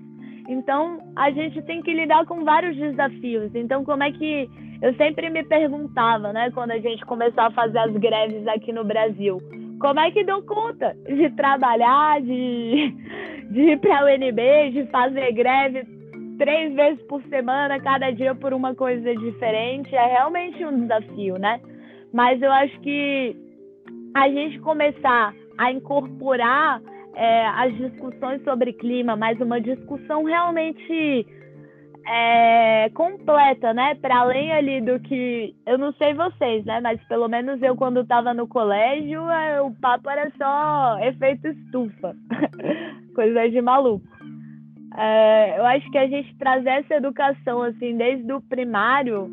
Então, 0.48 1.00
a 1.16 1.30
gente 1.32 1.62
tem 1.64 1.82
que 1.82 1.94
lidar 1.94 2.26
com 2.26 2.44
vários 2.44 2.76
desafios. 2.78 3.54
Então, 3.54 3.84
como 3.84 4.04
é 4.04 4.12
que 4.12 4.50
eu 4.82 4.94
sempre 4.96 5.30
me 5.30 5.44
perguntava, 5.44 6.34
né, 6.34 6.52
quando 6.52 6.72
a 6.72 6.80
gente 6.80 7.06
começou 7.06 7.44
a 7.44 7.52
fazer 7.52 7.80
as 7.80 7.94
greves 7.94 8.46
aqui 8.48 8.72
no 8.74 8.84
Brasil, 8.84 9.40
como 9.84 10.00
é 10.00 10.10
que 10.12 10.24
deu 10.24 10.42
conta 10.44 10.96
de 11.06 11.30
trabalhar, 11.32 12.22
de, 12.22 12.96
de 13.52 13.62
ir 13.72 13.80
para 13.82 14.00
a 14.00 14.06
UNB, 14.06 14.72
de 14.72 14.86
fazer 14.90 15.34
greve 15.34 15.84
três 16.38 16.74
vezes 16.74 17.04
por 17.04 17.22
semana, 17.24 17.82
cada 17.82 18.10
dia 18.12 18.34
por 18.34 18.54
uma 18.54 18.74
coisa 18.74 19.14
diferente? 19.14 19.94
É 19.94 20.06
realmente 20.06 20.64
um 20.64 20.80
desafio, 20.80 21.38
né? 21.38 21.60
Mas 22.14 22.42
eu 22.42 22.50
acho 22.50 22.80
que 22.80 23.36
a 24.16 24.30
gente 24.30 24.58
começar 24.60 25.34
a 25.58 25.70
incorporar 25.70 26.82
é, 27.14 27.46
as 27.48 27.76
discussões 27.76 28.42
sobre 28.46 28.72
clima, 28.72 29.18
mas 29.18 29.38
uma 29.42 29.60
discussão 29.60 30.24
realmente 30.24 31.28
é, 32.06 32.90
completa, 32.94 33.74
né? 33.74 33.96
Para 33.96 34.20
além 34.20 34.52
ali 34.52 34.82
do 34.82 35.00
que 35.00 35.56
eu 35.66 35.78
não 35.78 35.94
sei 35.94 36.14
vocês, 36.14 36.66
né? 36.66 36.80
Mas 36.82 37.02
pelo 37.08 37.28
menos 37.28 37.62
eu 37.62 37.76
quando 37.76 38.02
estava 38.02 38.34
no 38.34 38.48
colégio, 38.48 39.30
é, 39.30 39.62
o 39.62 39.72
papo 39.72 40.10
era 40.10 40.32
só 40.38 41.00
efeito 41.00 41.48
estufa, 41.48 42.16
coisa 43.16 43.50
de 43.50 43.62
maluco. 43.62 44.06
É, 44.96 45.58
eu 45.58 45.66
acho 45.66 45.90
que 45.90 45.98
a 45.98 46.08
gente 46.08 46.36
trazer 46.38 46.70
essa 46.70 46.96
educação 46.96 47.64
assim 47.64 47.96
desde 47.98 48.32
o 48.32 48.42
primário, 48.42 49.30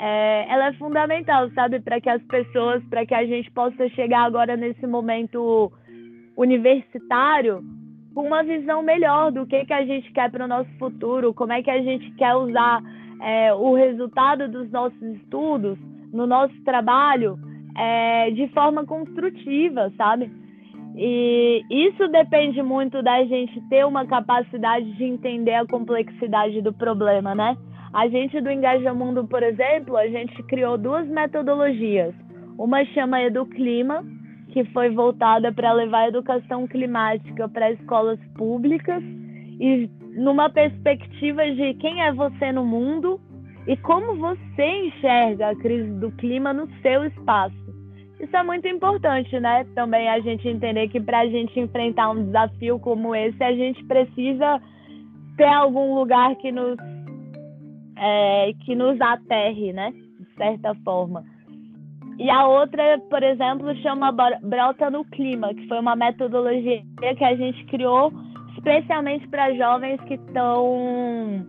é, 0.00 0.46
ela 0.48 0.68
é 0.68 0.72
fundamental, 0.74 1.50
sabe, 1.50 1.80
para 1.80 2.00
que 2.00 2.08
as 2.08 2.22
pessoas, 2.22 2.82
para 2.84 3.04
que 3.04 3.14
a 3.14 3.26
gente 3.26 3.50
possa 3.50 3.88
chegar 3.90 4.22
agora 4.24 4.56
nesse 4.56 4.86
momento 4.86 5.70
universitário 6.36 7.62
uma 8.16 8.42
visão 8.42 8.82
melhor 8.82 9.32
do 9.32 9.46
que, 9.46 9.64
que 9.64 9.72
a 9.72 9.84
gente 9.84 10.10
quer 10.12 10.30
para 10.30 10.44
o 10.44 10.48
nosso 10.48 10.70
futuro, 10.78 11.34
como 11.34 11.52
é 11.52 11.62
que 11.62 11.70
a 11.70 11.82
gente 11.82 12.10
quer 12.12 12.34
usar 12.34 12.82
é, 13.20 13.52
o 13.54 13.74
resultado 13.74 14.48
dos 14.48 14.70
nossos 14.70 15.02
estudos 15.02 15.78
no 16.12 16.26
nosso 16.26 16.54
trabalho 16.64 17.38
é, 17.76 18.30
de 18.30 18.46
forma 18.48 18.84
construtiva, 18.84 19.92
sabe? 19.96 20.30
E 20.96 21.64
isso 21.68 22.06
depende 22.08 22.62
muito 22.62 23.02
da 23.02 23.24
gente 23.24 23.60
ter 23.68 23.84
uma 23.84 24.06
capacidade 24.06 24.92
de 24.92 25.04
entender 25.04 25.54
a 25.54 25.66
complexidade 25.66 26.62
do 26.62 26.72
problema, 26.72 27.34
né? 27.34 27.56
A 27.92 28.08
gente 28.08 28.40
do 28.40 28.50
Engaja 28.50 28.94
Mundo, 28.94 29.26
por 29.26 29.42
exemplo, 29.42 29.96
a 29.96 30.06
gente 30.06 30.40
criou 30.44 30.78
duas 30.78 31.06
metodologias. 31.08 32.14
Uma 32.56 32.84
chama 32.86 33.22
Educlima, 33.22 34.04
que 34.54 34.64
foi 34.66 34.88
voltada 34.88 35.52
para 35.52 35.72
levar 35.72 36.02
a 36.02 36.08
educação 36.08 36.64
climática 36.68 37.48
para 37.48 37.72
escolas 37.72 38.20
públicas 38.36 39.02
e 39.58 39.90
numa 40.16 40.48
perspectiva 40.48 41.44
de 41.50 41.74
quem 41.74 42.00
é 42.00 42.12
você 42.12 42.52
no 42.52 42.64
mundo 42.64 43.20
e 43.66 43.76
como 43.78 44.14
você 44.14 44.64
enxerga 44.86 45.48
a 45.48 45.56
crise 45.56 45.90
do 45.98 46.12
clima 46.12 46.52
no 46.52 46.68
seu 46.82 47.04
espaço. 47.04 47.56
Isso 48.20 48.36
é 48.36 48.44
muito 48.44 48.68
importante, 48.68 49.40
né? 49.40 49.64
Também 49.74 50.08
a 50.08 50.20
gente 50.20 50.46
entender 50.46 50.86
que 50.86 51.00
para 51.00 51.22
a 51.22 51.26
gente 51.26 51.58
enfrentar 51.58 52.10
um 52.10 52.24
desafio 52.26 52.78
como 52.78 53.12
esse, 53.12 53.42
a 53.42 53.52
gente 53.52 53.84
precisa 53.86 54.62
ter 55.36 55.48
algum 55.48 55.96
lugar 55.96 56.36
que 56.36 56.52
nos 56.52 56.76
é, 57.96 58.52
que 58.64 58.76
nos 58.76 59.00
aterre, 59.00 59.72
né? 59.72 59.90
De 59.90 60.36
certa 60.36 60.76
forma. 60.84 61.24
E 62.18 62.30
a 62.30 62.46
outra, 62.46 62.98
por 63.10 63.22
exemplo, 63.22 63.74
chama 63.76 64.12
Brota 64.42 64.90
no 64.90 65.04
Clima, 65.06 65.52
que 65.52 65.66
foi 65.66 65.80
uma 65.80 65.96
metodologia 65.96 66.82
que 67.16 67.24
a 67.24 67.34
gente 67.34 67.64
criou 67.66 68.12
especialmente 68.56 69.28
para 69.28 69.52
jovens 69.54 70.00
que 70.02 70.14
estão 70.14 71.44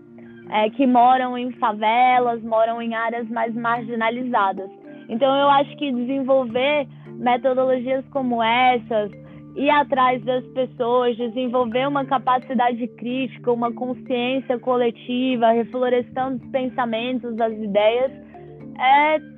é, 0.50 0.70
que 0.72 0.86
moram 0.86 1.38
em 1.38 1.52
favelas, 1.54 2.44
moram 2.44 2.82
em 2.82 2.94
áreas 2.94 3.28
mais 3.30 3.54
marginalizadas. 3.56 4.70
Então 5.08 5.34
eu 5.36 5.50
acho 5.50 5.76
que 5.78 5.92
desenvolver 5.92 6.88
metodologias 7.14 8.04
como 8.12 8.44
essas, 8.44 9.12
ir 9.56 9.70
atrás 9.70 10.24
das 10.26 10.44
pessoas, 10.48 11.16
desenvolver 11.16 11.88
uma 11.88 12.06
capacidade 12.06 12.88
crítica, 12.98 13.52
uma 13.52 13.72
consciência 13.72 14.60
coletiva, 14.60 15.52
reflorestando 15.52 16.44
os 16.44 16.52
pensamentos, 16.52 17.40
as 17.40 17.54
ideias, 17.54 18.12
é 18.78 19.35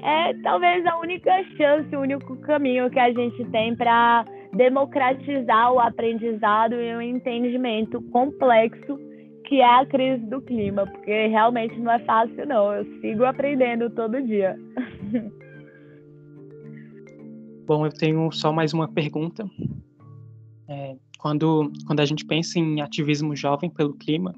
é 0.00 0.34
talvez 0.42 0.84
a 0.86 0.98
única 0.98 1.30
chance, 1.56 1.94
o 1.94 2.00
único 2.00 2.36
caminho 2.38 2.90
que 2.90 2.98
a 2.98 3.12
gente 3.12 3.44
tem 3.46 3.74
para 3.76 4.24
democratizar 4.52 5.72
o 5.72 5.80
aprendizado 5.80 6.74
e 6.74 6.94
o 6.94 7.02
entendimento 7.02 8.00
complexo 8.10 8.98
que 9.46 9.60
é 9.60 9.80
a 9.80 9.84
crise 9.84 10.24
do 10.26 10.40
clima, 10.40 10.86
porque 10.86 11.26
realmente 11.26 11.78
não 11.78 11.92
é 11.92 11.98
fácil 12.00 12.46
não. 12.46 12.72
Eu 12.72 12.84
sigo 13.00 13.24
aprendendo 13.24 13.90
todo 13.90 14.22
dia. 14.22 14.56
Bom, 17.66 17.84
eu 17.84 17.92
tenho 17.92 18.32
só 18.32 18.50
mais 18.52 18.72
uma 18.72 18.88
pergunta. 18.88 19.44
É, 20.68 20.96
quando, 21.18 21.70
quando 21.86 22.00
a 22.00 22.04
gente 22.04 22.24
pensa 22.24 22.58
em 22.58 22.80
ativismo 22.80 23.36
jovem 23.36 23.68
pelo 23.68 23.92
clima, 23.94 24.34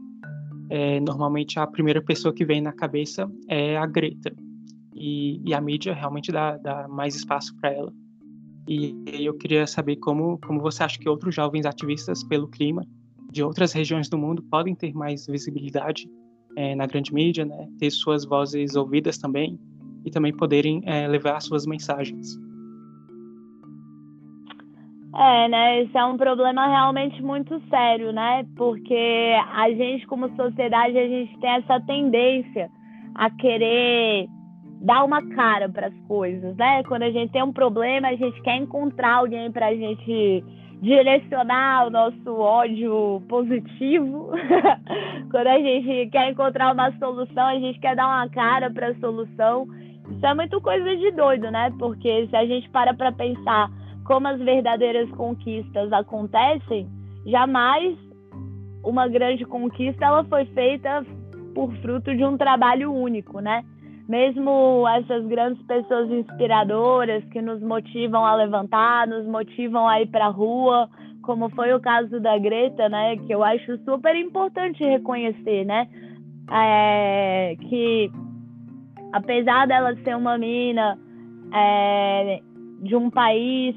é, 0.69 0.99
normalmente 1.01 1.61
a 1.61 1.67
primeira 1.67 2.03
pessoa 2.03 2.35
que 2.35 2.45
vem 2.45 2.61
na 2.61 2.73
cabeça 2.73 3.31
é 3.49 3.77
a 3.77 3.87
Greta 3.87 4.35
e, 5.05 5.39
e 5.45 5.53
a 5.53 5.61
mídia 5.61 5.93
realmente 5.93 6.33
dá, 6.33 6.57
dá 6.57 6.89
mais 6.89 7.15
espaço 7.15 7.55
para 7.61 7.71
ela. 7.71 7.93
E, 8.67 8.95
e 9.07 9.27
eu 9.27 9.35
queria 9.35 9.67
saber 9.67 9.97
como, 9.97 10.39
como 10.39 10.63
você 10.63 10.83
acha 10.83 10.99
que 10.99 11.07
outros 11.07 11.35
jovens 11.35 11.67
ativistas 11.67 12.25
pelo 12.25 12.49
clima 12.49 12.83
de 13.31 13.43
outras 13.43 13.75
regiões 13.75 14.09
do 14.09 14.17
mundo 14.17 14.43
podem 14.45 14.75
ter 14.75 14.95
mais 14.95 15.27
visibilidade 15.27 16.09
é, 16.57 16.75
na 16.75 16.87
grande 16.87 17.13
mídia, 17.13 17.45
né? 17.45 17.69
ter 17.79 17.91
suas 17.91 18.25
vozes 18.25 18.77
ouvidas 18.77 19.19
também 19.19 19.59
e 20.07 20.11
também 20.11 20.35
poderem 20.35 20.81
é, 20.87 21.07
levar 21.07 21.39
suas 21.43 21.67
mensagens. 21.67 22.39
É, 25.17 25.49
né? 25.49 25.83
Isso 25.83 25.99
é 25.99 26.05
um 26.07 26.17
problema 26.17 26.67
realmente 26.67 27.23
muito 27.23 27.61
sério, 27.69 28.11
né? 28.11 28.45
Porque 28.57 29.37
a 29.53 29.69
gente, 29.71 30.07
como 30.07 30.35
sociedade, 30.35 30.97
a 30.99 31.07
gente 31.07 31.39
tem 31.39 31.51
essa 31.51 31.79
tendência 31.83 32.69
a 33.15 33.31
querer 33.31 34.29
dar 34.85 35.03
uma 35.03 35.23
cara 35.35 35.69
para 35.69 35.87
as 35.87 35.99
coisas, 36.07 36.55
né? 36.57 36.83
Quando 36.85 37.05
a 37.05 37.11
gente 37.11 37.33
tem 37.33 37.43
um 37.43 37.53
problema, 37.53 38.09
a 38.09 38.17
gente 38.17 38.41
quer 38.43 38.57
encontrar 38.57 39.15
alguém 39.15 39.51
para 39.51 39.69
a 39.69 39.75
gente 39.75 40.45
direcionar 40.83 41.87
o 41.87 41.91
nosso 41.91 42.37
ódio 42.37 43.23
positivo. 43.27 44.31
Quando 45.31 45.47
a 45.47 45.59
gente 45.59 46.11
quer 46.11 46.31
encontrar 46.31 46.75
uma 46.75 46.93
solução, 46.99 47.47
a 47.47 47.59
gente 47.59 47.81
quer 47.81 47.97
dar 47.97 48.07
uma 48.07 48.29
cara 48.29 48.71
para 48.71 48.89
a 48.89 48.95
solução. 48.97 49.67
Isso 50.11 50.27
é 50.27 50.35
muito 50.35 50.61
coisa 50.61 50.95
de 50.97 51.11
doido, 51.13 51.51
né? 51.51 51.73
Porque 51.79 52.27
se 52.29 52.37
a 52.37 52.45
gente 52.45 52.69
para 52.69 52.93
para 52.93 53.11
pensar 53.11 53.71
como 54.05 54.29
as 54.29 54.39
verdadeiras 54.39 55.11
conquistas 55.13 55.91
acontecem, 55.95 56.87
jamais 57.25 57.97
uma 58.85 59.09
grande 59.09 59.47
conquista 59.47 60.05
ela 60.05 60.25
foi 60.25 60.45
feita 60.45 61.07
por 61.55 61.73
fruto 61.77 62.15
de 62.15 62.23
um 62.23 62.37
trabalho 62.37 62.93
único, 62.93 63.41
né? 63.41 63.65
Mesmo 64.09 64.85
essas 64.89 65.25
grandes 65.27 65.63
pessoas 65.67 66.11
inspiradoras 66.11 67.25
que 67.27 67.41
nos 67.41 67.61
motivam 67.61 68.25
a 68.25 68.35
levantar, 68.35 69.07
nos 69.07 69.27
motivam 69.27 69.89
a 69.89 70.01
ir 70.01 70.07
para 70.09 70.27
a 70.27 70.31
rua, 70.31 70.89
como 71.23 71.49
foi 71.51 71.73
o 71.73 71.81
caso 71.81 72.21
da 72.21 72.37
Greta, 72.39 72.89
né, 72.89 73.17
que 73.17 73.33
eu 73.33 73.43
acho 73.43 73.79
super 73.85 74.15
importante 74.15 74.85
reconhecer, 74.85 75.65
né, 75.65 75.89
é, 76.51 77.57
que 77.69 78.11
apesar 79.13 79.67
dela 79.67 79.97
ser 80.05 80.17
uma 80.17 80.37
mina 80.37 80.99
é, 81.53 82.41
de 82.83 82.95
um 82.95 83.09
país 83.11 83.75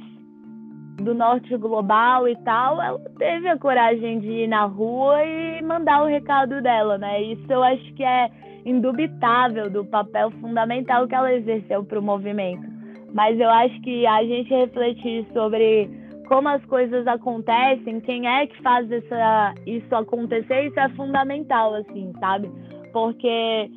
do 0.97 1.13
norte 1.13 1.55
global 1.57 2.27
e 2.27 2.35
tal, 2.37 2.81
ela 2.81 2.99
teve 3.17 3.47
a 3.47 3.57
coragem 3.57 4.19
de 4.19 4.31
ir 4.31 4.47
na 4.47 4.65
rua 4.65 5.23
e 5.23 5.61
mandar 5.61 6.03
o 6.03 6.07
recado 6.07 6.61
dela, 6.61 6.97
né? 6.97 7.21
Isso 7.21 7.45
eu 7.49 7.63
acho 7.63 7.93
que 7.93 8.03
é 8.03 8.29
indubitável 8.65 9.69
do 9.69 9.85
papel 9.85 10.31
fundamental 10.41 11.07
que 11.07 11.15
ela 11.15 11.33
exerceu 11.33 11.83
para 11.83 11.99
o 11.99 12.03
movimento. 12.03 12.67
Mas 13.13 13.39
eu 13.39 13.49
acho 13.49 13.79
que 13.81 14.05
a 14.05 14.23
gente 14.23 14.49
refletir 14.49 15.25
sobre 15.33 15.89
como 16.27 16.49
as 16.49 16.63
coisas 16.65 17.07
acontecem, 17.07 18.01
quem 18.01 18.27
é 18.27 18.45
que 18.47 18.61
faz 18.61 18.91
essa, 18.91 19.55
isso 19.65 19.95
acontecer, 19.95 20.65
isso 20.65 20.79
é 20.79 20.89
fundamental, 20.89 21.73
assim, 21.75 22.11
sabe? 22.19 22.51
Porque 22.91 23.71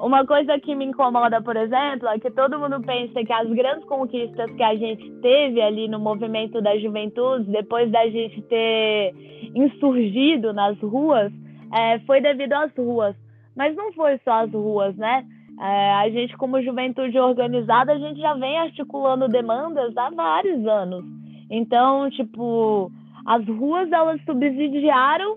uma 0.00 0.26
coisa 0.26 0.58
que 0.58 0.74
me 0.74 0.86
incomoda, 0.86 1.42
por 1.42 1.56
exemplo, 1.56 2.08
é 2.08 2.18
que 2.18 2.30
todo 2.30 2.58
mundo 2.58 2.80
pensa 2.80 3.22
que 3.22 3.32
as 3.32 3.48
grandes 3.50 3.84
conquistas 3.84 4.50
que 4.52 4.62
a 4.62 4.74
gente 4.74 5.10
teve 5.20 5.60
ali 5.60 5.88
no 5.88 5.98
movimento 5.98 6.60
da 6.62 6.76
juventude, 6.78 7.50
depois 7.50 7.90
da 7.90 8.08
gente 8.08 8.40
ter 8.42 9.14
insurgido 9.54 10.52
nas 10.54 10.78
ruas, 10.80 11.30
é, 11.72 11.98
foi 12.00 12.20
devido 12.20 12.54
às 12.54 12.74
ruas. 12.74 13.14
Mas 13.54 13.76
não 13.76 13.92
foi 13.92 14.18
só 14.24 14.44
as 14.44 14.52
ruas, 14.52 14.96
né? 14.96 15.24
É, 15.60 15.92
a 15.92 16.08
gente, 16.08 16.34
como 16.38 16.62
juventude 16.62 17.18
organizada, 17.18 17.92
a 17.92 17.98
gente 17.98 18.18
já 18.18 18.32
vem 18.34 18.58
articulando 18.58 19.28
demandas 19.28 19.94
há 19.96 20.08
vários 20.08 20.66
anos. 20.66 21.04
Então, 21.50 22.08
tipo, 22.10 22.90
as 23.26 23.46
ruas 23.46 23.92
elas 23.92 24.18
subsidiaram 24.24 25.36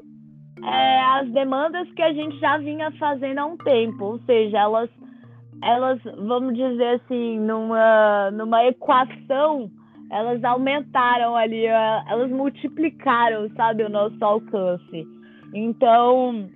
é, 0.65 1.01
as 1.19 1.29
demandas 1.31 1.91
que 1.91 2.01
a 2.01 2.13
gente 2.13 2.39
já 2.39 2.57
vinha 2.57 2.91
fazendo 2.91 3.39
há 3.39 3.45
um 3.45 3.57
tempo, 3.57 4.05
ou 4.05 4.19
seja, 4.19 4.59
elas, 4.59 4.89
elas 5.61 5.99
vamos 6.25 6.55
dizer 6.55 7.01
assim, 7.01 7.39
numa, 7.39 8.31
numa 8.31 8.65
equação, 8.65 9.69
elas 10.09 10.43
aumentaram 10.43 11.35
ali, 11.35 11.65
elas 11.65 12.29
multiplicaram, 12.29 13.49
sabe, 13.55 13.83
o 13.83 13.89
nosso 13.89 14.23
alcance. 14.23 15.05
Então, 15.53 16.47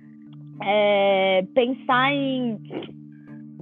é, 0.62 1.44
pensar 1.54 2.12
em 2.12 2.58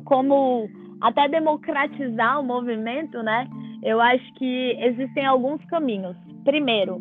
como 0.05 0.69
até 1.01 1.29
democratizar 1.29 2.41
o 2.41 2.45
movimento, 2.45 3.23
né? 3.23 3.49
Eu 3.83 4.01
acho 4.01 4.35
que 4.35 4.77
existem 4.81 5.27
alguns 5.27 5.63
caminhos. 5.67 6.17
Primeiro, 6.45 7.01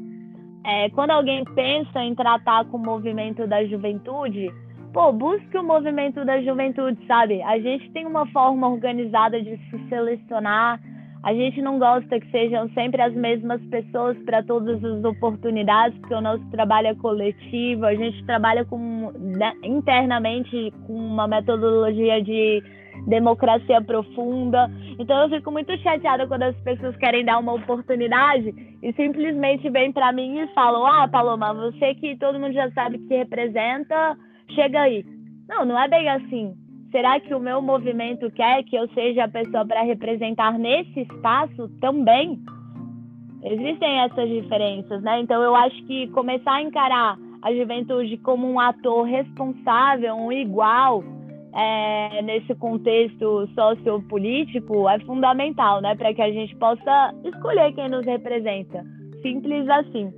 é, 0.66 0.90
quando 0.90 1.12
alguém 1.12 1.44
pensa 1.54 2.04
em 2.04 2.16
tratar 2.16 2.66
com 2.66 2.78
o 2.78 2.84
movimento 2.84 3.46
da 3.46 3.64
juventude, 3.66 4.52
pô, 4.92 5.12
busque 5.12 5.56
o 5.58 5.64
movimento 5.64 6.26
da 6.26 6.42
juventude, 6.42 6.98
sabe? 7.06 7.42
A 7.44 7.60
gente 7.60 7.92
tem 7.92 8.06
uma 8.08 8.26
forma 8.28 8.68
organizada 8.68 9.40
de 9.40 9.58
se 9.58 9.90
selecionar. 9.90 10.80
A 11.22 11.34
gente 11.34 11.62
não 11.62 11.78
gosta 11.78 12.20
que 12.20 12.32
sejam 12.32 12.68
sempre 12.70 13.02
as 13.02 13.14
mesmas 13.14 13.62
pessoas 13.66 14.18
para 14.26 14.42
todas 14.42 14.84
as 14.84 15.04
oportunidades, 15.04 15.98
porque 16.00 16.16
o 16.16 16.22
nosso 16.22 16.44
trabalho 16.50 16.88
é 16.88 16.96
coletivo. 16.96 17.86
A 17.86 17.94
gente 17.94 18.26
trabalha 18.26 18.66
com, 18.66 19.12
né, 19.20 19.54
internamente 19.64 20.74
com 20.88 20.94
uma 20.94 21.28
metodologia 21.28 22.22
de 22.24 22.64
democracia 23.08 23.82
profunda. 23.82 24.70
Então 25.00 25.24
eu 25.24 25.30
fico 25.30 25.52
muito 25.52 25.76
chateada 25.80 26.28
quando 26.28 26.44
as 26.44 26.56
pessoas 26.58 26.96
querem 26.98 27.26
dar 27.26 27.40
uma 27.40 27.54
oportunidade 27.54 28.54
e 28.82 28.94
simplesmente 28.94 29.70
vêm 29.70 29.92
para 29.92 30.12
mim 30.12 30.40
e 30.40 30.48
falam: 30.54 30.86
"Ah, 30.86 31.08
Paloma, 31.08 31.54
você 31.54 31.96
que 31.96 32.18
todo 32.18 32.40
mundo 32.40 32.54
já 32.54 32.72
sabe 32.72 32.98
que 33.00 33.16
representa, 33.16 34.18
chega 34.52 34.82
aí". 34.82 35.06
Não, 35.48 35.66
não 35.66 35.80
é 35.80 35.88
bem 35.88 36.10
assim. 36.10 36.56
Será 36.92 37.20
que 37.20 37.34
o 37.34 37.40
meu 37.40 37.62
movimento 37.62 38.32
quer 38.32 38.64
que 38.64 38.76
eu 38.76 38.88
seja 38.94 39.26
a 39.26 39.28
pessoa 39.28 39.66
para 39.66 39.82
representar 39.82 40.58
nesse 40.58 41.02
espaço 41.02 41.68
também? 41.82 42.40
Existem 43.44 44.00
essas 44.00 44.30
diferenças, 44.30 45.04
né? 45.04 45.20
Então 45.20 45.44
eu 45.44 45.56
acho 45.56 45.76
que 45.86 46.08
começar 46.08 46.54
a 46.54 46.62
encarar 46.62 47.18
a 47.42 47.54
juventude 47.54 48.18
como 48.18 48.50
um 48.50 48.60
ator 48.60 49.04
responsável, 49.04 50.16
um 50.16 50.32
igual, 50.32 51.04
é, 51.56 52.22
nesse 52.22 52.54
contexto 52.56 53.48
sociopolítico 53.56 54.90
é 54.90 55.00
fundamental, 55.00 55.82
né, 55.82 55.96
para 55.96 56.14
que 56.14 56.22
a 56.22 56.32
gente 56.32 56.56
possa 56.58 57.16
escolher 57.24 57.74
quem 57.74 57.90
nos 57.90 58.06
representa. 58.06 58.84
Simples 59.22 59.68
assim. 59.70 60.12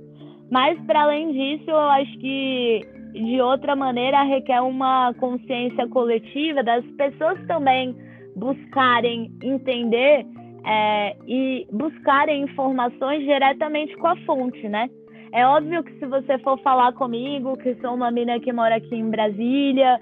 Mas, 0.50 0.80
para 0.86 1.02
além 1.02 1.32
disso, 1.32 1.70
eu 1.70 1.78
acho 1.78 2.18
que 2.18 2.80
de 3.12 3.40
outra 3.40 3.76
maneira 3.76 4.22
requer 4.22 4.60
uma 4.60 5.14
consciência 5.14 5.86
coletiva 5.88 6.62
das 6.62 6.84
pessoas 6.96 7.38
também 7.46 7.94
buscarem 8.36 9.30
entender 9.42 10.26
é, 10.64 11.16
e 11.26 11.66
buscarem 11.72 12.42
informações 12.42 13.20
diretamente 13.24 13.96
com 13.96 14.08
a 14.08 14.16
fonte, 14.24 14.68
né? 14.68 14.88
É 15.32 15.46
óbvio 15.46 15.82
que 15.84 15.92
se 15.98 16.06
você 16.06 16.38
for 16.38 16.58
falar 16.60 16.92
comigo, 16.94 17.56
que 17.58 17.74
sou 17.76 17.94
uma 17.94 18.10
menina 18.10 18.40
que 18.40 18.52
mora 18.52 18.76
aqui 18.76 18.94
em 18.94 19.10
Brasília, 19.10 20.00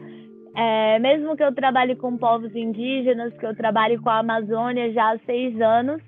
é, 0.56 0.98
mesmo 0.98 1.36
que 1.36 1.44
eu 1.44 1.54
trabalhe 1.54 1.94
com 1.94 2.16
povos 2.16 2.56
indígenas, 2.56 3.32
que 3.34 3.44
eu 3.44 3.54
trabalhe 3.54 3.98
com 3.98 4.08
a 4.08 4.20
Amazônia 4.20 4.90
já 4.90 5.12
há 5.12 5.18
seis 5.18 5.60
anos, 5.60 6.00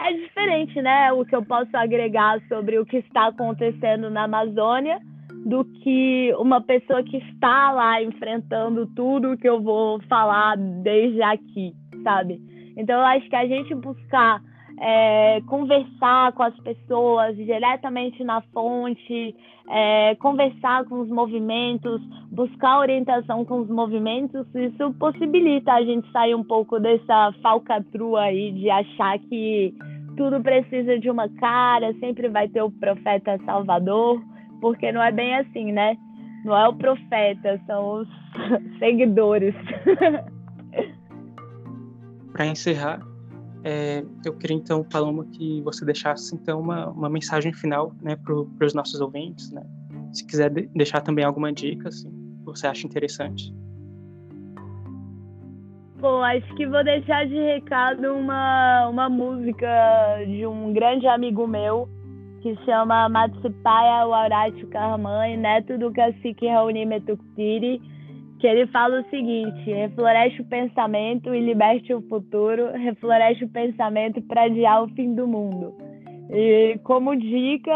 é 0.00 0.12
diferente, 0.12 0.82
né? 0.82 1.12
O 1.12 1.24
que 1.24 1.34
eu 1.34 1.44
posso 1.44 1.76
agregar 1.76 2.40
sobre 2.48 2.78
o 2.78 2.84
que 2.84 2.98
está 2.98 3.28
acontecendo 3.28 4.10
na 4.10 4.24
Amazônia 4.24 4.98
do 5.46 5.64
que 5.64 6.34
uma 6.38 6.60
pessoa 6.60 7.04
que 7.04 7.18
está 7.18 7.70
lá 7.70 8.02
enfrentando 8.02 8.86
tudo 8.94 9.36
que 9.36 9.48
eu 9.48 9.62
vou 9.62 10.00
falar 10.08 10.56
desde 10.56 11.22
aqui, 11.22 11.72
sabe? 12.02 12.40
Então, 12.76 12.98
eu 12.98 13.06
acho 13.06 13.28
que 13.28 13.36
a 13.36 13.46
gente 13.46 13.74
buscar 13.76 14.40
é, 14.80 15.40
conversar 15.46 16.32
com 16.32 16.42
as 16.42 16.56
pessoas 16.60 17.36
diretamente 17.36 18.22
na 18.22 18.40
fonte, 18.52 19.34
é, 19.68 20.14
conversar 20.16 20.84
com 20.84 21.00
os 21.00 21.08
movimentos, 21.08 22.00
buscar 22.30 22.78
orientação 22.78 23.44
com 23.44 23.60
os 23.60 23.68
movimentos, 23.68 24.46
isso 24.54 24.92
possibilita 24.94 25.72
a 25.72 25.82
gente 25.82 26.10
sair 26.10 26.34
um 26.34 26.44
pouco 26.44 26.78
dessa 26.78 27.32
falcatrua 27.42 28.22
aí 28.22 28.52
de 28.52 28.70
achar 28.70 29.18
que 29.18 29.74
tudo 30.16 30.40
precisa 30.40 30.98
de 30.98 31.10
uma 31.10 31.28
cara, 31.28 31.92
sempre 32.00 32.28
vai 32.28 32.48
ter 32.48 32.62
o 32.62 32.70
profeta 32.70 33.38
salvador, 33.44 34.20
porque 34.60 34.90
não 34.90 35.02
é 35.02 35.12
bem 35.12 35.36
assim, 35.36 35.70
né? 35.72 35.96
Não 36.44 36.56
é 36.56 36.68
o 36.68 36.74
profeta, 36.74 37.60
são 37.66 38.00
os 38.00 38.08
seguidores. 38.78 39.54
Para 42.32 42.46
encerrar, 42.46 43.00
é, 43.64 44.04
eu 44.24 44.36
queria 44.36 44.56
então, 44.56 44.84
Paloma, 44.84 45.24
que 45.26 45.60
você 45.62 45.84
deixasse 45.84 46.34
então 46.34 46.60
uma, 46.60 46.88
uma 46.90 47.08
mensagem 47.08 47.52
final, 47.52 47.92
né, 48.00 48.16
para 48.16 48.66
os 48.66 48.74
nossos 48.74 49.00
ouvintes, 49.00 49.50
né? 49.50 49.62
Se 50.12 50.26
quiser 50.26 50.50
de 50.50 50.66
deixar 50.74 51.00
também 51.00 51.24
alguma 51.24 51.52
dica, 51.52 51.88
assim, 51.88 52.08
que 52.38 52.44
você 52.44 52.66
acha 52.66 52.86
interessante. 52.86 53.52
Pô, 56.00 56.22
acho 56.22 56.54
que 56.54 56.66
vou 56.66 56.84
deixar 56.84 57.26
de 57.26 57.34
recado 57.34 58.14
uma, 58.14 58.88
uma 58.88 59.08
música 59.08 59.68
de 60.26 60.46
um 60.46 60.72
grande 60.72 61.06
amigo 61.08 61.46
meu 61.46 61.88
que 62.40 62.54
chama 62.64 63.08
Matsupaya 63.08 64.06
Waurachu 64.06 64.68
Karmãe, 64.68 65.36
neto 65.36 65.76
do 65.76 65.92
cacique 65.92 66.46
Raoni 66.46 66.86
Metuktiri 66.86 67.82
que 68.38 68.46
ele 68.46 68.66
fala 68.68 69.00
o 69.00 69.10
seguinte: 69.10 69.70
refloreste 69.70 70.42
o 70.42 70.46
pensamento 70.46 71.34
e 71.34 71.40
liberte 71.40 71.92
o 71.92 72.02
futuro, 72.02 72.72
refloreste 72.72 73.44
o 73.44 73.48
pensamento 73.48 74.22
para 74.22 74.44
adiar 74.44 74.82
o 74.82 74.88
fim 74.88 75.14
do 75.14 75.26
mundo. 75.26 75.74
E 76.30 76.78
como 76.84 77.16
dica, 77.16 77.72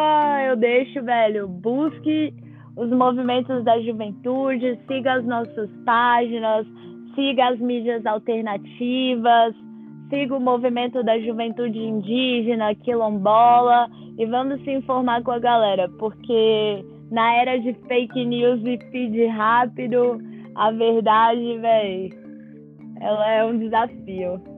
eu 0.46 0.56
deixo, 0.56 1.02
velho, 1.02 1.48
busque 1.48 2.34
os 2.76 2.90
movimentos 2.90 3.64
da 3.64 3.80
juventude, 3.80 4.78
siga 4.86 5.14
as 5.14 5.24
nossas 5.24 5.70
páginas, 5.84 6.66
siga 7.14 7.48
as 7.48 7.58
mídias 7.58 8.04
alternativas, 8.06 9.54
siga 10.08 10.36
o 10.36 10.40
movimento 10.40 11.02
da 11.02 11.18
juventude 11.18 11.78
indígena, 11.78 12.74
quilombola, 12.74 13.88
e 14.18 14.26
vamos 14.26 14.62
se 14.62 14.70
informar 14.70 15.22
com 15.22 15.32
a 15.32 15.38
galera, 15.38 15.88
porque 15.98 16.84
na 17.10 17.34
era 17.34 17.58
de 17.58 17.72
fake 17.88 18.24
news 18.24 18.60
e 18.64 18.78
feed 18.90 19.26
rápido, 19.26 20.18
a 20.54 20.70
verdade, 20.70 21.58
velho, 21.58 22.10
ela 23.00 23.30
é 23.30 23.44
um 23.44 23.58
desafio. 23.58 24.51